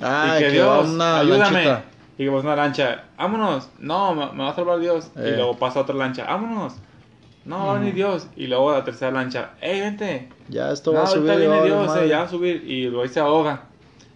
[0.00, 1.64] Ah, y que, que Dios, una ayúdame.
[1.64, 1.84] lanchita.
[2.18, 3.68] Y que pasa una lancha, vámonos.
[3.78, 5.10] No, me, me va a salvar Dios.
[5.16, 5.30] Eh.
[5.32, 6.74] Y luego pasa otra lancha, vámonos.
[7.46, 8.26] No, venir Dios.
[8.36, 10.28] Y luego la tercera lancha, ey, vente.
[10.48, 11.30] Ya esto no, va a subir.
[11.30, 12.04] ahorita viene vale Dios, madre.
[12.04, 12.64] eh, ya va a subir.
[12.66, 13.62] Y luego ahí se ahoga.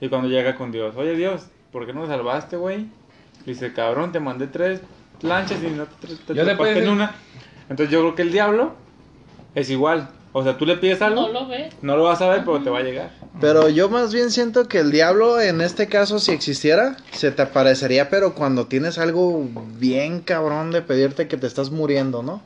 [0.01, 2.87] Y cuando llega con Dios, oye Dios, ¿por qué no me salvaste, güey?
[3.47, 4.81] Dice, cabrón, te mandé tres
[5.23, 7.15] lanchas y no te, te, te puedo en una.
[7.69, 8.75] Entonces yo creo que el diablo
[9.55, 10.09] es igual.
[10.33, 11.75] O sea, tú le pides algo, No lo ves.
[11.83, 13.11] no lo vas a ver, pero te va a llegar.
[13.41, 17.43] Pero yo más bien siento que el diablo, en este caso, si existiera, se te
[17.43, 19.45] aparecería, pero cuando tienes algo
[19.79, 22.43] bien cabrón de pedirte que te estás muriendo, ¿no?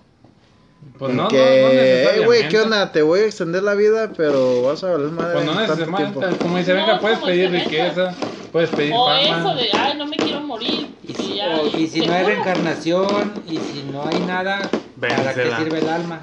[0.99, 2.93] Pues no, no, no que, "Ey, güey, ¿qué onda?
[2.93, 6.20] Te voy a extender la vida, pero vas a valer madre Pues no necesariamente.
[6.20, 6.39] tiempo.
[6.41, 8.18] Como dice No, Benja, puedes pedir riqueza,
[8.51, 9.39] puedes pedir O fama.
[9.39, 10.99] eso de, ay, no me quiero morir.
[11.03, 14.78] Y si, ya, o- y si no hay reencarnación, y si no hay nada,
[15.09, 16.21] ¿para qué sirve el alma?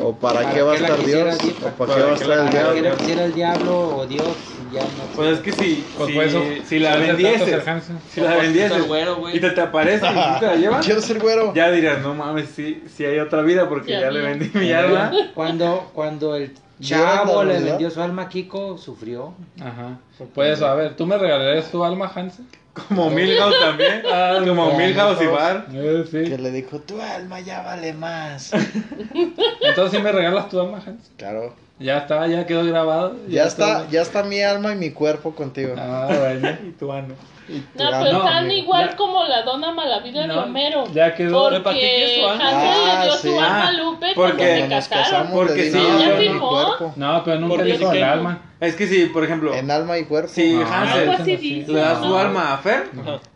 [0.00, 1.38] ¿O para, ¿Para qué va a qué estar Dios?
[1.62, 2.82] ¿O para ¿Para qué va a qué estar el ¿Para qué diablo?
[2.90, 4.26] le quisiera el diablo o Dios?
[4.72, 7.62] Ya no Pues es que si, Pues si, eso, si la vendieses,
[8.12, 11.00] si la O por vendieses güero, y te, te aparece y te la llevas, Quiero
[11.00, 11.54] ser güero.
[11.54, 14.72] ya dirás, no mames, sí, sí hay otra vida porque Ya ya, le vendí mi
[14.72, 15.12] alma.
[15.34, 19.32] Cuando, cuando el ¿Vieron la chavo le vendió su alma a Kiko, sufrió.
[19.60, 19.98] Ajá.
[20.34, 22.46] Pues a ver, ¿tú me regalarías tu alma, Hansen?
[22.74, 24.02] Como Milhouse también,
[24.44, 25.26] como como Milhouse y.
[25.26, 25.66] Bar.
[25.72, 28.52] Eh, Que le dijo, tu alma ya vale más.
[28.52, 30.98] Entonces sí me regalas tu alma, Hansen.
[31.16, 31.54] claro.
[31.78, 33.16] Ya está, ya quedó grabado.
[33.28, 35.74] Ya está, ya está mi alma y mi cuerpo contigo.
[35.78, 36.48] Ah, bueno.
[36.68, 37.14] Y tu ano.
[37.48, 38.00] Y tu No, alma.
[38.04, 38.96] pero no, están amigo, igual ya.
[38.96, 40.84] como la dona Malavida de No, Romero.
[40.94, 41.42] ya quedó.
[41.42, 42.44] ¿Para qué Porque quieres su alma?
[42.48, 43.28] Hansel Ah, le dio sí.
[43.28, 45.32] su alma Ah, a Lupe porque cuando se casaron.
[45.32, 46.92] Porque sí, ya firmó.
[46.96, 48.42] No, pero nunca Porque dijo el alma.
[48.60, 50.28] Es que si, por ejemplo, En alma y cuerpo.
[50.32, 52.18] si No, Hansel así le da su ¿no?
[52.18, 52.88] alma a Fer,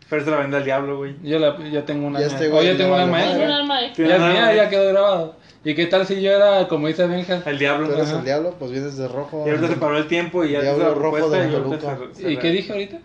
[0.07, 1.15] Fer se la vende al diablo, güey.
[1.21, 2.19] Yo, la, yo tengo una.
[2.19, 3.09] Ya este alma- güey o yo tengo no un
[3.51, 4.07] alma extra.
[4.07, 5.35] Ya es mía, ya quedó grabado.
[5.63, 7.41] ¿Y qué tal si yo era, como dice Benja?
[7.45, 7.87] El diablo.
[7.87, 8.19] Tú eres Ajá.
[8.19, 9.43] el diablo, pues vienes de rojo.
[9.45, 11.97] Y ahorita se paró el tiempo y ya Diablo la rojo de y Toluca.
[12.17, 12.99] ¿Y qué dije ahorita?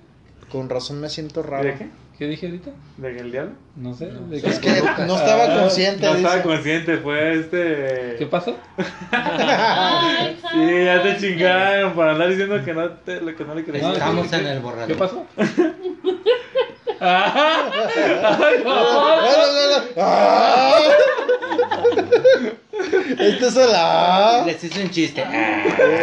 [0.53, 1.65] Con razón me siento raro.
[1.65, 1.89] ¿De qué?
[2.17, 2.71] ¿Qué dije ahorita?
[2.99, 3.53] ¿De que el diablo?
[3.75, 4.07] No sé.
[4.07, 4.69] ¿de Es que
[5.05, 8.15] no estaba Ah, consciente, No estaba consciente, fue este.
[8.21, 8.57] ¿Qué pasó?
[9.11, 13.65] Ay, Sí, ya te chingaron por andar diciendo que no, te, lo que no le
[13.65, 13.95] creías.
[13.95, 14.95] Estamos ¿qué- en el ¿Qué
[17.01, 18.63] borrador.
[18.65, 20.01] pasó?
[20.01, 20.81] ¡Ah!
[23.19, 24.43] Este es el A.
[24.47, 25.25] Les hice un chiste.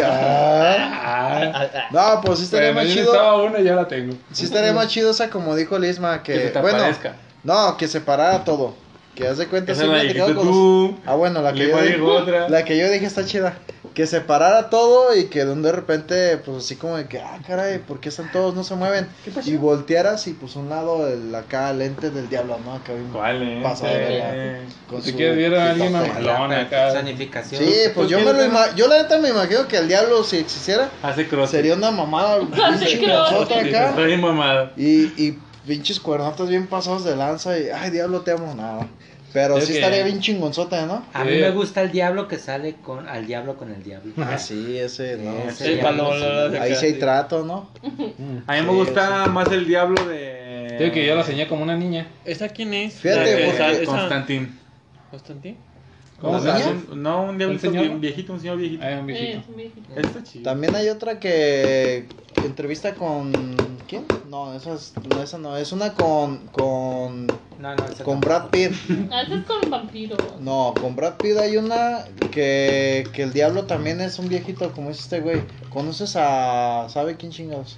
[0.04, 1.68] Ah.
[1.92, 3.04] No, pues sí estaría más yo chido.
[3.06, 4.16] necesitaba una y ya la tengo.
[4.32, 7.16] Sí estaría más chido esa como dijo Lisma que, Que se te bueno, aparezca.
[7.44, 8.74] no, que separara todo.
[9.16, 10.96] Que haz de cuenta Esa sí la me he dijiste quedado con tú.
[10.98, 12.50] los- Ah, bueno, la que Lima yo dijo dije, otra.
[12.50, 13.54] la que yo dije está chida.
[13.94, 17.20] Que se parara todo y que de un de repente, pues así como de que,
[17.20, 19.08] ah, caray, ¿por qué están todos, no se mueven?
[19.46, 22.74] Y voltearas y pues un lado, el, acá, el ente del diablo, ¿no?
[22.76, 23.60] Acá bien ¿Cuál, eh?
[23.62, 26.08] pasado de verga, con Si su quieres ver a alguien pitote.
[26.10, 26.88] mamalón La acá.
[26.94, 27.64] personificación.
[27.64, 30.38] Sí, pues yo me lo ima- yo la neta me imagino que el diablo si
[30.38, 31.50] existiera Hace cross.
[31.52, 34.72] sería una mamada pinche chingonzota acá Está bien mamado.
[34.78, 35.38] y, y
[35.68, 38.88] pinches cuernotas bien pasados de lanza y ay diablo te amo nada.
[39.34, 41.06] Pero Es sí que- estaría bien chingonzota, ¿no?
[41.14, 44.14] A mí me gusta el diablo que sale con al diablo con el diablo.
[44.18, 45.50] Ah, sí, ese no.
[45.50, 46.12] Ese diablo,
[46.52, 46.58] sí.
[46.58, 47.70] Ahí sí hay trato, ¿no?
[48.48, 50.78] A mí me gusta más el diablo de.
[50.80, 52.08] Digo que yo la soñé como una niña.
[52.26, 52.96] ¿Esa quién es?
[52.96, 54.60] Fíjate, porque- esa- esa- Constantín.
[55.12, 55.58] ¿Constantín?
[56.22, 56.84] ¿Cómo se ¿La llama?
[56.92, 57.84] Un- No, un diablito señor?
[57.88, 58.84] bien viejito, un señor viejito.
[58.86, 59.40] Ay, un Eh, viejito.
[59.40, 59.94] es un viejito.
[59.96, 60.44] Está chido.
[60.44, 62.06] También hay otra que
[62.46, 63.32] entrevista con
[63.88, 64.06] ¿quién?
[64.30, 68.20] No, esa es, no, esa no, es una con con No, no, con tampoco.
[68.22, 68.72] Brad Pitt.
[69.12, 70.16] Ah, ese es con vampiro.
[70.40, 74.90] No, con Brad Pitt hay una que, que el diablo también es un viejito, como
[74.92, 75.42] es este güey.
[75.70, 77.78] ¿Conoces a sabe quién chingados?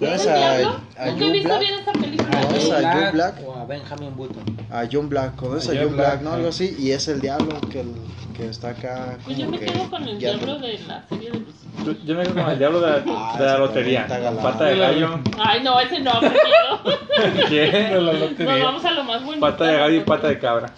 [0.00, 2.00] ¿Es ¿Conoces el a, a Nunca he Joe visto Black?
[2.00, 2.30] película.
[2.32, 3.34] Ah, A ¿Conoces Joe a Joe Black?
[3.46, 4.44] o a Benjamin Button.
[4.70, 6.32] A John Black, ¿conoces A John Black, Black, no?
[6.32, 6.76] Algo así.
[6.78, 7.92] Y es el diablo que, el,
[8.36, 9.16] que está acá.
[9.24, 10.46] Pues yo como me que quedo con el guiando.
[10.46, 11.62] diablo de la serie de Lucifer.
[11.84, 14.00] Yo- Yo me quedo con el diablo de la, Ah, de la ese lotería.
[14.00, 14.42] también está galán.
[14.42, 15.20] Pata de gallo.
[15.38, 17.48] Ay, no, ese no, tranquilo.
[17.48, 17.60] ¿Qué?
[17.72, 18.64] De la Nos lotería.
[18.64, 19.40] vamos a lo más bonito.
[19.40, 20.72] Pata de gallo y pata de cabra.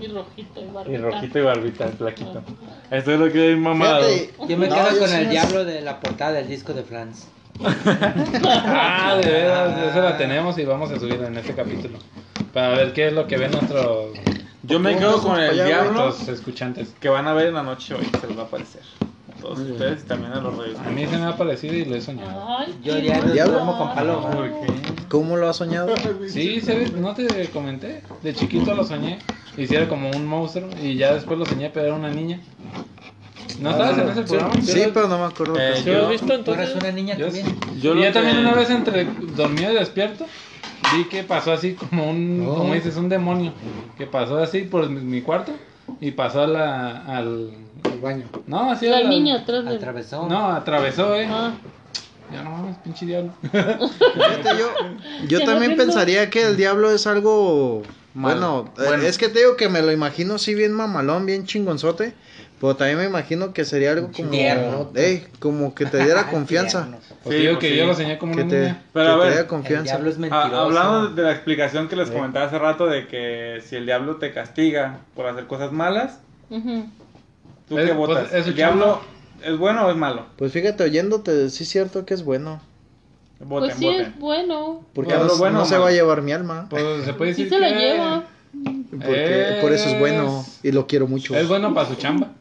[0.00, 0.98] Y rojito, y barbita.
[0.98, 2.42] Y rojito y barbita, flaquito.
[2.90, 4.02] Esto es lo que es mamado.
[4.06, 6.48] Fíjate, Yo me no, quedo yo con sí el me- diablo de la portada del
[6.48, 7.26] disco de Franz.
[7.64, 11.98] Ah, de veras, esa la tenemos y vamos a subirla en este capítulo.
[12.52, 14.08] Para ver qué es lo que ven nuestros,
[14.62, 16.94] Yo me quedo con el diablo escuchantes.
[17.00, 18.06] que van a ver en la noche hoy.
[18.20, 18.82] Se les va a aparecer.
[19.36, 20.78] A todos ustedes y también a los reyes.
[20.78, 22.46] A mí se me ha parecido y lo he soñado.
[22.58, 23.52] Ay, Yo ya Diablo.
[23.54, 24.30] duermo con paloma.
[24.30, 24.72] ¿Por qué?
[25.08, 25.94] ¿Cómo lo has soñado?
[26.28, 26.92] Sí, ¿sabes?
[26.92, 28.02] no te comenté.
[28.22, 29.18] De chiquito lo soñé.
[29.56, 32.40] Hiciera como un monstruo y ya después lo soñé, pero era una niña.
[33.58, 34.54] ¿No estabas en ese programa?
[34.62, 35.58] Sí, pero no me acuerdo.
[35.58, 36.64] Eh, ¿Sí lo yo- has visto ¿Tú entonces?
[36.70, 37.46] eres una niña Yo, también?
[37.80, 40.26] Yo yo también una vez entre dormido y despierto
[40.92, 42.54] vi que pasó así como un, Oh.
[42.56, 43.52] como dices, un demonio.
[43.98, 45.52] Que pasó así por mi, mi cuarto
[46.00, 47.50] y pasó a la, al,
[47.90, 48.24] al baño.
[48.46, 50.26] No, así a La la- niña atrás de Atravesó.
[50.28, 51.26] No, atravesó, eh.
[51.30, 51.52] Ah,
[52.32, 53.32] Ya no mames, pinche diablo.
[53.52, 54.68] Yo,
[55.28, 57.82] yo también pensaría que el diablo es algo
[58.14, 59.02] Bueno, eh, Bueno.
[59.04, 62.14] Es que te digo que me lo imagino así bien mamalón, bien chingonzote.
[62.60, 64.30] Pero también me imagino que sería algo como.
[64.30, 64.90] Tierno.
[64.94, 66.82] Ey, como que te diera confianza.
[66.82, 66.98] Tierno.
[67.22, 67.76] Pues Sí, digo pues que sí.
[67.76, 68.82] yo lo soñé como que una te, niña.
[68.92, 69.82] Pero que a te ver, dé El confianza.
[69.96, 72.14] diablo es Ah, hablando de la explicación que les Sí.
[72.14, 76.18] comentaba hace rato de que si el diablo te castiga por hacer cosas malas.
[77.68, 78.32] ¿tú Es- qué pues, votas?
[78.34, 79.00] ¿El diablo
[79.42, 80.26] es bueno o es malo?
[80.36, 82.60] Pues fíjate, oyéndote, sí es cierto que es bueno.
[83.40, 84.00] Voten, Pues sí, voten.
[84.02, 84.84] es bueno.
[84.92, 86.66] Porque Bueno, no, bueno no se va a llevar mi alma.
[86.68, 88.24] Pues se puede Sí se la lleva.
[88.90, 91.34] Porque por eso es bueno y lo quiero mucho.
[91.36, 92.32] es bueno para su chamba.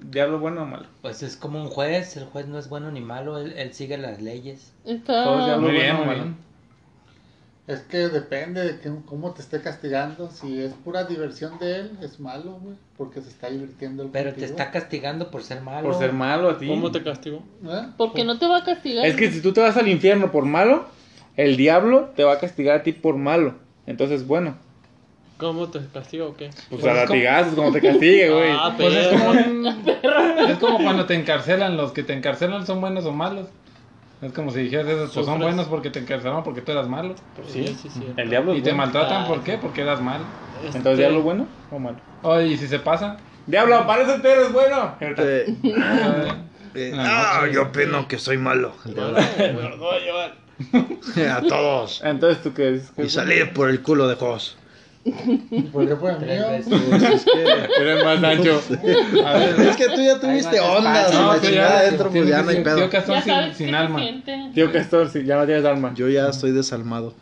[0.00, 0.86] ¿Diablo bueno o malo?
[1.02, 3.98] Pues es como un juez, el juez no es bueno ni malo, él, él sigue
[3.98, 4.72] las leyes.
[4.84, 5.24] Está.
[5.24, 6.22] Todos ya Muy Bueno, bien, muy malo.
[6.22, 6.36] bien.
[7.68, 10.30] Es que depende de que- cómo te esté castigando.
[10.30, 12.74] Si es pura diversión de él, es malo, güey.
[12.96, 15.86] Porque se está divirtiendo el Pero te está castigando por ser malo.
[15.86, 16.66] Por ser malo a ti.
[16.66, 17.42] ¿Cómo te castigó?
[17.98, 19.04] Porque no te va a castigar.
[19.06, 20.86] Es que si tú te vas al infierno por malo,
[21.36, 23.54] el diablo te va a castigar a ti por malo.
[23.86, 24.54] Entonces, bueno,
[25.36, 26.48] ¿Cómo te castigo o qué?
[26.48, 28.50] pues Pues a es como- latigazos como te castigue, güey.
[28.50, 29.32] Ah, Pues es como,
[30.48, 33.46] es como cuando te encarcelan, los que te encarcelan son buenos o malos.
[34.20, 37.14] Es como si dijeras eso, pues son buenos porque te encarcelaron porque tú eras malo.
[37.52, 38.12] Sí, sí, sí.
[38.16, 38.78] El diablo Y te bueno.
[38.78, 39.58] maltratan, Ah, ¿por qué?
[39.58, 40.24] Porque eras malo.
[40.64, 41.98] Este, Entonces, ¿diablo bueno o malo?
[42.22, 43.16] Oye, y si se pasa,
[43.46, 44.96] Diablo, parece que eres bueno.
[45.00, 45.14] Eh,
[45.62, 46.34] eh,
[46.74, 48.72] eh, Ah, ah, no, yo opino que soy malo.
[51.30, 52.02] a todos.
[52.04, 52.92] Entonces, ¿tú qué dices?
[52.98, 54.58] Y salir por el culo de Jos.
[55.72, 56.50] ¿Por qué fue Tres mío?
[56.50, 57.02] veces.
[57.14, 58.60] Es que, Eres más ancho.
[59.24, 61.20] a ver, es que tú ya tuviste más ondas espacio.
[61.20, 62.76] no, la tú chingada ya, adentro, pues ya no hay tío, pedo.
[62.76, 64.00] tío Castor Ya sin, sabes sin alma.
[64.54, 65.92] Tío Castor, si ya no tienes alma.
[65.94, 67.14] Yo ya estoy desalmado.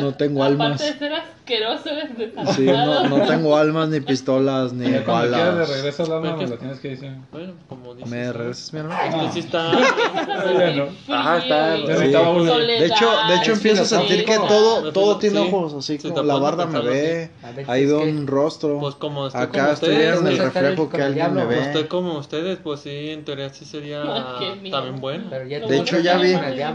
[0.00, 0.80] No tengo aparte almas.
[0.80, 2.10] de ser asqueroso, eres
[2.54, 5.68] Sí, no, no tengo almas, ni pistolas, ni quieras de balas.
[5.68, 7.12] regreso al alma me lo tienes que decir.
[7.32, 8.10] Bueno, como dices.
[8.10, 9.00] ¿Me regresas mi alma?
[9.06, 9.72] Es que sí está.
[10.56, 10.88] Bueno.
[11.08, 11.70] Ajá, está.
[11.76, 16.22] De hecho, de hecho empiezo a sentir que todo, todo tiene ojos, así Sí, como
[16.22, 17.30] la barda me ve,
[17.66, 21.02] ahí veo un rostro, Pues como estoy acá como estoy en el reflejo que el
[21.04, 21.88] alguien me diablo, Estoy ve.
[21.88, 24.02] como ustedes, pues sí, en teoría sí sería
[24.70, 25.30] también bueno.
[25.30, 26.32] De hecho ya vi,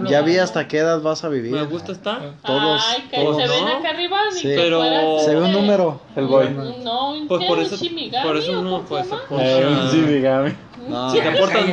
[0.10, 1.51] ya vi hasta qué edad vas a vivir.
[1.52, 2.34] Me gusta estar.
[2.46, 3.38] Todos, Ay, que todos.
[3.38, 3.78] se ven ¿no?
[3.78, 4.18] acá arriba.
[4.32, 4.48] Sí.
[4.56, 6.02] Pero- Se ve un este, número.
[6.16, 6.50] El boy.
[6.84, 9.16] No, un Pues por ¿Un eso, Shimigami por eso o uno cómo pues se se
[9.16, 9.28] llama?
[9.30, 9.46] porta.
[9.46, 10.56] Eh, sí, dígame.
[10.88, 11.64] No, Si te portas.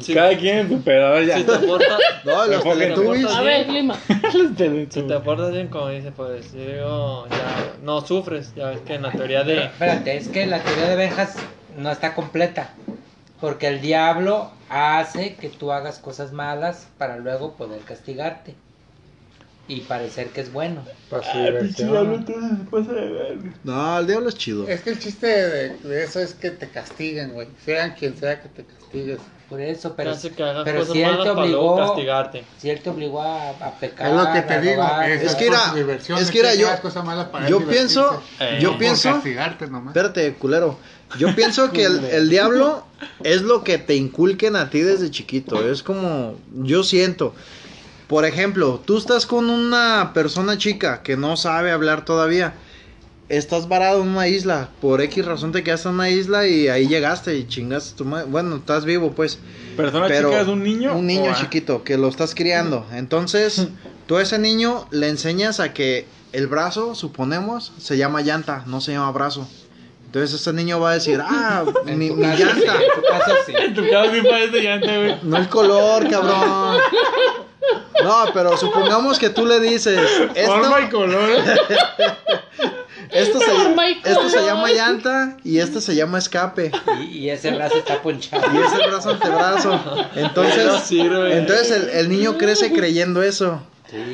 [0.00, 0.14] Sí.
[0.14, 1.36] Cada quien en su pedo, ya.
[1.38, 3.26] si te portas, no, los Teletubbies.
[3.26, 3.94] A ver, Lima.
[4.32, 8.52] si te portas bien, como dice, pues yo digo, ya no sufres.
[8.56, 9.66] Ya ves que en la teoría Pero, de.
[9.66, 11.36] espérate, es que la teoría de Benjas
[11.78, 12.70] no está completa.
[13.40, 18.54] Porque el diablo hace que tú hagas cosas malas para luego poder castigarte.
[19.68, 20.84] Y parecer que es bueno.
[21.08, 22.26] Para su diversión.
[23.64, 24.66] No, el diablo es chido.
[24.68, 27.48] Es que el chiste de, de eso es que te castiguen, güey.
[27.64, 29.18] Sean quien sea que te castigues.
[29.48, 32.44] Por eso, pero, que hagas pero cosas si él te malas para luego obligó, castigarte.
[32.56, 34.76] si él te obligó a, a pecar, Es lo que te a digo.
[34.76, 35.74] robar, Es, Es que era-
[36.18, 38.22] es que era yo- hagas cosas malas para yo pienso-
[38.60, 39.94] yo pienso- castigarte nomás.
[39.94, 40.78] Espérate, culero.
[41.18, 42.86] Yo pienso que el, el diablo
[43.22, 45.68] es lo que te inculquen a ti desde chiquito.
[45.70, 47.34] Es como, yo siento.
[48.12, 52.52] Por ejemplo, tú estás con una persona chica que no sabe hablar todavía.
[53.30, 54.68] Estás varado en una isla.
[54.82, 58.26] Por X razón te quedaste en una isla y ahí llegaste y chingaste tu madre.
[58.26, 59.38] Bueno, estás vivo, pues.
[59.78, 60.94] ¿Persona Pero chica es un niño?
[60.94, 62.84] Un niño o- chiquito que lo estás criando.
[62.92, 63.68] Entonces,
[64.06, 68.82] tú a ese niño le enseñas a que el brazo, suponemos, se llama llanta, no
[68.82, 69.48] se llama brazo.
[70.04, 72.74] Entonces ese niño va a decir, ah, En mi, mi llanta.
[72.74, 73.52] en tu caso sí.
[73.56, 75.16] En tu caso sí parece llanta, güey.
[75.22, 76.76] No el color, cabrón.
[78.02, 80.00] No, pero supongamos que tú le dices,
[80.46, 81.30] Forma y esto, color.
[83.10, 84.46] esto, Forma y se, esto se color.
[84.46, 86.72] llama llanta y este se llama escape.
[87.00, 88.42] Y, y ese brazo está ponchado.
[88.52, 89.80] Y es el brazo antebrazo.
[90.16, 91.36] Entonces, No sirve.
[91.38, 93.62] entonces el, el niño crece creyendo eso.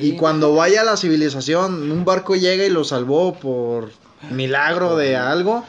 [0.01, 3.91] Y cuando vaya a la civilización, un barco llega y lo salvó por
[4.31, 5.65] milagro de algo.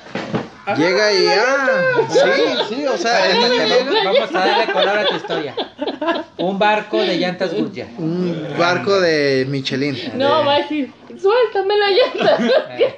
[0.77, 1.77] Llega y ah,
[2.09, 5.55] sí, sí, o sea, llega, vamos a darle color a tu historia.
[6.37, 7.87] Un barco de llantas Goodyear.
[7.97, 9.97] un barco de Michelin.
[10.15, 12.37] No, va a decir, suéltame la llanta.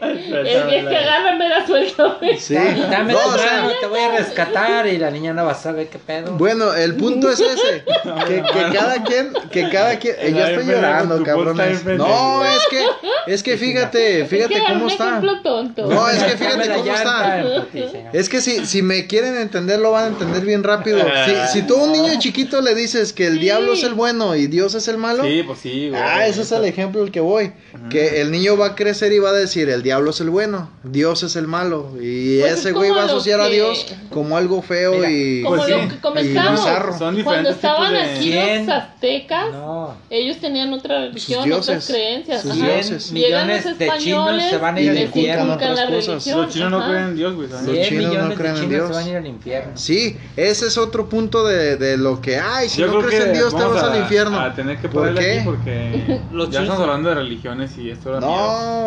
[0.01, 2.37] El que es que agárrame la suéltame.
[2.39, 2.55] Sí.
[2.55, 5.87] Dame No, tu sea, te voy a rescatar y la niña no va a saber
[5.87, 6.33] qué pedo.
[6.33, 7.83] Bueno, el punto es ese,
[8.27, 11.83] que, que cada quien, que cada quien, eh, ya estoy llorando, cabrones.
[11.85, 12.85] No, es que,
[13.27, 15.07] es que fíjate, Es fíjate que cómo un está.
[15.09, 15.85] ejemplo tonto.
[15.87, 18.09] No, es que fíjate cómo llanta, está.
[18.13, 20.99] Es que si, si me quieren entender, lo van a entender bien rápido.
[21.25, 23.47] Si, si tú a un niño chiquito le dices que el Sí.
[23.47, 26.01] diablo es el bueno y Dios es el malo, Sí, pues sí, güey.
[26.01, 27.53] ah, ese es el ejemplo al que voy.
[27.89, 30.69] Que el niño va a crecer y va a decir, el diablo es el bueno,
[30.83, 31.91] Dios es el malo.
[32.01, 35.41] Y Pues es ese güey va a asociar a Dios como algo feo Mira, y,
[35.43, 36.59] Como Pues lo que y comentamos.
[36.59, 36.97] bizarro.
[36.97, 37.99] Son Cuando estaban de...
[38.01, 39.95] aquí los aztecas, No.
[40.09, 42.41] ellos tenían otra religión, dioses, otras creencias.
[42.41, 43.11] sus dioses.
[43.11, 45.57] Llegan los Millones de chinos españoles se van a ir al infierno.
[45.57, 47.47] Los chinos no creen en Dios, güey.
[47.49, 48.87] Los 100 chinos no millones creen en Dios.
[48.87, 49.71] se van a ir al infierno.
[49.75, 53.23] Sí, ese es otro punto de, de lo que, ay, si Yo no creo crees
[53.23, 54.39] que en Dios te vas al infierno.
[54.39, 55.31] A tener que ¿Por ponerle qué?
[55.39, 56.19] aquí porque
[56.51, 58.31] ya estamos hablando de religiones y esto era miedo.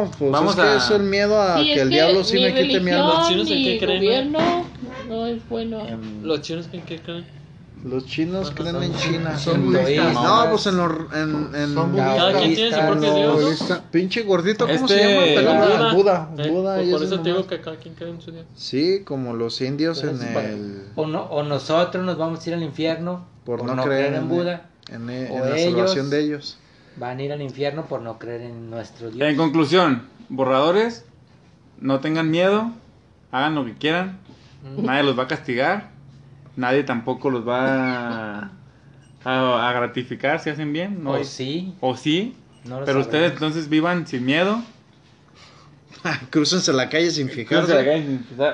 [0.04, 2.24] No, pues Vamos es que a- eso es el miedo a Sí, que el diablo
[2.24, 3.14] sí me quite mi alma.
[3.14, 4.38] ¿Los chinos en qué creen, gobierno
[5.08, 5.86] no es bueno.
[5.86, 7.24] Em, ¿Los chinos en qué creen?
[7.84, 9.38] Los chinos creen en China.
[9.38, 9.86] Son En budistas.
[10.04, 10.14] budistas.
[10.14, 10.92] No, pues en los.
[11.14, 13.72] En, en, Son Cada quien tiene su propio Dios.
[13.90, 15.22] Pinche gordito, ¿cómo Este, se llama?
[15.34, 15.94] Pelón?
[15.94, 16.28] Buda.
[16.34, 16.44] Buda.
[16.46, 18.46] Eh, Buda pues y por eso te digo que cada quien cree en su Dios.
[18.56, 20.82] Sí, como los indios en el.
[20.96, 24.28] O, no, o nosotros nos vamos a ir al infierno Por no creer en en-
[24.30, 24.70] Buda.
[24.90, 25.72] En, en O la ellos.
[25.76, 26.58] salvación de ellos.
[26.96, 29.28] Van a ir al infierno por no creer en nuestro Dios.
[29.28, 31.04] En conclusión, borradores,
[31.80, 32.70] no tengan miedo,
[33.32, 34.18] hagan lo que quieran,
[34.76, 35.90] nadie los va a castigar,
[36.56, 38.50] nadie tampoco los va a,
[39.24, 41.10] a- a gratificar si hacen bien, ¿no?
[41.12, 41.74] o sí.
[41.80, 43.06] O sí, No pero sabremos.
[43.06, 44.62] ustedes entonces vivan sin miedo.
[46.30, 47.72] Crúcense la calle sin fijarse.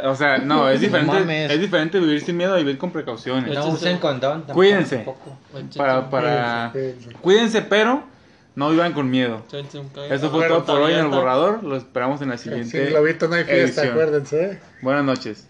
[0.04, 3.52] O sea, no, es diferente, es diferente vivir sin miedo a vivir con precauciones.
[3.54, 4.38] No usen condón.
[4.40, 4.96] tampoco, Cuídense.
[4.96, 5.36] tampoco.
[5.76, 7.12] Para, para, Cuídense.
[7.20, 8.04] cuídense, pero
[8.61, 9.43] no vivan con miedo.
[10.11, 11.65] Eso fue todo por hoy en el borrador.
[11.65, 12.89] Lo esperamos en la siguiente.
[12.91, 13.89] globito no hay fiesta, edición.
[13.89, 14.45] acuérdense.
[14.45, 14.61] ¿eh?
[14.82, 15.47] Buenas noches.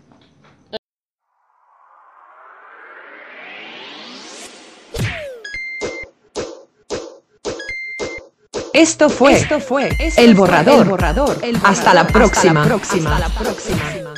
[8.73, 10.85] Esto fue, Esto fue El Borrador.
[10.85, 11.37] El Borrador.
[11.65, 12.63] Hasta la próxima.
[12.63, 14.10] Hasta la próxima.